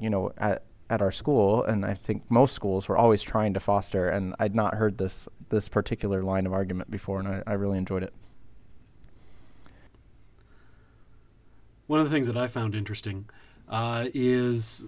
you 0.00 0.10
know, 0.10 0.32
at 0.38 0.64
at 0.90 1.00
our 1.00 1.12
school, 1.12 1.64
and 1.64 1.86
I 1.86 1.94
think 1.94 2.22
most 2.30 2.54
schools 2.54 2.86
were 2.86 2.98
always 2.98 3.22
trying 3.22 3.54
to 3.54 3.60
foster. 3.60 4.08
And 4.08 4.34
I'd 4.38 4.54
not 4.54 4.74
heard 4.74 4.98
this 4.98 5.26
this 5.48 5.68
particular 5.68 6.22
line 6.22 6.46
of 6.46 6.52
argument 6.52 6.90
before, 6.90 7.18
and 7.18 7.28
I, 7.28 7.42
I 7.46 7.52
really 7.54 7.78
enjoyed 7.78 8.02
it. 8.02 8.12
One 11.86 12.00
of 12.00 12.08
the 12.08 12.14
things 12.14 12.26
that 12.26 12.36
I 12.36 12.46
found 12.46 12.74
interesting 12.74 13.28
uh, 13.68 14.06
is 14.12 14.84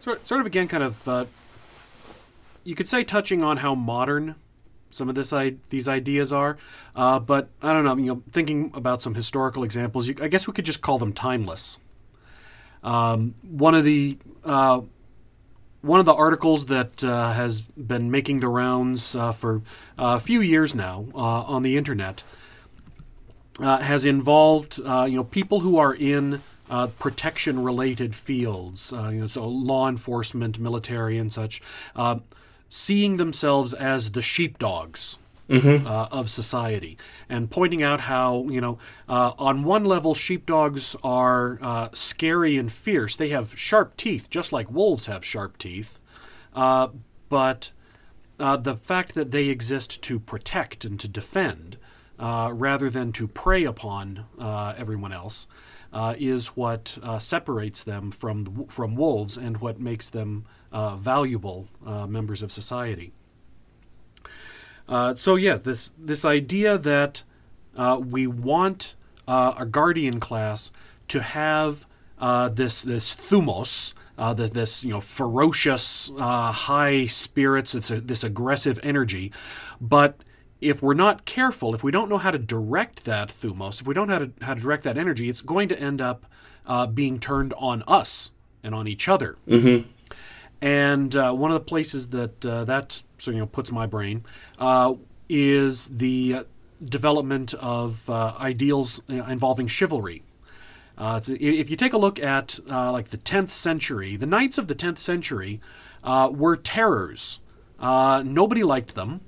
sort 0.00 0.26
sort 0.26 0.40
of 0.40 0.46
again 0.46 0.68
kind 0.68 0.82
of 0.82 1.08
uh, 1.08 1.24
you 2.64 2.74
could 2.74 2.88
say 2.88 3.04
touching 3.04 3.42
on 3.42 3.58
how 3.58 3.74
modern 3.74 4.36
some 4.90 5.08
of 5.08 5.14
this 5.14 5.32
I, 5.32 5.54
these 5.70 5.88
ideas 5.88 6.32
are, 6.32 6.58
uh, 6.94 7.18
but 7.18 7.48
I 7.62 7.72
don't 7.72 7.84
know. 7.84 7.96
You 7.96 8.14
know, 8.14 8.22
thinking 8.30 8.70
about 8.74 9.02
some 9.02 9.14
historical 9.14 9.64
examples, 9.64 10.06
you, 10.06 10.14
I 10.20 10.28
guess 10.28 10.46
we 10.46 10.52
could 10.52 10.66
just 10.66 10.80
call 10.80 10.98
them 10.98 11.12
timeless. 11.12 11.78
Um, 12.82 13.34
one 13.42 13.74
of 13.74 13.84
the 13.84 14.18
uh, 14.44 14.82
one 15.82 16.00
of 16.00 16.06
the 16.06 16.14
articles 16.14 16.66
that 16.66 17.02
uh, 17.04 17.32
has 17.32 17.60
been 17.60 18.10
making 18.10 18.40
the 18.40 18.48
rounds 18.48 19.14
uh, 19.14 19.32
for 19.32 19.62
a 19.98 20.20
few 20.20 20.40
years 20.40 20.74
now 20.74 21.06
uh, 21.14 21.18
on 21.18 21.62
the 21.62 21.76
internet 21.76 22.22
uh, 23.60 23.78
has 23.78 24.04
involved 24.04 24.80
uh, 24.84 25.04
you 25.04 25.16
know 25.16 25.24
people 25.24 25.60
who 25.60 25.76
are 25.78 25.94
in 25.94 26.40
protection 26.98 27.62
related 27.62 28.14
fields, 28.14 28.92
you 28.92 29.20
know, 29.20 29.26
so 29.26 29.46
law 29.46 29.86
enforcement, 29.86 30.58
military, 30.58 31.18
and 31.18 31.30
such, 31.30 31.60
seeing 32.70 33.18
themselves 33.18 33.74
as 33.74 34.12
the 34.12 34.22
sheepdogs 34.22 35.18
mm-hmm. 35.52 35.86
uh, 35.86 36.06
of 36.10 36.30
society, 36.30 36.96
and 37.28 37.50
pointing 37.50 37.82
out 37.82 38.00
how 38.00 38.48
you 38.48 38.60
know 38.60 38.78
uh, 39.08 39.32
on 39.38 39.64
one 39.64 39.84
level 39.84 40.14
sheepdogs 40.14 40.96
are 41.04 41.58
uh, 41.60 41.88
scary 41.92 42.56
and 42.56 42.72
fierce. 42.72 43.16
They 43.16 43.28
have 43.28 43.58
sharp 43.58 43.96
teeth, 43.96 44.30
just 44.30 44.52
like 44.52 44.70
wolves 44.70 45.06
have 45.06 45.24
sharp 45.24 45.58
teeth, 45.58 46.00
uh, 46.54 46.88
but 47.28 47.72
uh, 48.40 48.56
the 48.56 48.76
fact 48.76 49.14
that 49.14 49.30
they 49.30 49.48
exist 49.48 50.02
to 50.04 50.18
protect 50.18 50.84
and 50.84 50.98
to 51.00 51.08
defend. 51.08 51.76
Uh, 52.18 52.52
rather 52.52 52.88
than 52.88 53.10
to 53.10 53.26
prey 53.26 53.64
upon 53.64 54.26
everyone 54.78 55.12
else, 55.12 55.48
is 56.18 56.48
what 56.48 56.96
separates 57.18 57.82
them 57.82 58.12
from 58.12 58.66
from 58.68 58.94
wolves 58.94 59.36
and 59.36 59.56
what 59.56 59.80
makes 59.80 60.08
them 60.08 60.44
valuable 60.70 61.68
members 62.06 62.40
of 62.40 62.52
society. 62.52 63.12
Uh, 64.88 65.14
so 65.14 65.36
yes, 65.36 65.62
this 65.62 65.92
this 65.98 66.24
idea 66.24 66.78
that 66.78 67.22
we 68.00 68.26
want 68.26 68.94
a 69.26 69.66
guardian 69.70 70.20
class 70.20 70.72
to 71.08 71.22
have 71.22 71.86
this 72.54 72.82
this 72.82 73.14
thumos, 73.14 73.94
uh, 74.18 74.34
the, 74.34 74.46
this 74.48 74.84
you 74.84 74.90
know 74.90 75.00
ferocious, 75.00 76.10
uh, 76.18 76.52
high 76.52 77.06
spirits. 77.06 77.74
It's 77.74 77.90
a, 77.90 78.00
this 78.00 78.24
aggressive 78.24 78.78
energy, 78.82 79.32
but 79.80 80.22
if 80.60 80.80
we're 80.80 80.94
not 80.94 81.24
careful, 81.24 81.74
if 81.74 81.82
we 81.82 81.90
don't 81.90 82.08
know 82.08 82.18
how 82.18 82.30
to 82.30 82.38
direct 82.38 83.04
that 83.04 83.28
thumos, 83.30 83.80
if 83.80 83.86
we 83.86 83.94
don't 83.94 84.06
know 84.06 84.14
how 84.14 84.18
to, 84.20 84.32
how 84.42 84.54
to 84.54 84.60
direct 84.60 84.84
that 84.84 84.96
energy, 84.96 85.28
it's 85.28 85.40
going 85.40 85.68
to 85.68 85.78
end 85.78 86.00
up 86.00 86.24
uh, 86.66 86.86
being 86.86 87.18
turned 87.18 87.52
on 87.54 87.82
us 87.88 88.30
and 88.62 88.74
on 88.74 88.86
each 88.86 89.08
other. 89.08 89.36
Mm-hmm. 89.48 89.88
And 90.62 91.14
uh, 91.14 91.32
one 91.32 91.50
of 91.50 91.56
the 91.56 91.64
places 91.64 92.08
that 92.10 92.46
uh, 92.46 92.64
that 92.64 93.02
so 93.18 93.30
you 93.30 93.38
know 93.38 93.46
puts 93.46 93.70
my 93.70 93.84
brain 93.84 94.24
uh, 94.58 94.94
is 95.28 95.88
the 95.88 96.46
development 96.82 97.52
of 97.54 98.08
uh, 98.08 98.34
ideals 98.38 99.02
uh, 99.10 99.24
involving 99.24 99.66
chivalry. 99.66 100.22
if 100.98 101.68
you 101.70 101.76
take 101.76 101.92
a 101.92 101.98
look 101.98 102.18
at 102.20 102.58
like 102.68 103.08
the 103.08 103.18
10th 103.18 103.50
century, 103.50 104.16
the 104.16 104.26
knights 104.26 104.56
of 104.56 104.68
the 104.68 104.74
10th 104.74 104.98
century 104.98 105.60
were 106.02 106.56
terrors. 106.56 107.40
nobody 107.80 108.62
liked 108.62 108.94
them. 108.94 109.20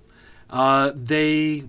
Uh, 0.54 0.92
they 0.94 1.64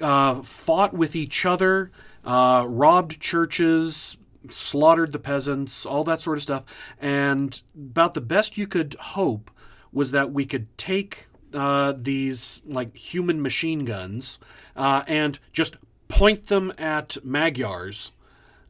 uh, 0.00 0.42
fought 0.42 0.94
with 0.94 1.16
each 1.16 1.44
other, 1.44 1.90
uh, 2.24 2.64
robbed 2.68 3.20
churches, 3.20 4.16
slaughtered 4.50 5.12
the 5.12 5.18
peasants, 5.18 5.86
all 5.86 6.04
that 6.04 6.20
sort 6.20 6.38
of 6.38 6.42
stuff. 6.42 6.64
And 7.00 7.60
about 7.74 8.14
the 8.14 8.20
best 8.20 8.56
you 8.56 8.66
could 8.66 8.94
hope 8.98 9.50
was 9.92 10.10
that 10.10 10.32
we 10.32 10.46
could 10.46 10.76
take 10.78 11.26
uh, 11.54 11.92
these 11.96 12.62
like 12.64 12.96
human 12.96 13.42
machine 13.42 13.84
guns 13.84 14.38
uh, 14.74 15.02
and 15.06 15.38
just 15.52 15.76
point 16.08 16.46
them 16.48 16.72
at 16.78 17.18
Magyars 17.22 18.12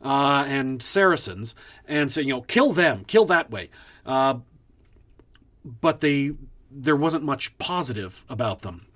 uh, 0.04 0.44
and 0.48 0.82
Saracens 0.82 1.54
and 1.86 2.10
say, 2.12 2.22
you 2.22 2.34
know, 2.34 2.42
kill 2.42 2.72
them, 2.72 3.04
kill 3.04 3.24
that 3.26 3.50
way. 3.50 3.70
but 4.04 6.00
they 6.00 6.32
there 6.74 6.96
wasn't 6.96 7.22
much 7.22 7.56
positive 7.58 8.24
about 8.30 8.62
them 8.62 8.86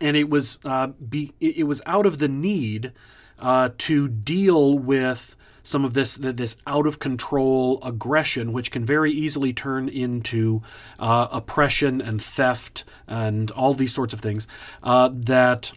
and 0.00 0.16
it 0.16 0.28
was 0.28 0.60
uh, 0.64 0.88
be, 0.88 1.32
it 1.40 1.66
was 1.66 1.82
out 1.86 2.06
of 2.06 2.18
the 2.18 2.28
need 2.28 2.92
uh, 3.38 3.70
to 3.78 4.08
deal 4.08 4.78
with 4.78 5.36
some 5.64 5.84
of 5.84 5.94
this 5.94 6.16
this 6.16 6.56
out 6.66 6.86
of 6.86 7.00
control 7.00 7.80
aggression, 7.82 8.52
which 8.52 8.70
can 8.70 8.84
very 8.84 9.10
easily 9.10 9.52
turn 9.52 9.88
into 9.88 10.62
uh, 11.00 11.26
oppression 11.32 12.00
and 12.00 12.22
theft 12.22 12.84
and 13.08 13.50
all 13.50 13.74
these 13.74 13.92
sorts 13.92 14.14
of 14.14 14.20
things 14.20 14.46
uh, 14.82 15.10
that. 15.12 15.72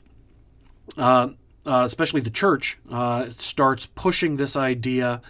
Uh, 0.97 1.29
uh, 1.65 1.83
especially 1.85 2.21
the 2.21 2.29
church 2.29 2.79
starts 3.27 3.87
pushing 3.87 4.37
this 4.37 4.55
idea 4.55 5.21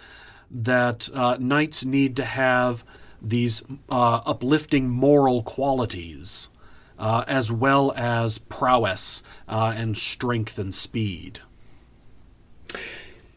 that 0.48 1.08
knights 1.40 1.84
need 1.84 2.14
to 2.14 2.24
have 2.24 2.84
these 3.20 3.64
uplifting 3.90 4.88
moral 4.88 5.42
qualities 5.42 6.48
uh, 6.98 7.24
as 7.26 7.52
well 7.52 7.92
as 7.96 8.38
prowess 8.38 9.22
uh, 9.48 9.72
and 9.76 9.96
strength 9.96 10.58
and 10.58 10.74
speed. 10.74 11.40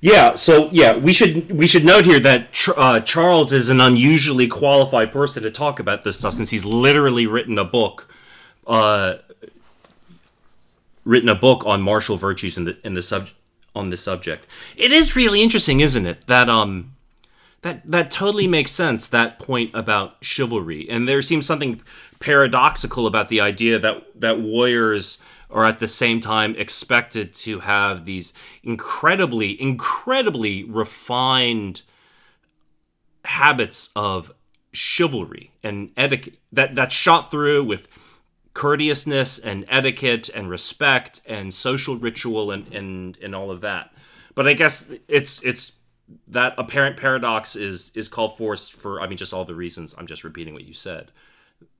Yeah, 0.02 0.34
so 0.34 0.68
yeah, 0.72 0.98
we 0.98 1.14
should 1.14 1.52
we 1.52 1.68
should 1.68 1.86
note 1.86 2.06
here 2.06 2.20
that 2.20 2.48
uh, 2.76 3.02
Charles 3.02 3.54
is 3.54 3.70
an 3.70 3.80
unusually 3.80 4.48
qualified 4.48 5.12
person 5.12 5.44
to 5.44 5.52
talk 5.52 5.80
about 5.80 6.04
this 6.04 6.18
stuff 6.18 6.34
since 6.34 6.50
he's 6.50 6.66
literally 6.66 7.28
written 7.28 7.60
a 7.60 7.64
book, 7.64 8.12
uh, 8.66 9.18
written 11.06 11.30
a 11.30 11.36
book 11.36 11.64
on 11.68 11.84
martial 11.84 12.18
virtues 12.18 12.58
in 12.58 12.64
the 12.66 12.78
in 12.84 12.96
the 12.96 13.02
sub 13.04 13.30
on 13.76 13.92
this 13.92 14.02
subject. 14.02 14.48
It 14.76 14.92
is 14.92 15.16
really 15.16 15.44
interesting, 15.44 15.82
isn't 15.82 16.08
it? 16.08 16.26
That 16.26 16.50
um, 16.50 16.96
that 17.62 17.86
that 17.86 18.10
totally 18.10 18.48
makes 18.48 18.72
sense. 18.72 19.06
That 19.06 19.38
point 19.38 19.70
about 19.76 20.16
chivalry, 20.22 20.90
and 20.90 21.08
there 21.08 21.22
seems 21.22 21.46
something 21.46 21.80
paradoxical 22.20 23.06
about 23.06 23.30
the 23.30 23.40
idea 23.40 23.78
that 23.78 24.20
that 24.20 24.40
warriors 24.40 25.20
are 25.52 25.66
at 25.66 25.80
the 25.80 25.88
same 25.88 26.20
time 26.20 26.56
expected 26.58 27.34
to 27.34 27.60
have 27.60 28.06
these 28.06 28.34
incredibly 28.64 29.60
incredibly 29.62 30.64
refined 30.64 31.82
habits 33.26 33.90
of 33.96 34.32
chivalry 34.74 35.52
and 35.64 35.92
etiquette 35.98 36.36
that 36.52 36.76
that's 36.76 36.96
shot 36.96 37.30
through 37.30 37.64
with 37.64 37.88
courteousness 38.54 39.40
and 39.40 39.66
etiquette 39.70 40.30
and 40.30 40.50
respect 40.50 41.22
and 41.26 41.54
social 41.54 41.98
ritual 41.98 42.52
and 42.52 42.74
and 42.74 43.18
and 43.22 43.36
all 43.36 43.52
of 43.52 43.62
that. 43.62 43.94
But 44.36 44.48
i 44.48 44.54
guess 44.54 44.92
it's 45.08 45.44
it's 45.44 45.74
that 46.28 46.54
apparent 46.58 46.98
paradox 46.98 47.56
is 47.56 47.92
is 47.96 48.08
called 48.08 48.38
forth 48.38 48.70
for 48.70 49.02
i 49.02 49.08
mean 49.08 49.18
just 49.18 49.34
all 49.34 49.46
the 49.46 49.56
reasons 49.56 49.96
i'm 49.98 50.08
just 50.08 50.24
repeating 50.24 50.54
what 50.54 50.66
you 50.66 50.74
said 50.74 51.12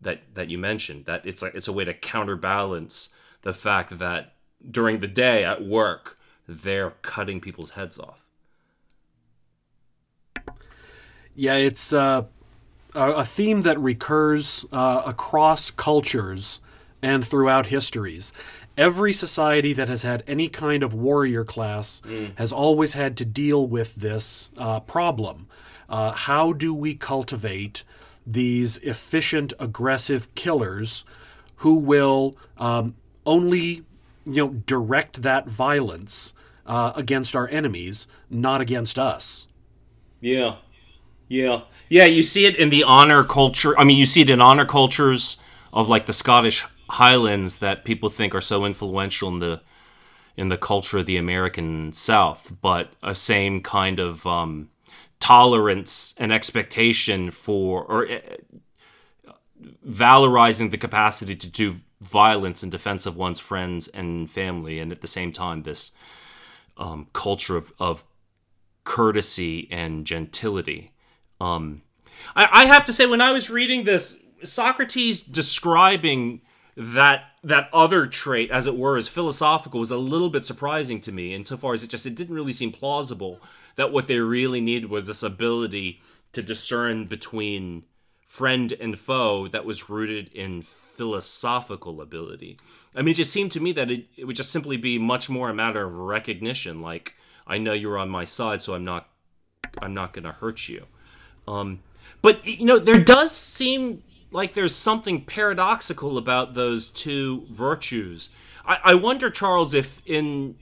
that 0.02 0.22
that 0.34 0.50
you 0.50 0.58
mentioned 0.58 1.06
that 1.06 1.26
it's 1.26 1.42
like 1.42 1.56
it's 1.56 1.68
a 1.68 1.74
way 1.74 1.84
to 1.84 1.94
counterbalance 1.94 3.10
the 3.42 3.54
fact 3.54 3.98
that 4.00 4.34
during 4.70 5.00
the 5.00 5.08
day 5.08 5.44
at 5.44 5.64
work 5.64 6.18
they're 6.48 6.92
cutting 7.02 7.40
people's 7.40 7.72
heads 7.72 8.00
off. 8.00 8.26
Yeah, 11.34 11.56
it's 11.56 11.94
uh, 11.94 12.24
a 12.94 13.26
theme 13.26 13.62
that 13.62 13.80
recurs 13.80 14.66
uh, 14.72 15.04
across 15.06 15.72
cultures 15.72 16.60
and 17.02 17.26
throughout 17.26 17.68
histories. 17.68 18.34
Every 18.78 19.14
society 19.14 19.74
that 19.74 19.88
has 19.88 20.04
had 20.04 20.24
any 20.28 20.48
kind 20.48 20.84
of 20.84 20.94
warrior 20.94 21.44
class 21.44 22.02
mm. 22.06 22.38
has 22.38 22.52
always 22.52 22.94
had 22.94 23.16
to 23.18 23.26
deal 23.26 23.66
with 23.66 23.96
this 23.96 24.50
uh, 24.58 24.80
problem. 24.82 25.48
Uh, 25.90 26.12
how 26.12 26.54
do 26.54 26.74
we 26.74 26.96
cultivate 26.96 27.84
these 28.26 28.78
efficient, 28.80 29.54
aggressive 29.60 30.34
killers 30.36 31.04
who 31.58 31.78
will 31.78 32.36
um, 32.58 32.96
only 33.26 33.84
you 34.26 34.46
know 34.46 34.50
direct 34.50 35.22
that 35.22 35.48
violence 35.48 36.34
uh, 36.66 36.94
against 36.96 37.36
our 37.36 37.48
enemies, 37.50 38.08
not 38.30 38.62
against 38.62 39.00
us. 39.00 39.48
Yeah, 40.20 40.58
yeah, 41.28 41.62
yeah. 41.90 42.06
You 42.06 42.22
see 42.22 42.46
it 42.46 42.56
in 42.56 42.70
the 42.70 42.84
honor 42.84 43.24
culture. 43.24 43.78
I 43.80 43.84
mean, 43.84 43.98
you 43.98 44.06
see 44.06 44.22
it 44.22 44.30
in 44.30 44.42
honor 44.42 44.66
cultures 44.66 45.38
of 45.74 45.90
like 45.90 46.06
the 46.06 46.14
Scottish 46.14 46.66
Highlands 46.90 47.60
that 47.60 47.86
people 47.86 48.10
think 48.10 48.36
are 48.36 48.42
so 48.42 48.66
influential 48.66 49.30
in 49.30 49.40
the 49.40 49.62
in 50.38 50.50
the 50.50 50.58
culture 50.58 51.00
of 51.00 51.06
the 51.06 51.18
American 51.18 51.92
South, 51.94 52.52
but 52.62 52.94
a 53.04 53.14
same 53.14 53.62
kind 53.62 54.00
of 54.00 54.26
um, 54.26 54.70
tolerance 55.20 56.16
and 56.18 56.32
expectation 56.32 57.32
for 57.32 57.84
or 57.86 58.10
uh, 58.10 58.20
valorizing 59.88 60.72
the 60.72 60.78
capacity 60.78 61.36
to 61.36 61.48
do 61.48 61.76
violence 62.02 62.64
in 62.64 62.70
defense 62.70 63.06
of 63.06 63.16
one's 63.16 63.40
friends 63.40 63.88
and 63.90 64.30
family 64.30 64.80
and 64.80 64.92
at 64.92 65.02
the 65.02 65.08
same 65.08 65.32
time 65.32 65.64
this 65.64 65.92
um, 66.78 67.08
culture 67.14 67.56
of, 67.56 67.72
of 67.80 68.04
courtesy 68.84 69.68
and 69.72 70.06
gentility. 70.06 70.92
Um, 71.40 71.84
I, 72.36 72.48
I 72.52 72.66
have 72.66 72.86
to 72.86 72.94
say 72.94 73.06
when 73.06 73.22
i 73.22 73.32
was 73.32 73.50
reading 73.50 73.84
this 73.84 74.24
socrates 74.44 75.22
describing 75.22 76.42
that 76.76 77.26
that 77.44 77.70
other 77.74 78.06
trait 78.08 78.52
as 78.52 78.68
it 78.68 78.78
were 78.78 78.98
as 78.98 79.08
philosophical 79.08 79.80
was 79.80 79.92
a 79.92 79.98
little 79.98 80.30
bit 80.30 80.46
surprising 80.46 81.02
to 81.02 81.12
me 81.12 81.34
insofar 81.34 81.74
as 81.74 81.84
it 81.84 81.90
just 81.90 82.06
it 82.06 82.16
didn't 82.16 82.36
really 82.36 82.52
seem 82.52 82.72
plausible 82.72 83.40
that 83.76 83.92
what 83.92 84.08
they 84.08 84.20
really 84.20 84.62
needed 84.62 84.90
was 84.90 85.08
this 85.08 85.24
ability 85.24 86.02
to 86.34 86.42
discern 86.42 87.06
between 87.06 87.84
friend 88.32 88.72
and 88.80 88.98
foe 88.98 89.50
that 89.50 89.66
was 89.66 89.90
rooted 89.90 90.32
in 90.34 90.62
philosophical 90.62 92.00
ability. 92.00 92.58
I 92.96 93.02
mean, 93.02 93.12
it 93.12 93.16
just 93.16 93.34
seemed 93.34 93.52
to 93.52 93.60
me 93.60 93.74
that 93.74 93.92
it, 93.92 94.06
it 94.16 94.24
would 94.24 94.38
just 94.38 94.54
simply 94.54 94.78
be 94.78 94.98
much 94.98 95.30
more 95.30 95.50
a 95.50 95.54
matter 95.54 95.86
of 95.86 95.98
recognition. 95.98 96.82
Like, 96.82 97.14
I 97.46 97.58
know 97.58 97.74
you're 97.74 97.98
on 97.98 98.08
my 98.08 98.24
side, 98.24 98.62
so 98.62 98.74
I'm 98.74 98.86
not, 98.86 99.10
I'm 99.82 99.94
not 99.94 100.14
going 100.14 100.24
to 100.24 100.32
hurt 100.32 100.70
you. 100.70 100.86
Um, 101.46 101.82
but 102.22 102.48
you 102.48 102.66
know, 102.66 102.80
there 102.80 103.02
does 103.04 103.34
seem 103.34 104.02
like 104.32 104.54
there's 104.54 104.74
something 104.74 105.26
paradoxical 105.26 106.18
about 106.18 106.54
those 106.54 106.88
two 106.88 107.46
virtues. 107.50 108.30
I, 108.66 108.80
I 108.82 108.94
wonder, 108.94 109.30
Charles, 109.30 109.74
if 109.74 110.02
in 110.06 110.56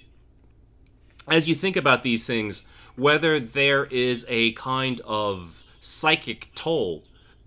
as 1.27 1.47
you 1.47 1.53
think 1.53 1.75
about 1.75 2.01
these 2.01 2.25
things, 2.25 2.63
whether 2.95 3.39
there 3.39 3.85
is 3.85 4.25
a 4.27 4.53
kind 4.53 5.01
of 5.05 5.63
psychic 5.81 6.47
toll 6.55 7.03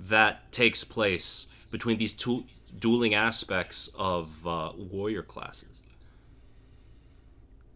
that 0.09 0.51
takes 0.53 0.85
place 0.85 1.47
between 1.71 1.99
these 1.99 2.13
two 2.13 2.45
dueling 2.79 3.15
aspects 3.15 3.91
of 3.99 4.47
uh, 4.47 4.73
warrior 4.77 5.23
classes. 5.23 5.83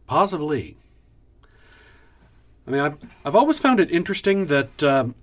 Possibly. 0.06 0.76
I 2.66 2.70
mean, 2.70 2.80
I've, 2.80 2.98
I've 3.24 3.36
always 3.36 3.58
found 3.58 3.80
it 3.80 3.90
interesting 3.90 4.46
that 4.46 4.82
um, 4.82 5.14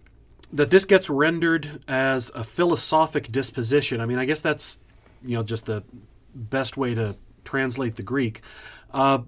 that 0.51 0.69
this 0.69 0.85
gets 0.85 1.09
rendered 1.09 1.83
as 1.87 2.29
a 2.35 2.43
philosophic 2.43 3.31
disposition. 3.31 3.99
I 3.99 4.05
mean, 4.05 4.19
I 4.19 4.25
guess 4.25 4.41
that's 4.41 4.77
you 5.23 5.35
know 5.35 5.43
just 5.43 5.65
the 5.65 5.83
best 6.33 6.77
way 6.77 6.95
to 6.95 7.17
translate 7.43 7.95
the 7.95 8.03
Greek, 8.03 8.41
uh, 8.93 9.19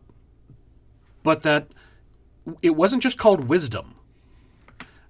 but 1.24 1.42
that 1.42 1.68
it 2.62 2.76
wasn't 2.76 3.04
just 3.04 3.18
called 3.18 3.46
wisdom. 3.46 3.96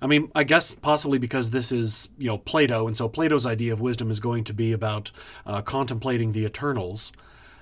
I 0.06 0.08
mean, 0.08 0.32
I 0.36 0.44
guess 0.44 0.72
possibly 0.72 1.18
because 1.18 1.50
this 1.50 1.72
is 1.72 2.10
you 2.20 2.28
know 2.28 2.38
Plato, 2.38 2.86
and 2.86 2.96
so 2.96 3.10
Plato's 3.10 3.48
idea 3.48 3.74
of 3.74 3.82
wisdom 3.82 4.12
is 4.12 4.20
going 4.20 4.44
to 4.44 4.54
be 4.54 4.72
about 4.72 5.12
uh, 5.48 5.64
contemplating 5.64 6.32
the 6.32 6.46
eternals. 6.46 7.12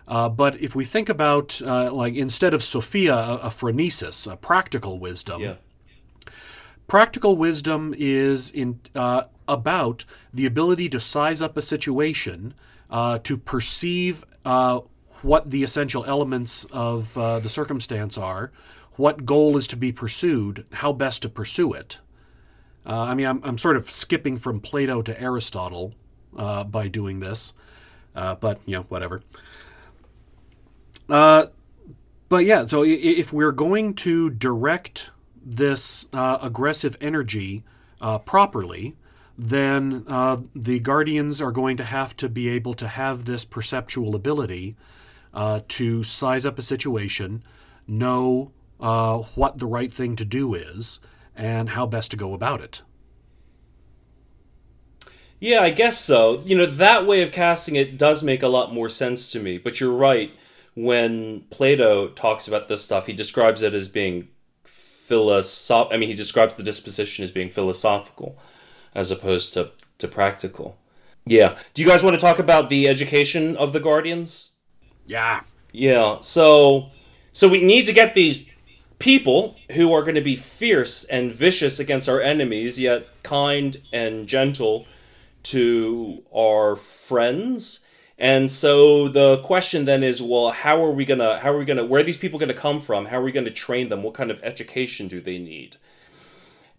Uh, 0.09 0.27
but 0.27 0.59
if 0.59 0.75
we 0.75 0.83
think 0.83 1.07
about 1.07 1.61
uh, 1.61 1.89
like 1.93 2.15
instead 2.15 2.53
of 2.53 2.61
Sophia, 2.61 3.15
a, 3.15 3.35
a 3.35 3.47
phronesis, 3.47 4.29
a 4.29 4.35
practical 4.35 4.99
wisdom. 4.99 5.41
Yeah. 5.41 5.55
Practical 6.85 7.37
wisdom 7.37 7.95
is 7.97 8.51
in 8.51 8.81
uh, 8.93 9.23
about 9.47 10.03
the 10.33 10.45
ability 10.45 10.89
to 10.89 10.99
size 10.99 11.41
up 11.41 11.55
a 11.55 11.61
situation, 11.61 12.53
uh, 12.89 13.19
to 13.19 13.37
perceive 13.37 14.25
uh, 14.43 14.81
what 15.21 15.49
the 15.49 15.63
essential 15.63 16.03
elements 16.03 16.65
of 16.73 17.17
uh, 17.17 17.39
the 17.39 17.47
circumstance 17.47 18.17
are, 18.17 18.51
what 18.97 19.25
goal 19.25 19.55
is 19.55 19.65
to 19.67 19.77
be 19.77 19.93
pursued, 19.93 20.65
how 20.73 20.91
best 20.91 21.21
to 21.21 21.29
pursue 21.29 21.71
it. 21.71 21.99
Uh, 22.86 23.01
I 23.01 23.15
mean, 23.15 23.27
I'm, 23.27 23.41
I'm 23.43 23.57
sort 23.57 23.77
of 23.77 23.89
skipping 23.89 24.38
from 24.38 24.59
Plato 24.59 25.01
to 25.01 25.19
Aristotle 25.19 25.93
uh, 26.38 26.63
by 26.63 26.88
doing 26.88 27.19
this, 27.19 27.53
but 28.13 28.59
you 28.65 28.75
know, 28.75 28.84
whatever. 28.84 29.23
Uh, 31.09 31.47
but 32.29 32.45
yeah, 32.45 32.65
so 32.65 32.84
if 32.84 33.31
we're 33.31 33.51
going 33.51 33.93
to 33.93 34.29
direct 34.29 35.11
this 35.45 36.07
uh, 36.13 36.39
aggressive 36.41 36.97
energy 37.01 37.63
uh, 38.01 38.17
properly, 38.19 38.95
then 39.38 40.03
uh, 40.07 40.38
the 40.55 40.79
guardians 40.79 41.41
are 41.41 41.51
going 41.51 41.77
to 41.77 41.84
have 41.84 42.15
to 42.17 42.29
be 42.29 42.49
able 42.49 42.73
to 42.75 42.88
have 42.88 43.25
this 43.25 43.45
perceptual 43.45 44.15
ability 44.15 44.75
uh, 45.34 45.61
to 45.67 46.03
size 46.03 46.45
up 46.45 46.59
a 46.59 46.61
situation, 46.61 47.43
know 47.88 48.51
uh, 48.79 49.17
what 49.36 49.57
the 49.57 49.65
right 49.65 49.91
thing 49.91 50.15
to 50.15 50.25
do 50.25 50.53
is, 50.53 50.99
and 51.36 51.69
how 51.69 51.86
best 51.86 52.11
to 52.11 52.17
go 52.17 52.34
about 52.34 52.61
it. 52.61 52.81
Yeah, 55.39 55.61
I 55.61 55.71
guess 55.71 55.99
so. 55.99 56.39
You 56.41 56.57
know, 56.57 56.65
that 56.65 57.05
way 57.05 57.21
of 57.21 57.31
casting 57.31 57.75
it 57.75 57.97
does 57.97 58.23
make 58.23 58.43
a 58.43 58.47
lot 58.47 58.73
more 58.73 58.88
sense 58.89 59.31
to 59.31 59.39
me, 59.39 59.57
but 59.57 59.79
you're 59.79 59.91
right 59.91 60.31
when 60.75 61.41
Plato 61.49 62.07
talks 62.07 62.47
about 62.47 62.67
this 62.67 62.84
stuff, 62.84 63.05
he 63.05 63.13
describes 63.13 63.61
it 63.61 63.73
as 63.73 63.88
being 63.88 64.29
philosoph. 64.63 65.89
I 65.91 65.97
mean, 65.97 66.09
he 66.09 66.15
describes 66.15 66.55
the 66.55 66.63
disposition 66.63 67.23
as 67.23 67.31
being 67.31 67.49
philosophical, 67.49 68.38
as 68.95 69.11
opposed 69.11 69.53
to 69.53 69.71
to 69.99 70.07
practical. 70.07 70.77
Yeah. 71.25 71.57
Do 71.73 71.81
you 71.81 71.88
guys 71.88 72.03
want 72.03 72.15
to 72.15 72.19
talk 72.19 72.39
about 72.39 72.69
the 72.69 72.88
education 72.88 73.55
of 73.55 73.71
the 73.71 73.79
guardians? 73.79 74.53
Yeah. 75.05 75.41
Yeah. 75.71 76.19
So, 76.19 76.91
so 77.31 77.47
we 77.47 77.63
need 77.63 77.86
to 77.86 77.93
get 77.93 78.13
these 78.13 78.45
people 79.03 79.55
who 79.73 79.93
are 79.93 80.01
going 80.01 80.15
to 80.15 80.21
be 80.21 80.35
fierce 80.35 81.03
and 81.05 81.31
vicious 81.31 81.79
against 81.79 82.09
our 82.09 82.21
enemies, 82.21 82.79
yet 82.79 83.07
kind 83.23 83.81
and 83.91 84.27
gentle 84.27 84.87
to 85.43 86.23
our 86.33 86.75
friends 86.75 87.85
and 88.17 88.49
so 88.49 89.07
the 89.07 89.39
question 89.39 89.85
then 89.85 90.03
is, 90.03 90.21
well, 90.21 90.51
how 90.51 90.83
are 90.83 90.91
we 90.91 91.05
gonna, 91.05 91.39
how 91.39 91.51
are 91.51 91.57
we 91.57 91.65
gonna, 91.65 91.83
where 91.83 92.01
are 92.01 92.05
these 92.05 92.17
people 92.17 92.39
gonna 92.39 92.53
come 92.53 92.79
from? 92.79 93.07
How 93.07 93.19
are 93.19 93.23
we 93.23 93.31
gonna 93.31 93.49
train 93.49 93.89
them? 93.89 94.03
What 94.03 94.13
kind 94.13 94.31
of 94.31 94.39
education 94.43 95.07
do 95.07 95.19
they 95.19 95.37
need? 95.37 95.77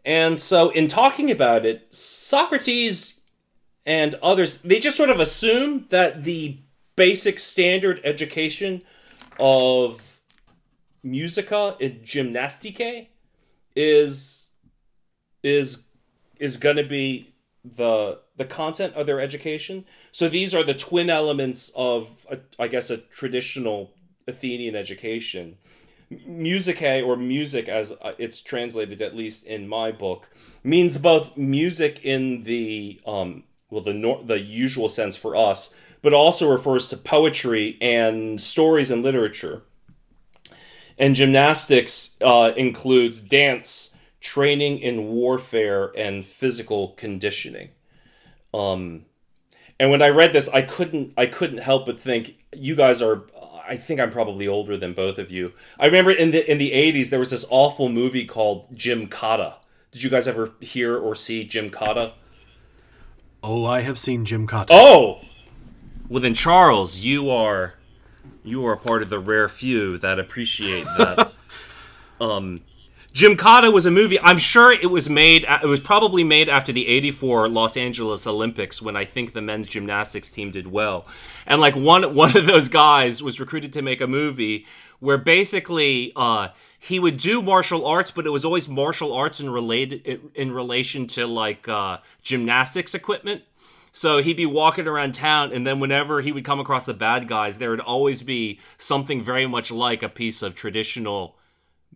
And 0.04 0.40
so 0.40 0.70
in 0.70 0.86
talking 0.86 1.30
about 1.30 1.66
it, 1.66 1.92
Socrates 1.92 3.22
and 3.84 4.14
others, 4.22 4.58
they 4.58 4.78
just 4.78 4.96
sort 4.96 5.10
of 5.10 5.18
assume 5.18 5.86
that 5.90 6.24
the 6.24 6.58
basic 6.96 7.38
standard 7.38 8.00
education 8.04 8.82
of 9.40 10.13
musica 11.04 11.76
and 11.80 12.02
gymnastike 12.02 13.08
is 13.76 14.50
is 15.42 15.86
is 16.40 16.56
going 16.56 16.76
to 16.76 16.84
be 16.84 17.34
the 17.64 18.20
the 18.36 18.44
content 18.44 18.94
of 18.94 19.06
their 19.06 19.20
education. 19.20 19.84
So 20.10 20.28
these 20.28 20.54
are 20.54 20.64
the 20.64 20.74
twin 20.74 21.08
elements 21.08 21.70
of, 21.76 22.26
a, 22.30 22.38
I 22.58 22.68
guess, 22.68 22.90
a 22.90 22.98
traditional 22.98 23.92
Athenian 24.26 24.74
education. 24.74 25.56
Mousike, 26.10 27.06
or 27.06 27.16
music 27.16 27.68
as 27.68 27.92
uh, 27.92 28.12
it's 28.18 28.42
translated, 28.42 29.00
at 29.02 29.16
least 29.16 29.46
in 29.46 29.68
my 29.68 29.92
book, 29.92 30.28
means 30.62 30.98
both 30.98 31.36
music 31.36 32.00
in 32.04 32.42
the 32.42 33.00
um, 33.06 33.44
well 33.70 33.82
the 33.82 33.94
nor- 33.94 34.22
the 34.22 34.40
usual 34.40 34.88
sense 34.88 35.16
for 35.16 35.34
us, 35.36 35.74
but 36.02 36.12
also 36.12 36.50
refers 36.50 36.88
to 36.88 36.96
poetry 36.96 37.78
and 37.80 38.40
stories 38.40 38.90
and 38.90 39.02
literature. 39.02 39.62
And 40.98 41.14
gymnastics 41.14 42.16
uh, 42.20 42.52
includes 42.56 43.20
dance, 43.20 43.94
training 44.20 44.78
in 44.78 45.06
warfare, 45.08 45.92
and 45.96 46.24
physical 46.24 46.88
conditioning. 46.90 47.70
Um, 48.52 49.06
and 49.78 49.90
when 49.90 50.02
I 50.02 50.08
read 50.08 50.32
this, 50.32 50.48
I 50.48 50.62
couldn't 50.62 51.12
I 51.16 51.26
couldn't 51.26 51.58
help 51.58 51.86
but 51.86 51.98
think 51.98 52.36
you 52.52 52.76
guys 52.76 53.02
are. 53.02 53.24
I 53.66 53.76
think 53.76 53.98
I'm 53.98 54.10
probably 54.10 54.46
older 54.46 54.76
than 54.76 54.92
both 54.92 55.18
of 55.18 55.30
you. 55.30 55.52
I 55.80 55.86
remember 55.86 56.10
in 56.10 56.30
the 56.30 56.48
in 56.50 56.58
the 56.58 56.70
80s 56.70 57.10
there 57.10 57.18
was 57.18 57.30
this 57.30 57.46
awful 57.50 57.88
movie 57.88 58.24
called 58.24 58.74
Gymkata. 58.76 59.56
Did 59.90 60.02
you 60.02 60.10
guys 60.10 60.28
ever 60.28 60.52
hear 60.60 60.96
or 60.96 61.14
see 61.14 61.46
Gymkata? 61.46 62.12
Oh, 63.42 63.64
I 63.64 63.80
have 63.82 63.98
seen 63.98 64.24
Gymkata. 64.24 64.68
Oh, 64.70 65.20
well 66.08 66.20
then, 66.20 66.34
Charles, 66.34 67.00
you 67.00 67.30
are 67.30 67.74
you 68.44 68.64
are 68.66 68.76
part 68.76 69.02
of 69.02 69.08
the 69.08 69.18
rare 69.18 69.48
few 69.48 69.98
that 69.98 70.18
appreciate 70.18 70.84
that. 70.98 71.32
um, 72.20 72.60
Gymkata 73.14 73.72
was 73.72 73.86
a 73.86 73.92
movie. 73.92 74.18
I'm 74.20 74.38
sure 74.38 74.72
it 74.72 74.90
was 74.90 75.08
made. 75.08 75.44
It 75.44 75.66
was 75.66 75.78
probably 75.78 76.24
made 76.24 76.48
after 76.48 76.72
the 76.72 76.88
'84 76.88 77.48
Los 77.48 77.76
Angeles 77.76 78.26
Olympics, 78.26 78.82
when 78.82 78.96
I 78.96 79.04
think 79.04 79.32
the 79.32 79.40
men's 79.40 79.68
gymnastics 79.68 80.32
team 80.32 80.50
did 80.50 80.66
well. 80.66 81.06
And 81.46 81.60
like 81.60 81.76
one 81.76 82.14
one 82.14 82.36
of 82.36 82.46
those 82.46 82.68
guys 82.68 83.22
was 83.22 83.38
recruited 83.38 83.72
to 83.74 83.82
make 83.82 84.00
a 84.00 84.08
movie 84.08 84.66
where 84.98 85.18
basically 85.18 86.12
uh, 86.16 86.48
he 86.76 86.98
would 86.98 87.16
do 87.16 87.40
martial 87.40 87.86
arts, 87.86 88.10
but 88.10 88.26
it 88.26 88.30
was 88.30 88.44
always 88.44 88.68
martial 88.68 89.12
arts 89.12 89.38
in 89.38 89.48
related 89.48 90.30
in 90.34 90.50
relation 90.50 91.06
to 91.06 91.26
like 91.26 91.68
uh, 91.68 91.98
gymnastics 92.22 92.94
equipment. 92.94 93.44
So 93.96 94.18
he'd 94.18 94.36
be 94.36 94.44
walking 94.44 94.88
around 94.88 95.14
town, 95.14 95.52
and 95.52 95.64
then 95.64 95.78
whenever 95.78 96.20
he 96.20 96.32
would 96.32 96.44
come 96.44 96.58
across 96.58 96.84
the 96.84 96.92
bad 96.92 97.28
guys, 97.28 97.58
there 97.58 97.70
would 97.70 97.78
always 97.78 98.24
be 98.24 98.58
something 98.76 99.22
very 99.22 99.46
much 99.46 99.70
like 99.70 100.02
a 100.02 100.08
piece 100.08 100.42
of 100.42 100.56
traditional 100.56 101.38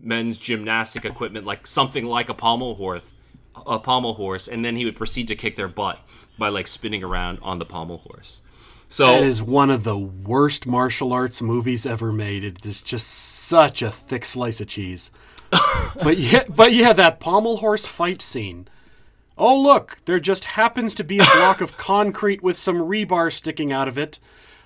men's 0.00 0.38
gymnastic 0.38 1.04
equipment, 1.04 1.44
like 1.44 1.66
something 1.66 2.06
like 2.06 2.28
a 2.28 2.34
pommel 2.34 2.76
horse, 2.76 3.10
a 3.66 3.80
pommel 3.80 4.14
horse, 4.14 4.46
and 4.46 4.64
then 4.64 4.76
he 4.76 4.84
would 4.84 4.94
proceed 4.94 5.26
to 5.26 5.34
kick 5.34 5.56
their 5.56 5.66
butt 5.66 5.98
by 6.38 6.48
like 6.48 6.68
spinning 6.68 7.02
around 7.02 7.40
on 7.42 7.58
the 7.58 7.66
pommel 7.66 7.98
horse. 7.98 8.42
So 8.88 9.08
that 9.08 9.24
is 9.24 9.42
one 9.42 9.68
of 9.68 9.82
the 9.82 9.98
worst 9.98 10.68
martial 10.68 11.12
arts 11.12 11.42
movies 11.42 11.84
ever 11.84 12.12
made. 12.12 12.44
It 12.44 12.64
is 12.64 12.80
just 12.80 13.08
such 13.08 13.82
a 13.82 13.90
thick 13.90 14.24
slice 14.24 14.60
of 14.60 14.68
cheese. 14.68 15.10
but 16.00 16.16
yeah, 16.16 16.44
but 16.48 16.72
yeah, 16.72 16.92
that 16.92 17.18
pommel 17.18 17.56
horse 17.56 17.86
fight 17.86 18.22
scene. 18.22 18.68
Oh 19.38 19.60
look, 19.60 19.98
there 20.04 20.18
just 20.18 20.46
happens 20.46 20.94
to 20.94 21.04
be 21.04 21.20
a 21.20 21.24
block 21.36 21.60
of 21.60 21.76
concrete 21.78 22.42
with 22.42 22.56
some 22.56 22.78
rebar 22.78 23.32
sticking 23.32 23.72
out 23.72 23.86
of 23.86 23.96
it 23.96 24.18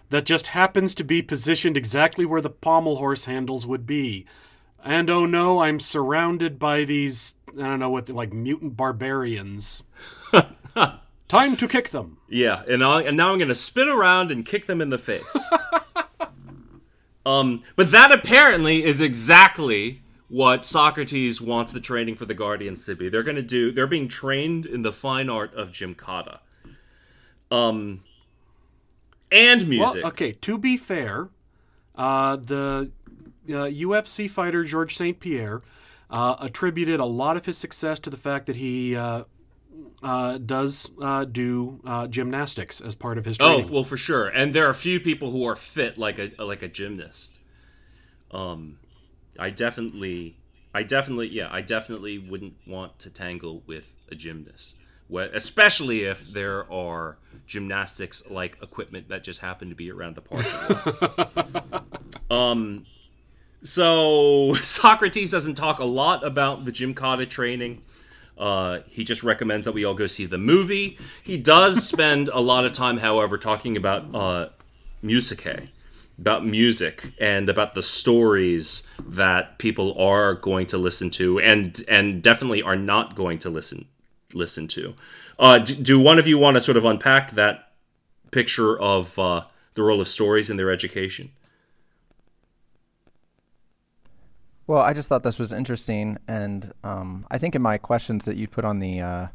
that 0.09 0.25
just 0.25 0.49
happens 0.49 0.95
to 0.95 1.05
be 1.05 1.21
positioned 1.21 1.77
exactly 1.77 2.25
where 2.25 2.41
the 2.41 2.51
pommel 2.51 2.97
horse 2.97 3.27
handles 3.27 3.67
would 3.67 3.87
be. 3.87 4.25
And 4.83 5.11
oh 5.11 5.27
no, 5.27 5.61
I'm 5.61 5.79
surrounded 5.79 6.59
by 6.59 6.85
these, 6.85 7.35
I 7.51 7.63
don't 7.63 7.81
know 7.81 7.91
what, 7.91 8.09
like 8.09 8.33
mutant 8.33 8.77
barbarians. 8.77 9.83
Time 11.29 11.57
to 11.57 11.69
kick 11.69 11.91
them. 11.91 12.19
Yeah, 12.29 12.63
and, 12.69 12.83
i 12.83 13.03
and 13.03 13.17
now 13.17 13.31
I'm 13.31 13.39
going 13.39 13.49
to 13.49 13.55
spin 13.55 13.89
around 13.89 14.31
and 14.31 14.45
kick 14.45 14.67
them 14.67 14.81
in 14.81 14.89
the 14.89 14.99
face. 14.99 15.51
um, 17.27 17.63
but 17.77 17.91
that 17.91 18.11
apparently 18.11 18.85
is 18.85 19.01
exactly 19.01 20.03
what 20.33 20.65
Socrates 20.65 21.43
wants 21.43 21.75
the 21.75 21.81
training 21.81 22.15
for 22.15 22.25
the 22.25 22.33
Guardians 22.33 22.87
to 22.87 22.97
be. 22.97 23.11
They're 23.11 23.23
going 23.23 23.37
to 23.37 23.43
do, 23.43 23.71
they're 23.71 23.87
being 23.87 24.09
trained 24.09 24.65
in 24.65 24.81
the 24.81 24.91
fine 24.91 25.29
art 25.29 25.53
of 25.53 25.73
Gymkata. 25.73 26.39
Um, 27.51 28.03
and 29.31 29.69
music. 29.69 30.03
Well, 30.03 30.13
okay, 30.13 30.33
to 30.33 30.57
be 30.57 30.79
fair, 30.79 31.29
uh, 31.97 32.37
the 32.37 32.91
uh, 33.47 33.69
UFC 33.69 34.31
fighter 34.31 34.65
Georges 34.65 34.97
St-Pierre 34.97 35.61
uh, 36.09 36.37
attributed 36.41 36.99
a 36.99 37.05
lot 37.05 37.37
of 37.37 37.45
his 37.45 37.59
success 37.59 38.01
to 38.01 38.09
the 38.09 38.17
fact 38.17 38.47
that 38.47 38.57
he 38.57 38.97
uh, 38.97 39.25
uh 40.03 40.39
does 40.39 40.91
uh, 41.03 41.27
do 41.27 41.79
uh, 41.85 42.07
gymnastics 42.07 42.81
as 42.81 42.95
part 42.95 43.19
of 43.19 43.27
his 43.27 43.37
oh, 43.39 43.45
training. 43.45 43.67
Oh, 43.69 43.73
well, 43.75 43.85
for 43.85 43.99
sure. 43.99 44.29
And 44.29 44.55
there 44.55 44.67
are 44.67 44.73
few 44.73 44.99
people 44.99 45.31
who 45.31 45.45
are 45.45 45.57
fit 45.57 45.99
like 45.99 46.19
a 46.19 46.43
like 46.43 46.63
a 46.63 46.69
gymnast. 46.69 47.39
Um, 48.31 48.79
I 49.39 49.51
definitely 49.51 50.37
I 50.75 50.83
definitely, 50.83 51.29
yeah, 51.29 51.49
I 51.51 51.61
definitely 51.61 52.19
wouldn't 52.19 52.55
want 52.67 52.99
to 53.01 53.11
tangle 53.11 53.63
with 53.67 53.93
a 54.11 54.15
gymnast, 54.15 54.77
especially 55.11 56.05
if 56.05 56.33
there 56.33 56.71
are 56.73 57.19
gymnastics 57.47 58.23
like 58.31 58.57
equipment 58.63 59.09
that 59.09 59.23
just 59.23 59.41
happen 59.41 59.69
to 59.69 59.75
be 59.75 59.91
around 59.91 60.17
the 60.17 60.23
park. 60.23 61.85
um, 62.31 62.87
so 63.63 64.55
Socrates 64.61 65.31
doesn't 65.31 65.57
talk 65.57 65.79
a 65.79 65.85
lot 65.85 66.25
about 66.25 66.65
the 66.65 66.73
Gymkata 66.73 67.29
training. 67.29 67.83
Uh, 68.39 68.81
he 68.89 69.05
just 69.05 69.23
recommends 69.23 69.67
that 69.67 69.73
we 69.73 69.85
all 69.85 69.95
go 69.95 70.07
see 70.07 70.25
the 70.25 70.39
movie. 70.39 70.99
He 71.23 71.37
does 71.37 71.87
spend 71.87 72.31
a 72.31 72.41
lot 72.41 72.65
of 72.65 72.73
time, 72.73 72.97
however, 72.97 73.37
talking 73.37 73.77
about 73.77 74.15
uh, 74.15 74.49
mousike, 75.05 75.69
about 76.23 76.47
music, 76.47 77.13
and 77.19 77.49
about 77.49 77.75
the 77.75 77.83
stories 77.83 78.87
that 79.05 79.59
people 79.59 80.01
are 80.01 80.35
going 80.35 80.67
to 80.69 80.79
listen 80.79 81.11
to, 81.11 81.41
and 81.41 81.85
and 81.89 82.23
definitely 82.23 82.63
are 82.63 82.77
not 82.77 83.17
going 83.17 83.39
to 83.39 83.51
listen 83.51 83.87
listen 84.33 84.69
to. 84.69 84.95
Uh, 85.37 85.59
do, 85.59 85.75
do, 85.75 86.01
one 86.01 86.21
of 86.21 86.29
you 86.29 86.39
want 86.39 86.55
to 86.55 86.61
sort 86.61 86.77
of 86.77 86.85
unpack 86.85 87.33
that 87.33 87.73
picture 88.31 88.79
of 88.79 89.19
uh, 89.19 89.43
the 89.75 89.83
role 89.83 90.01
of 90.01 90.07
stories 90.07 90.49
in 90.49 90.57
their 90.57 90.71
education? 90.71 91.33
Well, 94.69 94.81
I 94.81 94.93
just 94.93 95.09
thought 95.09 95.25
this 95.25 95.41
was 95.41 95.53
interesting, 95.53 96.19
and 96.29 96.73
um, 96.85 97.27
I 97.33 97.39
think 97.39 97.57
in 97.57 97.63
my 97.63 97.79
questions 97.79 98.27
that 98.27 98.37
you 98.37 98.47
put 98.47 98.65
on 98.65 98.79
the 98.79 99.01
uh, 99.01 99.27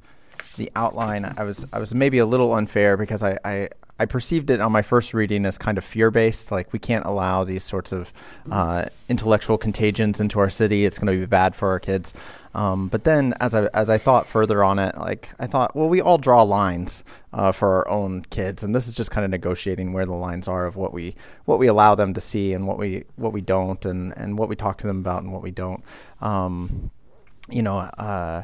the 0.56 0.72
outline, 0.74 1.34
I 1.38 1.44
was 1.44 1.66
I 1.74 1.80
was 1.80 1.94
maybe 1.94 2.20
a 2.20 2.26
little 2.26 2.54
unfair 2.54 2.96
because 2.96 3.24
I, 3.24 3.38
I 3.44 3.68
I 4.00 4.06
perceived 4.06 4.50
it 4.50 4.62
on 4.62 4.72
my 4.72 4.82
first 4.82 5.14
reading 5.14 5.45
as 5.45 5.58
kind 5.58 5.78
of 5.78 5.84
fear 5.84 6.12
based. 6.12 6.52
Like 6.52 6.72
we 6.72 6.80
can't 6.80 7.06
allow 7.06 7.43
these 7.43 7.64
sorts 7.64 7.91
of 7.91 8.14
uh, 8.52 8.86
intellectual 9.10 9.58
contagions 9.58 10.20
into 10.20 10.39
our 10.39 10.50
city. 10.50 10.86
It's 10.86 11.00
going 11.00 11.14
to 11.14 11.20
be 11.20 11.26
bad 11.26 11.56
for 11.56 11.70
our 11.70 11.80
kids. 11.80 12.14
Um, 12.54 12.88
but 12.88 13.04
then, 13.04 13.34
as 13.39 13.54
I 13.54 13.68
as 13.68 13.88
I 13.89 14.00
thought 14.00 14.28
further 14.28 14.64
on 14.64 14.80
it, 14.80 14.98
like 14.98 15.30
I 15.39 15.45
thought, 15.45 15.76
well, 15.76 15.88
we 15.88 16.02
all 16.02 16.18
draw 16.18 16.41
lines 16.41 17.04
uh, 17.32 17.52
for 17.52 17.76
our 17.76 17.88
own 17.88 18.24
kids, 18.32 18.64
and 18.64 18.76
this 18.76 18.88
is 18.88 18.95
just 18.95 19.12
kind 19.12 19.24
of 19.24 19.30
negotiating 19.30 19.93
where 19.93 20.08
the 20.08 20.16
lines 20.16 20.48
are 20.48 20.66
of 20.66 20.76
what 20.76 20.91
we 20.91 21.16
what 21.45 21.60
we 21.60 21.68
allow 21.68 21.93
them 21.93 22.16
to 22.16 22.22
see 22.22 22.54
and 22.54 22.66
what 22.66 22.80
we 22.80 23.04
what 23.16 23.32
we 23.32 23.41
don't, 23.41 23.86
and 23.86 24.12
and 24.18 24.39
what 24.39 24.50
we 24.50 24.56
talk 24.56 24.80
to 24.80 24.88
them 24.88 24.98
about 24.98 25.22
and 25.22 25.32
what 25.32 25.43
we 25.43 25.52
don't. 25.52 25.84
Um, 26.20 26.89
you 27.48 27.62
know, 27.62 27.78
uh, 27.78 28.43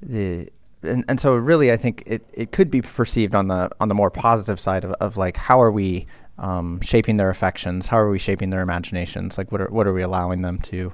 the 0.00 0.48
and, 0.82 1.04
and 1.08 1.20
so 1.20 1.36
really 1.36 1.72
I 1.72 1.76
think 1.76 2.02
it, 2.06 2.24
it 2.32 2.52
could 2.52 2.70
be 2.70 2.82
perceived 2.82 3.34
on 3.34 3.48
the 3.48 3.70
on 3.80 3.88
the 3.88 3.94
more 3.94 4.10
positive 4.10 4.58
side 4.58 4.84
of, 4.84 4.92
of 4.92 5.16
like 5.16 5.36
how 5.36 5.60
are 5.60 5.72
we 5.72 6.06
um, 6.38 6.80
shaping 6.80 7.16
their 7.16 7.30
affections? 7.30 7.88
How 7.88 7.98
are 7.98 8.10
we 8.10 8.18
shaping 8.18 8.50
their 8.50 8.60
imaginations? 8.60 9.38
Like 9.38 9.52
what 9.52 9.60
are 9.60 9.68
what 9.68 9.86
are 9.86 9.92
we 9.92 10.02
allowing 10.02 10.42
them 10.42 10.58
to 10.60 10.92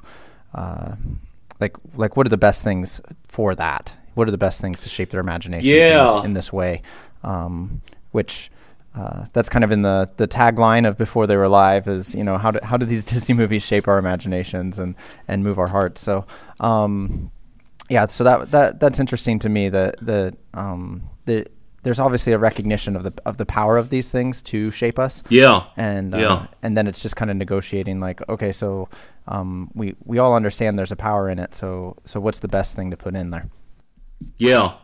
uh, 0.54 0.96
like 1.60 1.76
like 1.94 2.16
what 2.16 2.26
are 2.26 2.30
the 2.30 2.36
best 2.36 2.62
things 2.62 3.00
for 3.28 3.54
that? 3.54 3.94
What 4.14 4.28
are 4.28 4.32
the 4.32 4.38
best 4.38 4.60
things 4.60 4.82
to 4.82 4.88
shape 4.88 5.10
their 5.10 5.20
imaginations 5.20 5.66
yeah. 5.66 6.00
in, 6.00 6.16
this, 6.16 6.24
in 6.24 6.32
this 6.34 6.52
way? 6.52 6.82
Um, 7.22 7.82
which 8.10 8.50
uh, 8.94 9.26
that's 9.32 9.48
kind 9.48 9.64
of 9.64 9.70
in 9.70 9.82
the, 9.82 10.10
the 10.16 10.26
tagline 10.26 10.88
of 10.88 10.98
before 10.98 11.26
they 11.26 11.36
were 11.36 11.46
live 11.46 11.86
is 11.86 12.14
you 12.14 12.24
know 12.24 12.36
how 12.36 12.50
do 12.50 12.58
how 12.62 12.76
do 12.76 12.84
these 12.84 13.04
Disney 13.12 13.34
movies 13.34 13.62
shape 13.62 13.86
our 13.86 13.98
imaginations 13.98 14.78
and 14.78 14.94
and 15.26 15.44
move 15.44 15.58
our 15.58 15.68
hearts? 15.68 16.00
So 16.00 16.26
um, 16.60 17.30
yeah, 17.88 18.06
so 18.06 18.24
that 18.24 18.50
that 18.50 18.80
that's 18.80 19.00
interesting 19.00 19.38
to 19.40 19.48
me. 19.48 19.68
that 19.68 19.96
the 20.00 20.36
um, 20.54 21.08
the 21.24 21.46
there's 21.82 22.00
obviously 22.00 22.32
a 22.32 22.38
recognition 22.38 22.96
of 22.96 23.02
the 23.04 23.12
of 23.24 23.36
the 23.36 23.46
power 23.46 23.76
of 23.76 23.90
these 23.90 24.10
things 24.10 24.42
to 24.42 24.70
shape 24.70 24.98
us. 24.98 25.22
Yeah. 25.28 25.64
And 25.76 26.14
uh, 26.14 26.18
yeah. 26.18 26.46
and 26.62 26.76
then 26.76 26.86
it's 26.86 27.00
just 27.00 27.16
kind 27.16 27.30
of 27.30 27.36
negotiating 27.36 28.00
like 28.00 28.26
okay, 28.28 28.52
so 28.52 28.88
um, 29.26 29.70
we 29.74 29.94
we 30.04 30.18
all 30.18 30.34
understand 30.34 30.78
there's 30.78 30.92
a 30.92 30.96
power 30.96 31.30
in 31.30 31.38
it. 31.38 31.54
So 31.54 31.96
so 32.04 32.20
what's 32.20 32.40
the 32.40 32.48
best 32.48 32.76
thing 32.76 32.90
to 32.90 32.96
put 32.96 33.14
in 33.14 33.30
there? 33.30 33.48
Yeah. 34.36 34.74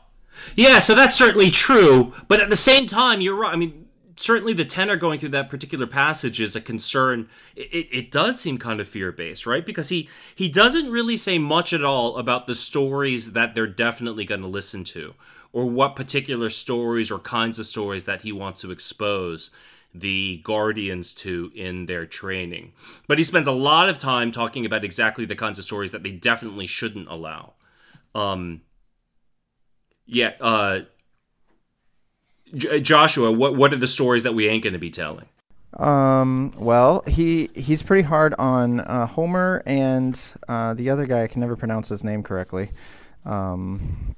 Yeah, 0.56 0.80
so 0.80 0.96
that's 0.96 1.14
certainly 1.14 1.50
true, 1.50 2.12
but 2.26 2.40
at 2.40 2.50
the 2.50 2.56
same 2.56 2.88
time 2.88 3.20
you're 3.20 3.36
right. 3.36 3.52
I 3.52 3.56
mean, 3.56 3.83
certainly 4.16 4.52
the 4.52 4.64
tenor 4.64 4.96
going 4.96 5.18
through 5.18 5.30
that 5.30 5.50
particular 5.50 5.86
passage 5.86 6.40
is 6.40 6.56
a 6.56 6.60
concern. 6.60 7.28
It, 7.56 7.88
it 7.90 8.10
does 8.10 8.40
seem 8.40 8.58
kind 8.58 8.80
of 8.80 8.88
fear 8.88 9.12
based, 9.12 9.46
right? 9.46 9.64
Because 9.64 9.88
he 9.88 10.08
he 10.34 10.48
doesn't 10.48 10.90
really 10.90 11.16
say 11.16 11.38
much 11.38 11.72
at 11.72 11.84
all 11.84 12.16
about 12.16 12.46
the 12.46 12.54
stories 12.54 13.32
that 13.32 13.54
they're 13.54 13.66
definitely 13.66 14.24
going 14.24 14.42
to 14.42 14.46
listen 14.46 14.84
to 14.84 15.14
or 15.52 15.66
what 15.66 15.96
particular 15.96 16.50
stories 16.50 17.10
or 17.10 17.18
kinds 17.18 17.58
of 17.58 17.66
stories 17.66 18.04
that 18.04 18.22
he 18.22 18.32
wants 18.32 18.60
to 18.60 18.72
expose 18.72 19.50
the 19.94 20.40
guardians 20.42 21.14
to 21.14 21.52
in 21.54 21.86
their 21.86 22.04
training. 22.04 22.72
But 23.06 23.18
he 23.18 23.24
spends 23.24 23.46
a 23.46 23.52
lot 23.52 23.88
of 23.88 23.96
time 23.96 24.32
talking 24.32 24.66
about 24.66 24.82
exactly 24.84 25.24
the 25.24 25.36
kinds 25.36 25.58
of 25.58 25.64
stories 25.64 25.92
that 25.92 26.02
they 26.02 26.10
definitely 26.10 26.66
shouldn't 26.66 27.08
allow. 27.08 27.52
Um, 28.14 28.62
yeah, 30.06 30.32
uh, 30.40 30.80
J- 32.52 32.80
Joshua, 32.80 33.32
what 33.32 33.56
what 33.56 33.72
are 33.72 33.76
the 33.76 33.86
stories 33.86 34.22
that 34.24 34.34
we 34.34 34.48
ain't 34.48 34.62
going 34.62 34.72
to 34.72 34.78
be 34.78 34.90
telling? 34.90 35.26
Um, 35.76 36.52
well, 36.56 37.02
he 37.06 37.50
he's 37.54 37.82
pretty 37.82 38.02
hard 38.02 38.34
on 38.34 38.80
uh, 38.80 39.06
Homer 39.06 39.62
and 39.66 40.20
uh, 40.48 40.74
the 40.74 40.90
other 40.90 41.06
guy. 41.06 41.24
I 41.24 41.26
can 41.26 41.40
never 41.40 41.56
pronounce 41.56 41.88
his 41.88 42.04
name 42.04 42.22
correctly. 42.22 42.70
Um, 43.24 44.14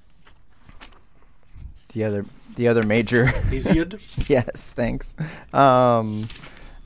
the 1.92 2.04
other 2.04 2.26
the 2.56 2.68
other 2.68 2.82
major. 2.82 3.26
Hesiod. 3.26 4.28
yes, 4.28 4.72
thanks. 4.74 5.16
Um, 5.52 6.28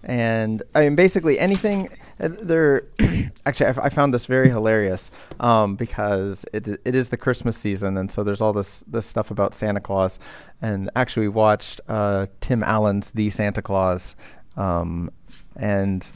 and 0.03 0.63
I 0.75 0.81
mean, 0.81 0.95
basically 0.97 1.39
anything. 1.39 1.89
Uh, 2.19 2.29
there, 2.43 2.85
actually, 3.47 3.67
I, 3.67 3.71
f- 3.71 3.79
I 3.79 3.89
found 3.89 4.13
this 4.13 4.27
very 4.27 4.49
hilarious 4.49 5.11
um, 5.41 5.77
because 5.77 6.45
it 6.53 6.69
it 6.85 6.95
is 6.95 7.09
the 7.11 7.17
Christmas 7.17 7.57
season, 7.57 7.97
and 7.97 8.11
so 8.11 8.23
there's 8.23 8.41
all 8.41 8.53
this 8.53 8.85
this 8.87 9.07
stuff 9.07 9.31
about 9.31 9.55
Santa 9.55 9.81
Claus. 9.81 10.19
And 10.63 10.91
actually, 10.97 11.23
we 11.23 11.35
watched 11.35 11.81
uh, 11.89 12.27
Tim 12.41 12.63
Allen's 12.63 13.11
The 13.13 13.31
Santa 13.31 13.63
Claus, 13.63 14.15
um, 14.57 15.11
and 15.57 16.07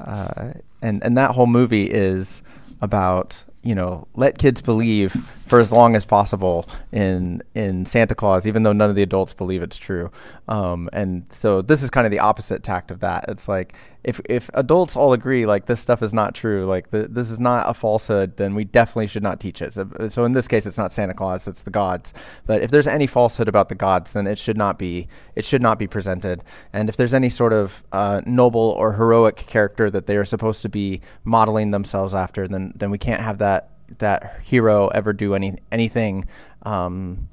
uh, 0.00 0.52
and 0.82 1.02
and 1.02 1.16
that 1.16 1.32
whole 1.32 1.46
movie 1.46 1.86
is 1.90 2.42
about 2.80 3.44
you 3.62 3.74
know 3.74 4.06
let 4.14 4.38
kids 4.38 4.60
believe 4.62 5.14
for 5.46 5.60
as 5.60 5.70
long 5.72 5.96
as 5.96 6.04
possible 6.04 6.68
in 6.92 7.42
in 7.54 7.86
Santa 7.86 8.14
Claus, 8.14 8.46
even 8.46 8.64
though 8.64 8.72
none 8.72 8.90
of 8.90 8.96
the 8.96 9.02
adults 9.02 9.32
believe 9.32 9.62
it's 9.62 9.78
true. 9.78 10.10
Um, 10.48 10.90
and 10.92 11.24
so 11.30 11.62
this 11.62 11.82
is 11.82 11.90
kind 11.90 12.06
of 12.06 12.10
the 12.10 12.18
opposite 12.18 12.62
tact 12.62 12.90
of 12.90 13.00
that. 13.00 13.24
It's 13.28 13.48
like 13.48 13.74
if 14.02 14.20
if 14.28 14.50
adults 14.54 14.96
all 14.96 15.12
agree 15.12 15.46
like 15.46 15.66
this 15.66 15.80
stuff 15.80 16.02
is 16.02 16.12
not 16.12 16.34
true, 16.34 16.66
like 16.66 16.90
the, 16.90 17.08
this 17.08 17.30
is 17.30 17.38
not 17.38 17.68
a 17.68 17.74
falsehood, 17.74 18.36
then 18.36 18.54
we 18.54 18.64
definitely 18.64 19.06
should 19.06 19.22
not 19.22 19.40
teach 19.40 19.62
it. 19.62 19.72
So, 19.72 19.88
so 20.08 20.24
in 20.24 20.32
this 20.32 20.48
case, 20.48 20.66
it's 20.66 20.78
not 20.78 20.92
Santa 20.92 21.14
Claus, 21.14 21.46
it's 21.46 21.62
the 21.62 21.70
gods. 21.70 22.12
But 22.44 22.62
if 22.62 22.70
there's 22.70 22.86
any 22.88 23.06
falsehood 23.06 23.48
about 23.48 23.68
the 23.68 23.74
gods, 23.74 24.12
then 24.12 24.26
it 24.26 24.38
should 24.38 24.56
not 24.56 24.78
be 24.78 25.06
it 25.36 25.44
should 25.44 25.62
not 25.62 25.78
be 25.78 25.86
presented. 25.86 26.42
And 26.72 26.88
if 26.88 26.96
there's 26.96 27.14
any 27.14 27.30
sort 27.30 27.52
of 27.52 27.84
uh, 27.92 28.20
noble 28.26 28.74
or 28.76 28.94
heroic 28.94 29.36
character 29.36 29.90
that 29.90 30.06
they 30.06 30.16
are 30.16 30.24
supposed 30.24 30.62
to 30.62 30.68
be 30.68 31.00
modeling 31.24 31.70
themselves 31.70 32.14
after, 32.14 32.48
then 32.48 32.72
then 32.74 32.90
we 32.90 32.98
can't 32.98 33.22
have 33.22 33.38
that 33.38 33.70
that 33.98 34.40
hero 34.42 34.88
ever 34.88 35.12
do 35.12 35.34
any 35.34 35.56
anything. 35.70 36.26
Um, 36.62 37.28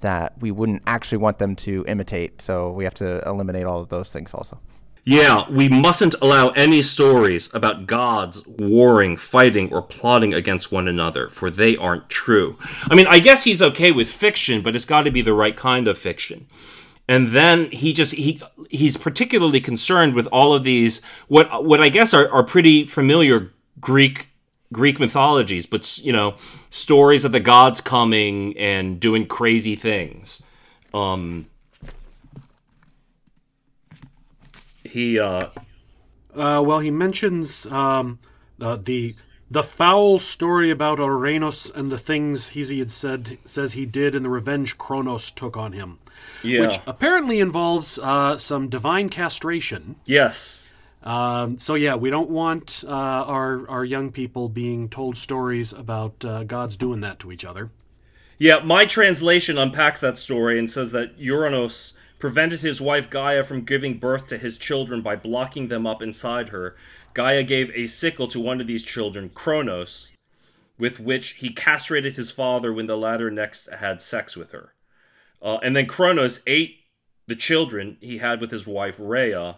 that 0.00 0.34
we 0.40 0.50
wouldn't 0.50 0.82
actually 0.86 1.18
want 1.18 1.38
them 1.38 1.54
to 1.54 1.84
imitate. 1.86 2.42
So 2.42 2.70
we 2.70 2.84
have 2.84 2.94
to 2.94 3.26
eliminate 3.26 3.64
all 3.64 3.80
of 3.80 3.88
those 3.88 4.12
things 4.12 4.34
also. 4.34 4.58
Yeah, 5.04 5.50
we 5.50 5.68
mustn't 5.68 6.14
allow 6.22 6.50
any 6.50 6.80
stories 6.80 7.52
about 7.52 7.86
gods 7.86 8.46
warring, 8.46 9.16
fighting, 9.16 9.72
or 9.72 9.82
plotting 9.82 10.32
against 10.32 10.70
one 10.70 10.86
another, 10.86 11.28
for 11.28 11.50
they 11.50 11.76
aren't 11.76 12.08
true. 12.08 12.56
I 12.88 12.94
mean, 12.94 13.06
I 13.08 13.18
guess 13.18 13.42
he's 13.42 13.60
okay 13.60 13.90
with 13.90 14.08
fiction, 14.08 14.62
but 14.62 14.76
it's 14.76 14.84
got 14.84 15.02
to 15.02 15.10
be 15.10 15.20
the 15.20 15.34
right 15.34 15.56
kind 15.56 15.88
of 15.88 15.98
fiction. 15.98 16.46
And 17.08 17.30
then 17.30 17.68
he 17.72 17.92
just 17.92 18.14
he 18.14 18.40
he's 18.70 18.96
particularly 18.96 19.60
concerned 19.60 20.14
with 20.14 20.28
all 20.28 20.54
of 20.54 20.62
these 20.62 21.02
what 21.26 21.64
what 21.64 21.80
I 21.80 21.88
guess 21.88 22.14
are, 22.14 22.30
are 22.30 22.44
pretty 22.44 22.84
familiar 22.84 23.52
Greek 23.80 24.28
Greek 24.72 24.98
mythologies, 24.98 25.66
but 25.66 25.98
you 25.98 26.12
know, 26.12 26.36
stories 26.70 27.24
of 27.24 27.32
the 27.32 27.40
gods 27.40 27.80
coming 27.80 28.56
and 28.58 28.98
doing 28.98 29.26
crazy 29.26 29.76
things. 29.76 30.42
Um, 30.94 31.46
he 34.84 35.18
uh, 35.18 35.48
uh, 36.34 36.62
well, 36.64 36.78
he 36.78 36.90
mentions 36.90 37.66
um, 37.66 38.18
uh, 38.60 38.76
the 38.76 39.14
the 39.50 39.62
foul 39.62 40.18
story 40.18 40.70
about 40.70 40.98
Ouranos 40.98 41.74
and 41.76 41.92
the 41.92 41.98
things 41.98 42.50
Hesiod 42.50 42.90
said 42.90 43.38
says 43.44 43.74
he 43.74 43.84
did 43.84 44.14
and 44.14 44.24
the 44.24 44.30
revenge 44.30 44.78
Kronos 44.78 45.30
took 45.30 45.56
on 45.56 45.72
him, 45.72 45.98
yeah. 46.42 46.60
which 46.62 46.80
apparently 46.86 47.38
involves 47.38 47.98
uh, 47.98 48.38
some 48.38 48.68
divine 48.68 49.08
castration. 49.08 49.96
Yes. 50.06 50.71
Um, 51.02 51.58
so 51.58 51.74
yeah, 51.74 51.96
we 51.96 52.10
don't 52.10 52.30
want 52.30 52.84
uh, 52.86 52.90
our 52.90 53.68
our 53.68 53.84
young 53.84 54.12
people 54.12 54.48
being 54.48 54.88
told 54.88 55.16
stories 55.16 55.72
about 55.72 56.24
uh, 56.24 56.44
gods 56.44 56.76
doing 56.76 57.00
that 57.00 57.18
to 57.20 57.32
each 57.32 57.44
other. 57.44 57.70
Yeah, 58.38 58.60
my 58.60 58.86
translation 58.86 59.58
unpacks 59.58 60.00
that 60.00 60.16
story 60.16 60.58
and 60.58 60.68
says 60.68 60.92
that 60.92 61.18
Uranus 61.18 61.94
prevented 62.18 62.60
his 62.60 62.80
wife 62.80 63.10
Gaia 63.10 63.42
from 63.42 63.64
giving 63.64 63.98
birth 63.98 64.26
to 64.28 64.38
his 64.38 64.58
children 64.58 65.02
by 65.02 65.16
blocking 65.16 65.68
them 65.68 65.86
up 65.86 66.02
inside 66.02 66.48
her. 66.50 66.76
Gaia 67.14 67.42
gave 67.42 67.70
a 67.74 67.86
sickle 67.86 68.28
to 68.28 68.40
one 68.40 68.60
of 68.60 68.66
these 68.66 68.84
children, 68.84 69.28
Kronos, 69.28 70.12
with 70.78 70.98
which 70.98 71.34
he 71.34 71.52
castrated 71.52 72.14
his 72.14 72.30
father 72.30 72.72
when 72.72 72.86
the 72.86 72.96
latter 72.96 73.30
next 73.30 73.68
had 73.72 74.00
sex 74.00 74.36
with 74.36 74.52
her. 74.52 74.72
Uh, 75.42 75.58
and 75.62 75.76
then 75.76 75.86
Kronos 75.86 76.40
ate 76.46 76.76
the 77.26 77.36
children 77.36 77.96
he 78.00 78.18
had 78.18 78.40
with 78.40 78.50
his 78.50 78.66
wife 78.66 78.96
Rhea 78.98 79.56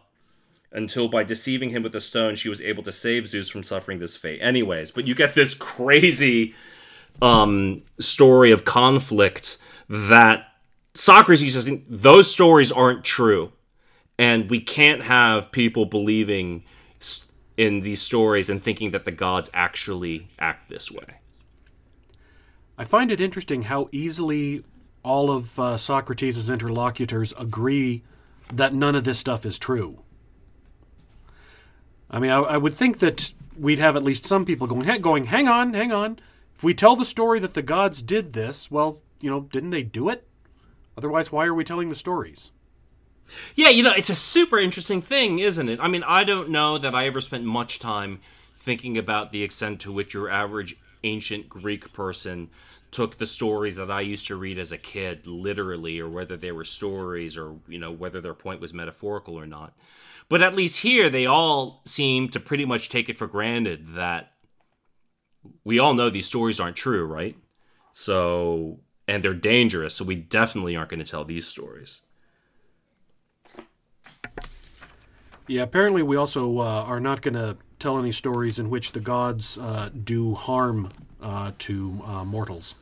until 0.74 1.08
by 1.08 1.22
deceiving 1.22 1.70
him 1.70 1.82
with 1.82 1.94
a 1.94 2.00
stone 2.00 2.34
she 2.34 2.48
was 2.48 2.60
able 2.60 2.82
to 2.82 2.92
save 2.92 3.28
Zeus 3.28 3.48
from 3.48 3.62
suffering 3.62 4.00
this 4.00 4.16
fate. 4.16 4.40
Anyways, 4.42 4.90
but 4.90 5.06
you 5.06 5.14
get 5.14 5.34
this 5.34 5.54
crazy 5.54 6.54
um, 7.22 7.82
story 8.00 8.50
of 8.50 8.64
conflict 8.64 9.58
that 9.88 10.48
Socrates 10.94 11.54
says 11.54 11.70
those 11.88 12.30
stories 12.30 12.70
aren't 12.70 13.04
true. 13.04 13.52
And 14.18 14.48
we 14.48 14.60
can't 14.60 15.02
have 15.02 15.50
people 15.50 15.86
believing 15.86 16.64
in 17.56 17.80
these 17.80 18.00
stories 18.00 18.48
and 18.48 18.62
thinking 18.62 18.92
that 18.92 19.04
the 19.04 19.10
gods 19.10 19.50
actually 19.52 20.28
act 20.38 20.68
this 20.68 20.90
way. 20.90 21.18
I 22.78 22.84
find 22.84 23.10
it 23.10 23.20
interesting 23.20 23.62
how 23.62 23.88
easily 23.92 24.64
all 25.02 25.30
of 25.30 25.58
uh, 25.58 25.76
Socrates' 25.76 26.50
interlocutors 26.50 27.34
agree 27.38 28.02
that 28.52 28.72
none 28.72 28.94
of 28.94 29.04
this 29.04 29.18
stuff 29.18 29.44
is 29.44 29.58
true. 29.58 30.03
I 32.14 32.20
mean, 32.20 32.30
I, 32.30 32.38
I, 32.38 32.56
would 32.56 32.74
think 32.74 33.00
that 33.00 33.32
we'd 33.58 33.80
have 33.80 33.96
at 33.96 34.04
least 34.04 34.24
some 34.24 34.44
people 34.44 34.68
going, 34.68 35.02
going, 35.02 35.24
hang 35.24 35.48
on, 35.48 35.74
hang 35.74 35.90
on. 35.90 36.20
If 36.54 36.62
we 36.62 36.72
tell 36.72 36.94
the 36.94 37.04
story 37.04 37.40
that 37.40 37.54
the 37.54 37.62
gods 37.62 38.02
did 38.02 38.34
this, 38.34 38.70
well, 38.70 39.00
you 39.20 39.28
know, 39.28 39.40
didn't 39.40 39.70
they 39.70 39.82
do 39.82 40.08
it? 40.08 40.24
Otherwise, 40.96 41.32
why 41.32 41.44
are 41.44 41.52
we 41.52 41.64
telling 41.64 41.88
the 41.88 41.96
stories? 41.96 42.52
Yeah, 43.56 43.70
you 43.70 43.82
know, 43.82 43.92
it's 43.92 44.10
a 44.10 44.14
super 44.14 44.60
interesting 44.60 45.02
thing, 45.02 45.40
isn't 45.40 45.68
it? 45.68 45.80
I 45.80 45.88
mean, 45.88 46.04
I 46.04 46.22
don't 46.22 46.50
know 46.50 46.78
that 46.78 46.94
I 46.94 47.06
ever 47.06 47.20
spent 47.20 47.42
much 47.42 47.80
time 47.80 48.20
thinking 48.56 48.96
about 48.96 49.32
the 49.32 49.42
extent 49.42 49.80
to 49.80 49.92
which 49.92 50.14
your 50.14 50.30
average 50.30 50.76
ancient 51.02 51.48
Greek 51.48 51.92
person 51.92 52.48
took 52.92 53.18
the 53.18 53.26
stories 53.26 53.74
that 53.74 53.90
I 53.90 54.02
used 54.02 54.28
to 54.28 54.36
read 54.36 54.56
as 54.56 54.70
a 54.70 54.78
kid 54.78 55.26
literally, 55.26 55.98
or 55.98 56.08
whether 56.08 56.36
they 56.36 56.52
were 56.52 56.64
stories, 56.64 57.36
or, 57.36 57.56
you 57.66 57.80
know, 57.80 57.90
whether 57.90 58.20
their 58.20 58.34
point 58.34 58.60
was 58.60 58.72
metaphorical 58.72 59.34
or 59.34 59.48
not. 59.48 59.72
But 60.28 60.42
at 60.42 60.54
least 60.54 60.80
here, 60.80 61.10
they 61.10 61.26
all 61.26 61.82
seem 61.84 62.28
to 62.30 62.40
pretty 62.40 62.64
much 62.64 62.88
take 62.88 63.08
it 63.08 63.16
for 63.16 63.26
granted 63.26 63.94
that 63.94 64.32
we 65.64 65.78
all 65.78 65.94
know 65.94 66.10
these 66.10 66.26
stories 66.26 66.58
aren't 66.58 66.76
true, 66.76 67.04
right? 67.04 67.36
So, 67.92 68.80
and 69.06 69.22
they're 69.22 69.34
dangerous, 69.34 69.94
so 69.94 70.04
we 70.04 70.16
definitely 70.16 70.76
aren't 70.76 70.90
going 70.90 71.04
to 71.04 71.10
tell 71.10 71.24
these 71.24 71.46
stories. 71.46 72.02
Yeah, 75.46 75.62
apparently 75.62 76.02
we 76.02 76.16
also 76.16 76.58
uh, 76.58 76.82
are 76.84 77.00
not 77.00 77.20
going 77.20 77.34
to 77.34 77.58
tell 77.78 77.98
any 77.98 78.12
stories 78.12 78.58
in 78.58 78.70
which 78.70 78.92
the 78.92 79.00
gods 79.00 79.58
uh, 79.58 79.90
do 79.92 80.34
harm 80.34 80.90
uh, 81.22 81.52
to 81.58 82.02
uh, 82.06 82.24
mortals. 82.24 82.76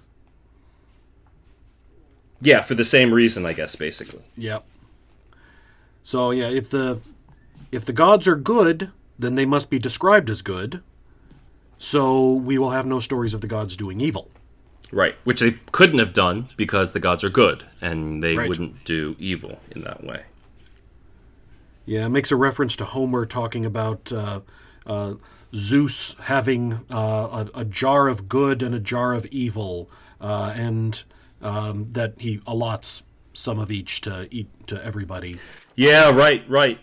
Yeah, 2.40 2.62
for 2.62 2.74
the 2.74 2.84
same 2.84 3.12
reason, 3.12 3.45
I 3.47 3.53
guess, 3.53 3.74
basically. 3.76 4.22
Yep. 4.36 4.64
So 6.05 6.30
yeah, 6.30 6.49
if 6.49 6.70
the 6.70 6.99
if 7.73 7.85
the 7.85 7.93
gods 7.93 8.29
are 8.29 8.37
good, 8.37 8.93
then 9.18 9.35
they 9.35 9.47
must 9.47 9.70
be 9.70 9.79
described 9.79 10.31
as 10.31 10.43
good. 10.43 10.83
So 11.79 12.33
we 12.33 12.59
will 12.59 12.70
have 12.70 12.87
no 12.87 13.01
stories 13.01 13.35
of 13.35 13.41
the 13.41 13.49
gods 13.49 13.77
doing 13.77 14.01
evil. 14.01 14.31
Right, 14.93 15.16
which 15.25 15.41
they 15.41 15.53
couldn't 15.73 15.99
have 15.99 16.12
done 16.12 16.51
because 16.57 16.93
the 16.93 17.01
gods 17.01 17.25
are 17.25 17.31
good 17.31 17.64
and 17.81 18.23
they 18.23 18.37
right. 18.37 18.47
wouldn't 18.47 18.85
do 18.85 19.16
evil 19.18 19.59
in 19.70 19.83
that 19.83 20.05
way. 20.05 20.25
Yeah, 21.87 22.07
it 22.07 22.11
makes 22.11 22.31
a 22.31 22.37
reference 22.37 22.77
to 22.77 22.85
Homer 22.85 23.25
talking 23.25 23.64
about 23.64 24.12
uh, 24.12 24.41
uh, 24.87 25.14
Zeus 25.55 26.14
having 26.20 26.85
uh, 26.91 27.47
a, 27.55 27.61
a, 27.61 27.64
jar 27.64 28.07
of 28.07 28.29
good 28.29 28.62
and 28.62 28.75
a 28.75 28.79
jar 28.79 29.14
of 29.14 29.27
evil, 29.27 29.91
uh, 30.20 30.53
and 30.55 31.03
um, 31.41 31.89
that 31.93 32.14
he 32.18 32.39
allots 32.47 33.03
some 33.33 33.59
of 33.59 33.70
each 33.70 34.01
to 34.03 34.29
eat 34.31 34.49
to 34.68 34.83
everybody. 34.85 35.37
Yeah, 35.75 36.11
right, 36.11 36.49
right. 36.49 36.79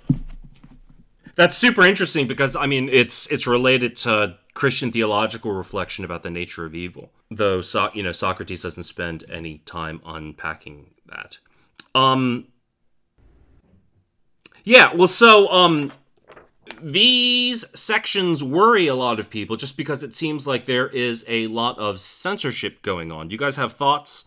That's 1.36 1.58
super 1.58 1.86
interesting 1.86 2.28
because 2.28 2.56
I 2.56 2.66
mean 2.66 2.90
it's 2.90 3.28
it's 3.28 3.48
related 3.48 3.96
to 3.98 4.38
Christian 4.54 4.92
theological 4.92 5.52
reflection 5.54 6.04
about 6.04 6.24
the 6.24 6.30
nature 6.30 6.66
of 6.66 6.76
evil. 6.76 7.12
Though 7.32 7.62
so, 7.62 7.90
you 7.94 8.04
know 8.04 8.12
Socrates 8.12 8.64
doesn't 8.64 8.84
spend 8.84 9.24
any 9.30 9.60
time 9.60 10.02
unpacking 10.06 10.92
that. 11.08 11.38
Um, 11.96 12.48
yeah, 14.64 14.94
well, 14.94 15.08
so 15.08 15.50
um, 15.50 15.92
these 16.82 17.66
sections 17.80 18.44
worry 18.44 18.88
a 18.88 18.96
lot 18.96 19.20
of 19.20 19.30
people 19.30 19.56
just 19.56 19.78
because 19.78 20.04
it 20.04 20.16
seems 20.16 20.46
like 20.46 20.66
there 20.66 20.88
is 20.88 21.26
a 21.28 21.48
lot 21.48 21.78
of 21.78 22.00
censorship 22.00 22.82
going 22.82 23.12
on. 23.12 23.28
Do 23.28 23.34
you 23.34 23.40
guys 23.40 23.56
have 23.56 23.74
thoughts 23.74 24.26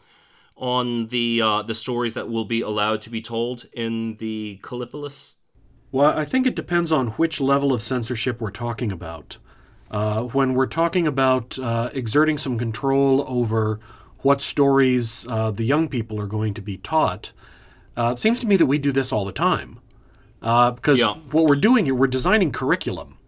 on 0.57 1.09
the 1.09 1.41
uh, 1.43 1.63
the 1.63 1.75
stories 1.75 2.15
that 2.15 2.29
will 2.29 2.45
be 2.45 2.61
allowed 2.61 3.03
to 3.03 3.11
be 3.11 3.21
told 3.21 3.67
in 3.73 4.17
the 4.17 4.59
Kallipolis? 4.63 5.37
Well, 5.93 6.19
I 6.19 6.25
think 6.25 6.47
it 6.47 6.57
depends 6.57 6.91
on 6.91 7.09
which 7.09 7.39
level 7.39 7.75
of 7.75 7.83
censorship 7.83 8.41
we're 8.41 8.51
talking 8.51 8.91
about. 8.91 9.37
Uh, 9.91 10.23
when 10.23 10.55
we're 10.55 10.67
talking 10.67 11.07
about 11.07 11.59
uh, 11.59 11.91
exerting 11.93 12.39
some 12.39 12.59
control 12.59 13.27
over 13.29 13.79
what 14.21 14.41
stories 14.41 15.27
uh, 15.29 15.51
the 15.51 15.65
young 15.65 15.89
people 15.89 16.19
are 16.19 16.27
going 16.27 16.55
to 16.55 16.63
be 16.63 16.79
taught, 16.79 17.33
uh, 17.95 18.13
it 18.17 18.19
seems 18.19 18.41
to 18.41 18.47
me 18.47 18.57
that 18.57 18.65
we 18.65 18.79
do 18.79 18.91
this 18.91 19.13
all 19.13 19.27
the 19.27 19.33
time. 19.33 19.81
Uh, 20.41 20.71
because 20.71 20.99
yeah. 20.99 21.13
what 21.31 21.45
we're 21.45 21.55
doing 21.57 21.85
here, 21.85 21.95
we're 21.95 22.07
designing 22.07 22.51
curriculum. 22.51 23.19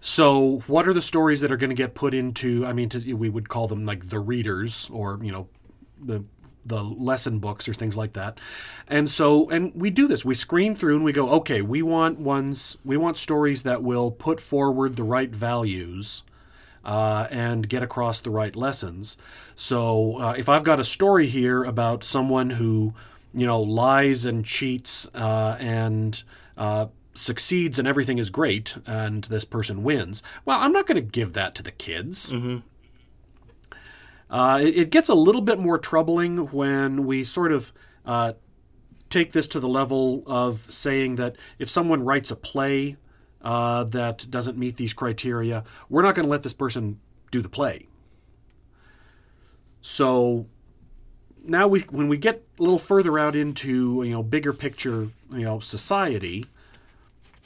So, 0.00 0.60
what 0.66 0.86
are 0.86 0.92
the 0.92 1.02
stories 1.02 1.40
that 1.40 1.50
are 1.50 1.56
going 1.56 1.70
to 1.70 1.74
get 1.76 1.94
put 1.94 2.14
into? 2.14 2.64
I 2.64 2.72
mean, 2.72 2.90
to, 2.90 3.14
we 3.14 3.28
would 3.28 3.48
call 3.48 3.66
them 3.66 3.84
like 3.84 4.10
the 4.10 4.20
readers, 4.20 4.88
or 4.92 5.18
you 5.22 5.32
know, 5.32 5.48
the 6.00 6.24
the 6.68 6.82
lesson 6.82 7.38
books 7.38 7.68
or 7.68 7.74
things 7.74 7.96
like 7.96 8.12
that. 8.12 8.38
And 8.86 9.08
so, 9.08 9.48
and 9.50 9.72
we 9.74 9.90
do 9.90 10.06
this. 10.06 10.24
We 10.24 10.34
screen 10.34 10.74
through 10.74 10.96
and 10.96 11.04
we 11.04 11.12
go, 11.12 11.30
okay, 11.30 11.62
we 11.62 11.82
want 11.82 12.18
ones, 12.18 12.76
we 12.84 12.96
want 12.96 13.18
stories 13.18 13.62
that 13.64 13.82
will 13.82 14.10
put 14.10 14.40
forward 14.40 14.96
the 14.96 15.04
right 15.04 15.30
values. 15.30 16.22
Uh, 16.84 17.26
and 17.30 17.68
get 17.68 17.82
across 17.82 18.22
the 18.22 18.30
right 18.30 18.56
lessons. 18.56 19.18
So, 19.54 20.18
uh, 20.22 20.34
if 20.38 20.48
I've 20.48 20.62
got 20.64 20.80
a 20.80 20.84
story 20.84 21.26
here 21.26 21.62
about 21.62 22.02
someone 22.02 22.50
who 22.50 22.94
you 23.34 23.46
know, 23.46 23.60
lies 23.60 24.24
and 24.24 24.44
cheats 24.44 25.08
uh, 25.14 25.56
and 25.60 26.22
uh, 26.56 26.86
succeeds 27.14 27.78
and 27.78 27.86
everything 27.86 28.18
is 28.18 28.30
great 28.30 28.76
and 28.86 29.24
this 29.24 29.44
person 29.44 29.82
wins. 29.82 30.22
Well, 30.44 30.58
I'm 30.58 30.72
not 30.72 30.86
going 30.86 30.96
to 30.96 31.10
give 31.10 31.32
that 31.34 31.54
to 31.56 31.62
the 31.62 31.70
kids. 31.70 32.32
Mm-hmm. 32.32 32.58
Uh, 34.30 34.58
it, 34.62 34.76
it, 34.76 34.90
gets 34.90 35.08
a 35.08 35.14
little 35.14 35.40
bit 35.40 35.58
more 35.58 35.78
troubling 35.78 36.38
when 36.48 37.06
we 37.06 37.24
sort 37.24 37.50
of 37.50 37.72
uh, 38.04 38.32
take 39.08 39.32
this 39.32 39.48
to 39.48 39.60
the 39.60 39.68
level 39.68 40.22
of 40.26 40.70
saying 40.70 41.16
that 41.16 41.36
if 41.58 41.70
someone 41.70 42.04
writes 42.04 42.30
a 42.30 42.36
play 42.36 42.96
uh, 43.40 43.84
that 43.84 44.30
doesn't 44.30 44.58
meet 44.58 44.76
these 44.76 44.92
criteria, 44.92 45.64
we're 45.88 46.02
not 46.02 46.14
going 46.14 46.24
to 46.24 46.30
let 46.30 46.42
this 46.42 46.52
person 46.52 47.00
do 47.30 47.40
the 47.40 47.48
play. 47.48 47.86
So 49.80 50.46
now 51.44 51.66
we 51.66 51.80
when 51.80 52.08
we 52.08 52.18
get 52.18 52.44
a 52.58 52.62
little 52.62 52.78
further 52.78 53.18
out 53.18 53.34
into 53.34 54.02
you 54.04 54.12
know 54.12 54.22
bigger 54.22 54.52
picture 54.52 55.08
you 55.30 55.44
know 55.44 55.60
society 55.60 56.44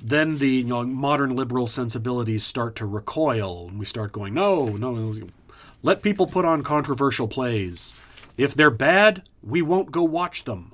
then 0.02 0.38
the 0.38 0.48
you 0.48 0.64
know 0.64 0.84
modern 0.84 1.36
liberal 1.36 1.66
sensibilities 1.66 2.44
start 2.44 2.74
to 2.74 2.86
recoil 2.86 3.68
and 3.68 3.78
we 3.78 3.84
start 3.84 4.12
going 4.12 4.34
no 4.34 4.66
no 4.66 5.14
let 5.82 6.02
people 6.02 6.26
put 6.26 6.44
on 6.44 6.62
controversial 6.62 7.28
plays 7.28 7.94
if 8.36 8.54
they're 8.54 8.70
bad 8.70 9.22
we 9.42 9.62
won't 9.62 9.92
go 9.92 10.02
watch 10.02 10.44
them 10.44 10.72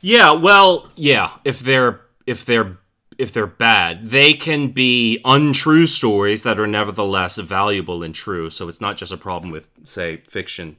yeah 0.00 0.32
well 0.32 0.90
yeah 0.96 1.32
if 1.44 1.60
they're 1.60 2.00
if 2.26 2.44
they're 2.44 2.78
if 3.18 3.32
they're 3.32 3.46
bad 3.46 4.10
they 4.10 4.34
can 4.34 4.68
be 4.68 5.20
untrue 5.24 5.86
stories 5.86 6.42
that 6.42 6.58
are 6.58 6.66
nevertheless 6.66 7.36
valuable 7.36 8.02
and 8.02 8.14
true 8.14 8.50
so 8.50 8.68
it's 8.68 8.80
not 8.80 8.96
just 8.96 9.12
a 9.12 9.16
problem 9.16 9.50
with 9.50 9.70
say 9.84 10.18
fiction 10.28 10.76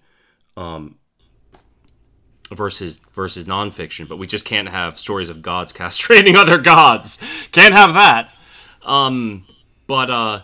um, 0.58 0.96
versus 2.52 3.00
versus 3.14 3.46
nonfiction, 3.46 4.08
but 4.08 4.18
we 4.18 4.28
just 4.28 4.46
can't 4.46 4.70
have 4.70 5.00
stories 5.00 5.30
of 5.30 5.42
gods 5.42 5.72
castrating 5.82 6.36
other 6.36 6.58
gods. 6.58 7.20
Can't 7.52 7.74
have 7.74 7.94
that. 7.94 8.32
Um, 8.84 9.46
but 9.86 10.10
uh, 10.10 10.42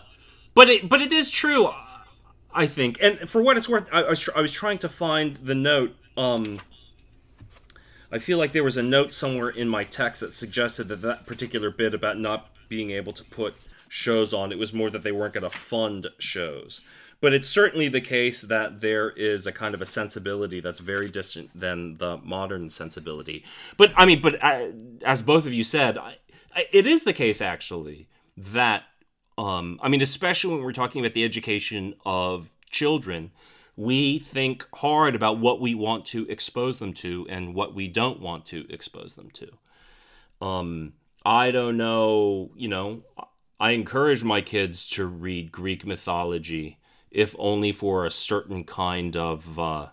but 0.54 0.68
it 0.68 0.88
but 0.88 1.00
it 1.00 1.12
is 1.12 1.30
true, 1.30 1.70
I 2.54 2.66
think. 2.66 2.98
And 3.00 3.28
for 3.28 3.42
what 3.42 3.56
it's 3.56 3.68
worth, 3.68 3.88
I, 3.92 4.02
I 4.02 4.10
was 4.10 4.28
I 4.34 4.40
was 4.40 4.52
trying 4.52 4.78
to 4.78 4.88
find 4.88 5.36
the 5.36 5.54
note. 5.54 5.96
Um, 6.16 6.60
I 8.12 8.18
feel 8.18 8.38
like 8.38 8.52
there 8.52 8.64
was 8.64 8.76
a 8.76 8.82
note 8.82 9.12
somewhere 9.12 9.48
in 9.48 9.68
my 9.68 9.82
text 9.84 10.20
that 10.20 10.32
suggested 10.32 10.84
that 10.84 11.02
that 11.02 11.26
particular 11.26 11.70
bit 11.70 11.94
about 11.94 12.18
not 12.18 12.50
being 12.68 12.90
able 12.90 13.12
to 13.12 13.24
put 13.24 13.56
shows 13.88 14.32
on 14.32 14.50
it 14.50 14.58
was 14.58 14.72
more 14.72 14.90
that 14.90 15.02
they 15.02 15.12
weren't 15.12 15.34
going 15.34 15.44
to 15.44 15.50
fund 15.50 16.06
shows 16.18 16.80
but 17.24 17.32
it's 17.32 17.48
certainly 17.48 17.88
the 17.88 18.02
case 18.02 18.42
that 18.42 18.82
there 18.82 19.08
is 19.08 19.46
a 19.46 19.52
kind 19.52 19.74
of 19.74 19.80
a 19.80 19.86
sensibility 19.86 20.60
that's 20.60 20.78
very 20.78 21.08
distant 21.08 21.48
than 21.58 21.96
the 21.96 22.18
modern 22.18 22.68
sensibility. 22.68 23.42
But 23.78 23.94
I 23.96 24.04
mean, 24.04 24.20
but 24.20 24.44
uh, 24.44 24.66
as 25.06 25.22
both 25.22 25.46
of 25.46 25.54
you 25.54 25.64
said, 25.64 25.96
I, 25.96 26.16
it 26.70 26.86
is 26.86 27.04
the 27.04 27.14
case 27.14 27.40
actually 27.40 28.08
that 28.36 28.84
um, 29.36 29.78
I 29.82 29.88
mean, 29.88 30.02
especially 30.02 30.54
when 30.54 30.64
we're 30.64 30.72
talking 30.72 31.00
about 31.00 31.14
the 31.14 31.24
education 31.24 31.94
of 32.04 32.52
children, 32.70 33.32
we 33.76 34.18
think 34.18 34.66
hard 34.74 35.14
about 35.14 35.38
what 35.38 35.60
we 35.60 35.74
want 35.74 36.06
to 36.06 36.28
expose 36.28 36.78
them 36.78 36.92
to 36.94 37.26
and 37.28 37.54
what 37.54 37.74
we 37.74 37.88
don't 37.88 38.20
want 38.20 38.46
to 38.46 38.66
expose 38.72 39.14
them 39.14 39.30
to. 39.32 39.48
Um, 40.44 40.92
I 41.24 41.50
don't 41.50 41.76
know, 41.76 42.50
you 42.54 42.68
know, 42.68 43.02
I 43.58 43.70
encourage 43.70 44.22
my 44.22 44.40
kids 44.40 44.88
to 44.90 45.06
read 45.06 45.50
Greek 45.50 45.86
mythology, 45.86 46.78
if 47.10 47.34
only 47.38 47.72
for 47.72 48.04
a 48.04 48.10
certain 48.10 48.64
kind 48.64 49.16
of 49.16 49.58
uh, 49.58 49.88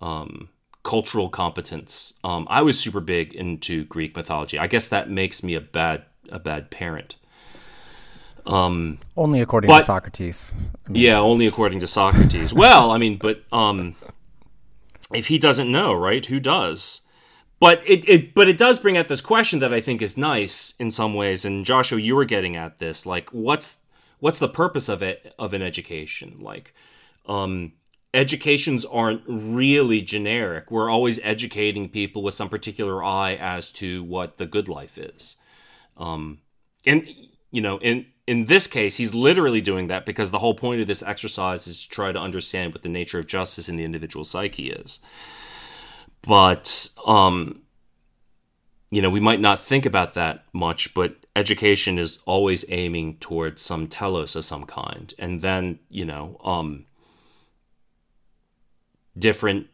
um, 0.00 0.48
cultural 0.82 1.28
competence. 1.28 2.14
Um, 2.24 2.46
I 2.48 2.62
was 2.62 2.78
super 2.78 3.00
big 3.00 3.34
into 3.34 3.84
Greek 3.84 4.16
mythology. 4.16 4.58
I 4.58 4.68
guess 4.68 4.88
that 4.88 5.10
makes 5.10 5.42
me 5.42 5.54
a 5.54 5.60
bad 5.60 6.04
a 6.30 6.38
bad 6.38 6.70
parent. 6.70 7.16
Um, 8.48 8.98
only 9.14 9.40
according 9.40 9.68
but, 9.68 9.80
to 9.80 9.84
Socrates. 9.84 10.52
I 10.86 10.90
mean, 10.90 11.02
yeah, 11.02 11.20
only 11.20 11.46
according 11.46 11.80
to 11.80 11.86
Socrates. 11.86 12.54
well, 12.54 12.90
I 12.90 12.98
mean, 12.98 13.18
but 13.18 13.44
um, 13.52 13.94
if 15.12 15.26
he 15.26 15.38
doesn't 15.38 15.70
know, 15.70 15.92
right? 15.92 16.24
Who 16.24 16.40
does? 16.40 17.02
But 17.60 17.82
it, 17.86 18.08
it 18.08 18.34
but 18.34 18.48
it 18.48 18.56
does 18.56 18.78
bring 18.78 18.96
out 18.96 19.08
this 19.08 19.20
question 19.20 19.58
that 19.58 19.74
I 19.74 19.80
think 19.80 20.00
is 20.00 20.16
nice 20.16 20.74
in 20.78 20.90
some 20.90 21.14
ways. 21.14 21.44
And 21.44 21.66
Joshua, 21.66 22.00
you 22.00 22.16
were 22.16 22.24
getting 22.24 22.56
at 22.56 22.78
this, 22.78 23.04
like, 23.04 23.28
what's 23.30 23.76
what's 24.18 24.38
the 24.38 24.48
purpose 24.48 24.88
of 24.88 25.02
it 25.02 25.34
of 25.38 25.52
an 25.52 25.60
education? 25.60 26.38
Like, 26.40 26.72
um, 27.26 27.72
educations 28.14 28.84
aren't 28.86 29.22
really 29.26 30.00
generic. 30.00 30.70
We're 30.70 30.88
always 30.88 31.20
educating 31.22 31.90
people 31.90 32.22
with 32.22 32.34
some 32.34 32.48
particular 32.48 33.04
eye 33.04 33.34
as 33.34 33.70
to 33.72 34.02
what 34.04 34.38
the 34.38 34.46
good 34.46 34.68
life 34.68 34.96
is. 34.96 35.36
Um, 35.98 36.38
and 36.86 37.06
you 37.50 37.60
know, 37.60 37.78
in 37.80 38.06
in 38.28 38.44
this 38.44 38.66
case, 38.66 38.98
he's 38.98 39.14
literally 39.14 39.62
doing 39.62 39.86
that 39.86 40.04
because 40.04 40.30
the 40.30 40.38
whole 40.38 40.52
point 40.52 40.82
of 40.82 40.86
this 40.86 41.02
exercise 41.02 41.66
is 41.66 41.82
to 41.82 41.88
try 41.88 42.12
to 42.12 42.20
understand 42.20 42.74
what 42.74 42.82
the 42.82 42.88
nature 42.90 43.18
of 43.18 43.26
justice 43.26 43.70
in 43.70 43.76
the 43.76 43.84
individual 43.84 44.22
psyche 44.22 44.70
is. 44.70 45.00
But 46.20 46.90
um, 47.06 47.62
you 48.90 49.00
know, 49.00 49.08
we 49.08 49.18
might 49.18 49.40
not 49.40 49.60
think 49.60 49.86
about 49.86 50.12
that 50.12 50.44
much, 50.52 50.92
but 50.92 51.16
education 51.34 51.98
is 51.98 52.18
always 52.26 52.66
aiming 52.68 53.16
towards 53.16 53.62
some 53.62 53.86
telos 53.86 54.36
of 54.36 54.44
some 54.44 54.66
kind, 54.66 55.14
and 55.18 55.40
then 55.40 55.78
you 55.88 56.04
know, 56.04 56.36
um, 56.44 56.84
different 59.18 59.68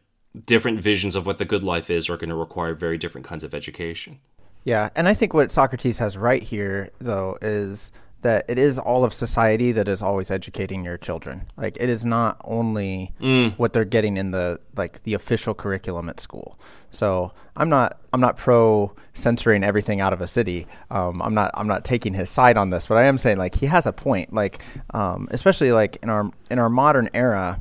different 0.47 0.79
visions 0.79 1.17
of 1.17 1.27
what 1.27 1.39
the 1.39 1.45
good 1.45 1.65
life 1.65 1.91
is 1.91 2.09
are 2.09 2.17
going 2.17 2.31
to 2.31 2.37
require 2.37 2.73
very 2.73 2.99
different 2.99 3.27
kinds 3.27 3.43
of 3.43 3.53
education. 3.53 4.21
Yeah, 4.63 4.91
and 4.95 5.09
I 5.09 5.15
think 5.15 5.35
what 5.35 5.51
Socrates 5.51 5.99
has 5.99 6.17
right 6.17 6.43
here, 6.43 6.91
though, 7.01 7.37
is 7.43 7.93
that 8.25 8.47
it 8.49 8.57
is 8.57 8.79
all 8.79 9.05
of 9.05 9.13
society 9.13 9.71
that 9.71 9.87
is 9.87 10.03
always 10.03 10.31
educating 10.31 10.83
your 10.83 10.97
children. 10.97 11.45
Like 11.59 11.77
it 11.79 11.91
is 11.91 12.07
not 12.07 12.41
only 12.43 13.13
mm. 13.21 13.53
what 13.59 13.75
they're 13.75 13.85
getting 13.85 14.17
in 14.17 14.31
the 14.31 14.59
like 14.77 15.03
the 15.03 15.13
official 15.13 15.53
curriculum 15.53 16.09
at 16.09 16.19
school. 16.19 16.59
So 16.91 17.33
I'm 17.55 17.69
not 17.69 18.01
I'm 18.15 18.23
not 18.23 18.39
pro 18.39 18.97
censoring 19.13 19.63
everything 19.63 20.01
out 20.01 20.15
of 20.15 20.23
a 20.23 20.27
city. 20.27 20.67
Um, 20.91 21.21
I'm 21.21 21.35
not 21.35 21.51
I'm 21.53 21.69
not 21.69 21.85
taking 21.85 22.15
his 22.15 22.31
side 22.31 22.57
on 22.57 22.71
this, 22.71 22.87
but 22.87 22.97
I 22.97 23.05
am 23.05 23.19
saying 23.19 23.37
like 23.37 23.57
he 23.57 23.67
has 23.67 23.85
a 23.85 23.93
point. 23.93 24.33
Like 24.33 24.63
um, 24.95 25.29
especially 25.31 25.73
like 25.73 25.99
in 26.03 26.09
our 26.09 26.31
in 26.51 26.59
our 26.59 26.71
modern 26.71 27.11
era, 27.13 27.61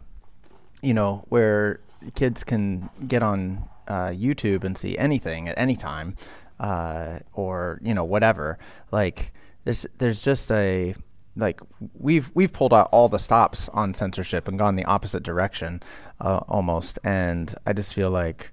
you 0.82 0.93
know, 0.93 1.26
where 1.28 1.82
kids 2.16 2.45
can 2.45 2.89
get 3.05 3.22
on 3.22 3.68
uh, 3.89 4.11
YouTube 4.11 4.64
and 4.64 4.78
see 4.78 4.97
anything 4.97 5.49
at 5.49 5.57
any 5.57 5.76
time, 5.76 6.16
uh, 6.61 7.20
or 7.34 7.82
you 7.84 7.93
know 7.93 8.05
whatever. 8.05 8.57
Like 8.93 9.34
there's 9.64 9.86
there's 9.97 10.22
just 10.22 10.51
a 10.51 10.95
like 11.36 11.61
we've 11.93 12.32
we've 12.34 12.53
pulled 12.53 12.74
out 12.74 12.89
all 12.91 13.09
the 13.09 13.18
stops 13.18 13.70
on 13.70 13.93
censorship 13.93 14.47
and 14.47 14.59
gone 14.59 14.76
the 14.76 14.86
opposite 14.86 15.24
direction 15.24 15.82
uh, 16.22 16.41
almost, 16.47 16.99
and 17.03 17.53
I 17.66 17.74
just 17.74 17.93
feel 17.93 18.09
like 18.09 18.51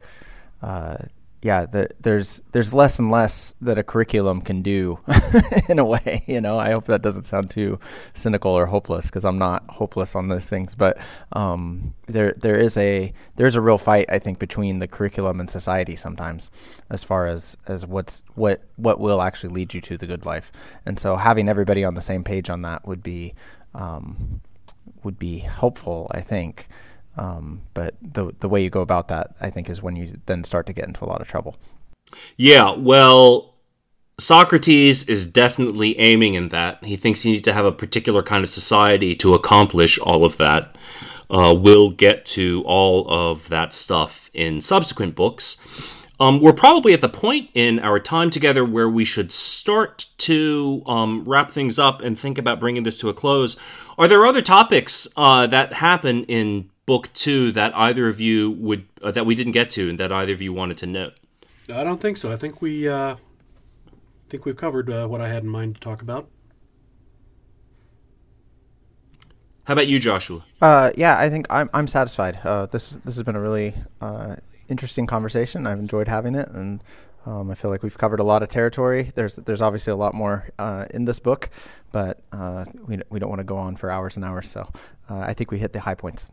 uh, 0.63 0.99
yeah, 1.43 1.65
the, 1.65 1.89
there's 1.99 2.43
there's 2.53 2.75
less 2.75 2.99
and 2.99 3.11
less 3.11 3.55
that 3.63 3.79
a 3.79 3.83
curriculum 3.83 4.43
can 4.43 4.61
do 4.61 4.99
in 5.71 5.79
a 5.79 5.85
way. 5.85 6.23
You 6.27 6.41
know, 6.41 6.59
I 6.59 6.73
hope 6.73 6.85
that 6.85 7.01
doesn't 7.01 7.23
sound 7.23 7.51
too 7.51 7.79
cynical 8.13 8.51
or 8.53 8.67
hopeless 8.67 9.07
because 9.07 9.25
I'm 9.25 9.39
not 9.39 9.65
hopeless 9.71 10.15
on 10.15 10.29
those 10.29 10.47
things. 10.47 10.75
But 10.75 10.99
um, 11.33 11.95
there 12.07 12.35
there 12.37 12.57
is 12.57 12.77
a 12.77 13.15
there's 13.37 13.57
a 13.57 13.63
real 13.63 13.79
fight 13.79 14.07
I 14.11 14.19
think 14.19 14.39
between 14.39 14.81
the 14.81 14.89
curriculum 14.89 15.41
and 15.41 15.49
society 15.49 15.97
sometimes, 15.97 16.51
as 16.91 17.05
far 17.05 17.27
as 17.27 17.57
as 17.67 17.87
what's 17.87 18.23
what 18.35 18.63
what 18.77 19.01
will 19.01 19.23
actually 19.23 19.55
lead 19.55 19.73
you 19.73 19.81
to 19.81 19.97
the 19.97 20.07
good 20.07 20.27
life. 20.27 20.53
And 20.85 20.99
so 20.99 21.17
having 21.17 21.49
everybody 21.49 21.85
on 21.85 21.95
the 21.95 22.03
same 22.03 22.23
page 22.23 22.51
on 22.51 22.61
that 22.61 22.87
would 22.87 23.03
be 23.03 23.33
um, 23.75 24.43
would 25.03 25.19
be 25.19 25.39
helpful. 25.39 26.11
I 26.11 26.21
think. 26.21 26.69
Um, 27.21 27.61
but 27.75 27.95
the 28.01 28.33
the 28.41 28.49
way 28.49 28.63
you 28.63 28.71
go 28.71 28.81
about 28.81 29.09
that, 29.09 29.37
I 29.41 29.51
think, 29.51 29.69
is 29.69 29.83
when 29.83 29.95
you 29.95 30.19
then 30.25 30.43
start 30.43 30.67
to 30.67 30.73
get 30.73 30.87
into 30.87 31.05
a 31.05 31.07
lot 31.07 31.21
of 31.21 31.29
trouble. 31.29 31.57
Yeah, 32.39 32.75
well, 32.77 33.55
Socrates 34.19 35.05
is 35.05 35.27
definitely 35.27 35.99
aiming 36.01 36.33
in 36.33 36.49
that. 36.49 36.83
He 36.83 36.97
thinks 36.97 37.25
you 37.27 37.33
need 37.33 37.45
to 37.45 37.53
have 37.53 37.67
a 37.67 37.73
particular 37.73 38.23
kind 38.23 38.43
of 38.43 38.49
society 38.51 39.15
to 39.17 39.35
accomplish 39.35 39.99
all 39.99 40.25
of 40.25 40.39
that. 40.39 40.77
Uh, 41.29 41.55
we'll 41.57 41.91
get 41.91 42.25
to 42.25 42.65
all 42.67 43.07
of 43.09 43.49
that 43.51 43.75
stuff 43.75 44.31
in 44.33 44.61
subsequent 44.63 45.15
books. 45.15 45.59
Um, 46.19 46.41
we're 46.41 46.53
probably 46.55 46.93
at 46.93 47.03
the 47.03 47.09
point 47.09 47.51
in 47.55 47.79
our 47.81 48.01
time 48.01 48.31
together 48.31 48.65
where 48.65 48.89
we 48.89 49.05
should 49.05 49.31
start 49.31 50.07
to 50.19 50.83
um, 50.87 51.25
wrap 51.25 51.51
things 51.51 51.79
up 51.79 52.01
and 52.03 52.19
think 52.19 52.39
about 52.39 52.61
bringing 52.61 52.83
this 52.83 52.99
to 52.99 53.09
a 53.11 53.15
close. 53.15 53.57
Are 53.97 54.09
there 54.09 54.27
other 54.27 54.43
topics 54.43 55.07
uh, 55.17 55.47
that 55.49 55.75
happen 55.75 56.25
in 56.25 56.71
book 56.91 57.09
two 57.13 57.53
that 57.53 57.71
either 57.77 58.09
of 58.09 58.21
you 58.21 58.51
would 58.51 58.85
uh, 59.01 59.13
that 59.13 59.25
we 59.25 59.37
didn't 59.37 59.53
get 59.53 59.71
to 59.71 59.89
and 59.89 60.01
that 60.01 60.11
either 60.11 60.33
of 60.33 60.43
you 60.43 60.53
wanted 60.53 60.77
to 60.77 60.89
note? 60.89 61.15
I 61.73 61.85
don't 61.85 62.01
think 62.01 62.17
so. 62.17 62.33
I 62.33 62.37
think 62.37 62.61
we 62.61 62.89
uh, 62.89 63.15
think 64.29 64.45
we've 64.45 64.57
covered 64.57 64.91
uh, 64.91 65.07
what 65.07 65.21
I 65.21 65.29
had 65.29 65.45
in 65.45 65.49
mind 65.49 65.77
to 65.77 65.81
talk 65.81 66.03
about. 66.03 66.29
How 69.63 69.75
about 69.75 69.87
you, 69.87 70.01
Joshua? 70.01 70.45
Uh, 70.61 70.91
yeah, 70.97 71.17
I 71.17 71.31
think 71.31 71.47
I'm 71.49 71.71
I'm 71.73 71.87
satisfied. 71.87 72.41
Uh, 72.43 72.67
this 72.67 72.91
this 73.05 73.15
has 73.15 73.23
been 73.23 73.37
a 73.37 73.41
really 73.41 73.73
uh, 74.01 74.35
interesting 74.69 75.07
conversation. 75.07 75.69
I've 75.69 75.79
enjoyed 75.79 76.09
having 76.09 76.35
it, 76.35 76.49
and 76.49 76.83
um, 77.25 77.53
I 77.53 77.55
feel 77.55 77.71
like 77.71 77.85
we've 77.85 77.99
covered 77.99 78.19
a 78.19 78.25
lot 78.25 78.43
of 78.43 78.49
territory. 78.49 79.13
There's 79.15 79.37
there's 79.37 79.63
obviously 79.63 79.93
a 79.93 79.97
lot 79.97 80.13
more 80.13 80.49
uh, 80.59 80.87
in 80.91 81.05
this 81.05 81.21
book, 81.21 81.51
but 81.93 82.19
uh, 82.33 82.65
we 82.89 82.99
we 83.11 83.21
don't 83.21 83.29
want 83.29 83.39
to 83.39 83.45
go 83.45 83.59
on 83.59 83.77
for 83.77 83.93
hours 83.93 84.17
and 84.17 84.25
hours. 84.25 84.51
So 84.51 84.69
uh, 85.09 85.21
I 85.21 85.35
think 85.35 85.53
we 85.53 85.61
hit 85.61 85.73
the 85.73 85.79
high 85.79 85.95
points. 85.95 86.27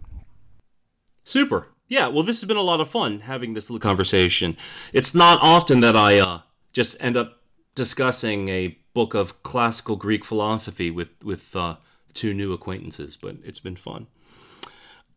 Super. 1.28 1.68
Yeah, 1.90 2.08
well, 2.08 2.24
this 2.24 2.40
has 2.40 2.48
been 2.48 2.56
a 2.56 2.62
lot 2.62 2.80
of 2.80 2.88
fun 2.88 3.20
having 3.20 3.54
this 3.54 3.70
little 3.70 3.82
conversation. 3.82 4.56
It's 4.94 5.14
not 5.14 5.40
often 5.42 5.82
that 5.82 5.94
I 5.94 6.20
uh, 6.20 6.40
just 6.72 6.96
end 7.02 7.18
up 7.18 7.42
discussing 7.76 8.48
a 8.48 8.80
book 8.94 9.14
of 9.14 9.44
classical 9.44 9.98
Greek 9.98 10.24
philosophy 10.24 10.90
with 10.90 11.10
with 11.22 11.54
uh, 11.54 11.76
two 12.14 12.34
new 12.34 12.54
acquaintances, 12.54 13.18
but 13.18 13.36
it's 13.44 13.60
been 13.60 13.76
fun. 13.76 14.08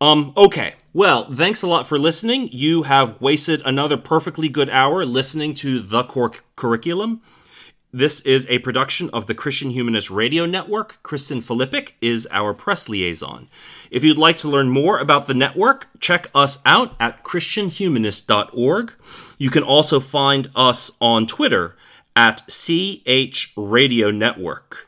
Um, 0.01 0.33
okay. 0.35 0.73
Well, 0.91 1.33
thanks 1.33 1.61
a 1.61 1.67
lot 1.67 1.87
for 1.87 1.97
listening. 1.97 2.49
You 2.51 2.83
have 2.83 3.21
wasted 3.21 3.61
another 3.63 3.95
perfectly 3.95 4.49
good 4.49 4.69
hour 4.69 5.05
listening 5.05 5.53
to 5.55 5.79
the 5.79 6.03
Core 6.03 6.33
curriculum. 6.57 7.21
This 7.93 8.21
is 8.21 8.47
a 8.49 8.59
production 8.59 9.09
of 9.11 9.25
the 9.25 9.35
Christian 9.35 9.71
Humanist 9.71 10.09
Radio 10.09 10.45
Network. 10.45 10.99
Kristen 11.03 11.41
Filippic 11.41 11.91
is 11.99 12.25
our 12.31 12.53
press 12.53 12.87
liaison. 12.87 13.49
If 13.89 14.01
you'd 14.01 14.17
like 14.17 14.37
to 14.37 14.47
learn 14.47 14.69
more 14.69 14.97
about 14.97 15.27
the 15.27 15.33
network, 15.33 15.89
check 15.99 16.27
us 16.33 16.59
out 16.65 16.95
at 17.01 17.25
ChristianHumanist.org. 17.25 18.93
You 19.37 19.49
can 19.49 19.63
also 19.63 19.99
find 19.99 20.49
us 20.55 20.93
on 21.01 21.27
Twitter 21.27 21.75
at 22.15 22.47
CH 22.47 23.51
Radio 23.57 24.09
Network. 24.09 24.87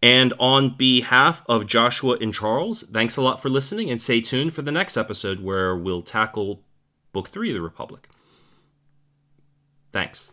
And 0.00 0.32
on 0.38 0.76
behalf 0.76 1.42
of 1.48 1.66
Joshua 1.66 2.16
and 2.20 2.32
Charles, 2.32 2.84
thanks 2.84 3.16
a 3.16 3.22
lot 3.22 3.42
for 3.42 3.48
listening 3.48 3.90
and 3.90 4.00
stay 4.00 4.20
tuned 4.20 4.52
for 4.52 4.62
the 4.62 4.70
next 4.70 4.96
episode 4.96 5.40
where 5.40 5.74
we'll 5.74 6.02
tackle 6.02 6.62
Book 7.12 7.30
3 7.30 7.50
of 7.50 7.54
the 7.54 7.60
Republic. 7.60 8.08
Thanks. 9.90 10.32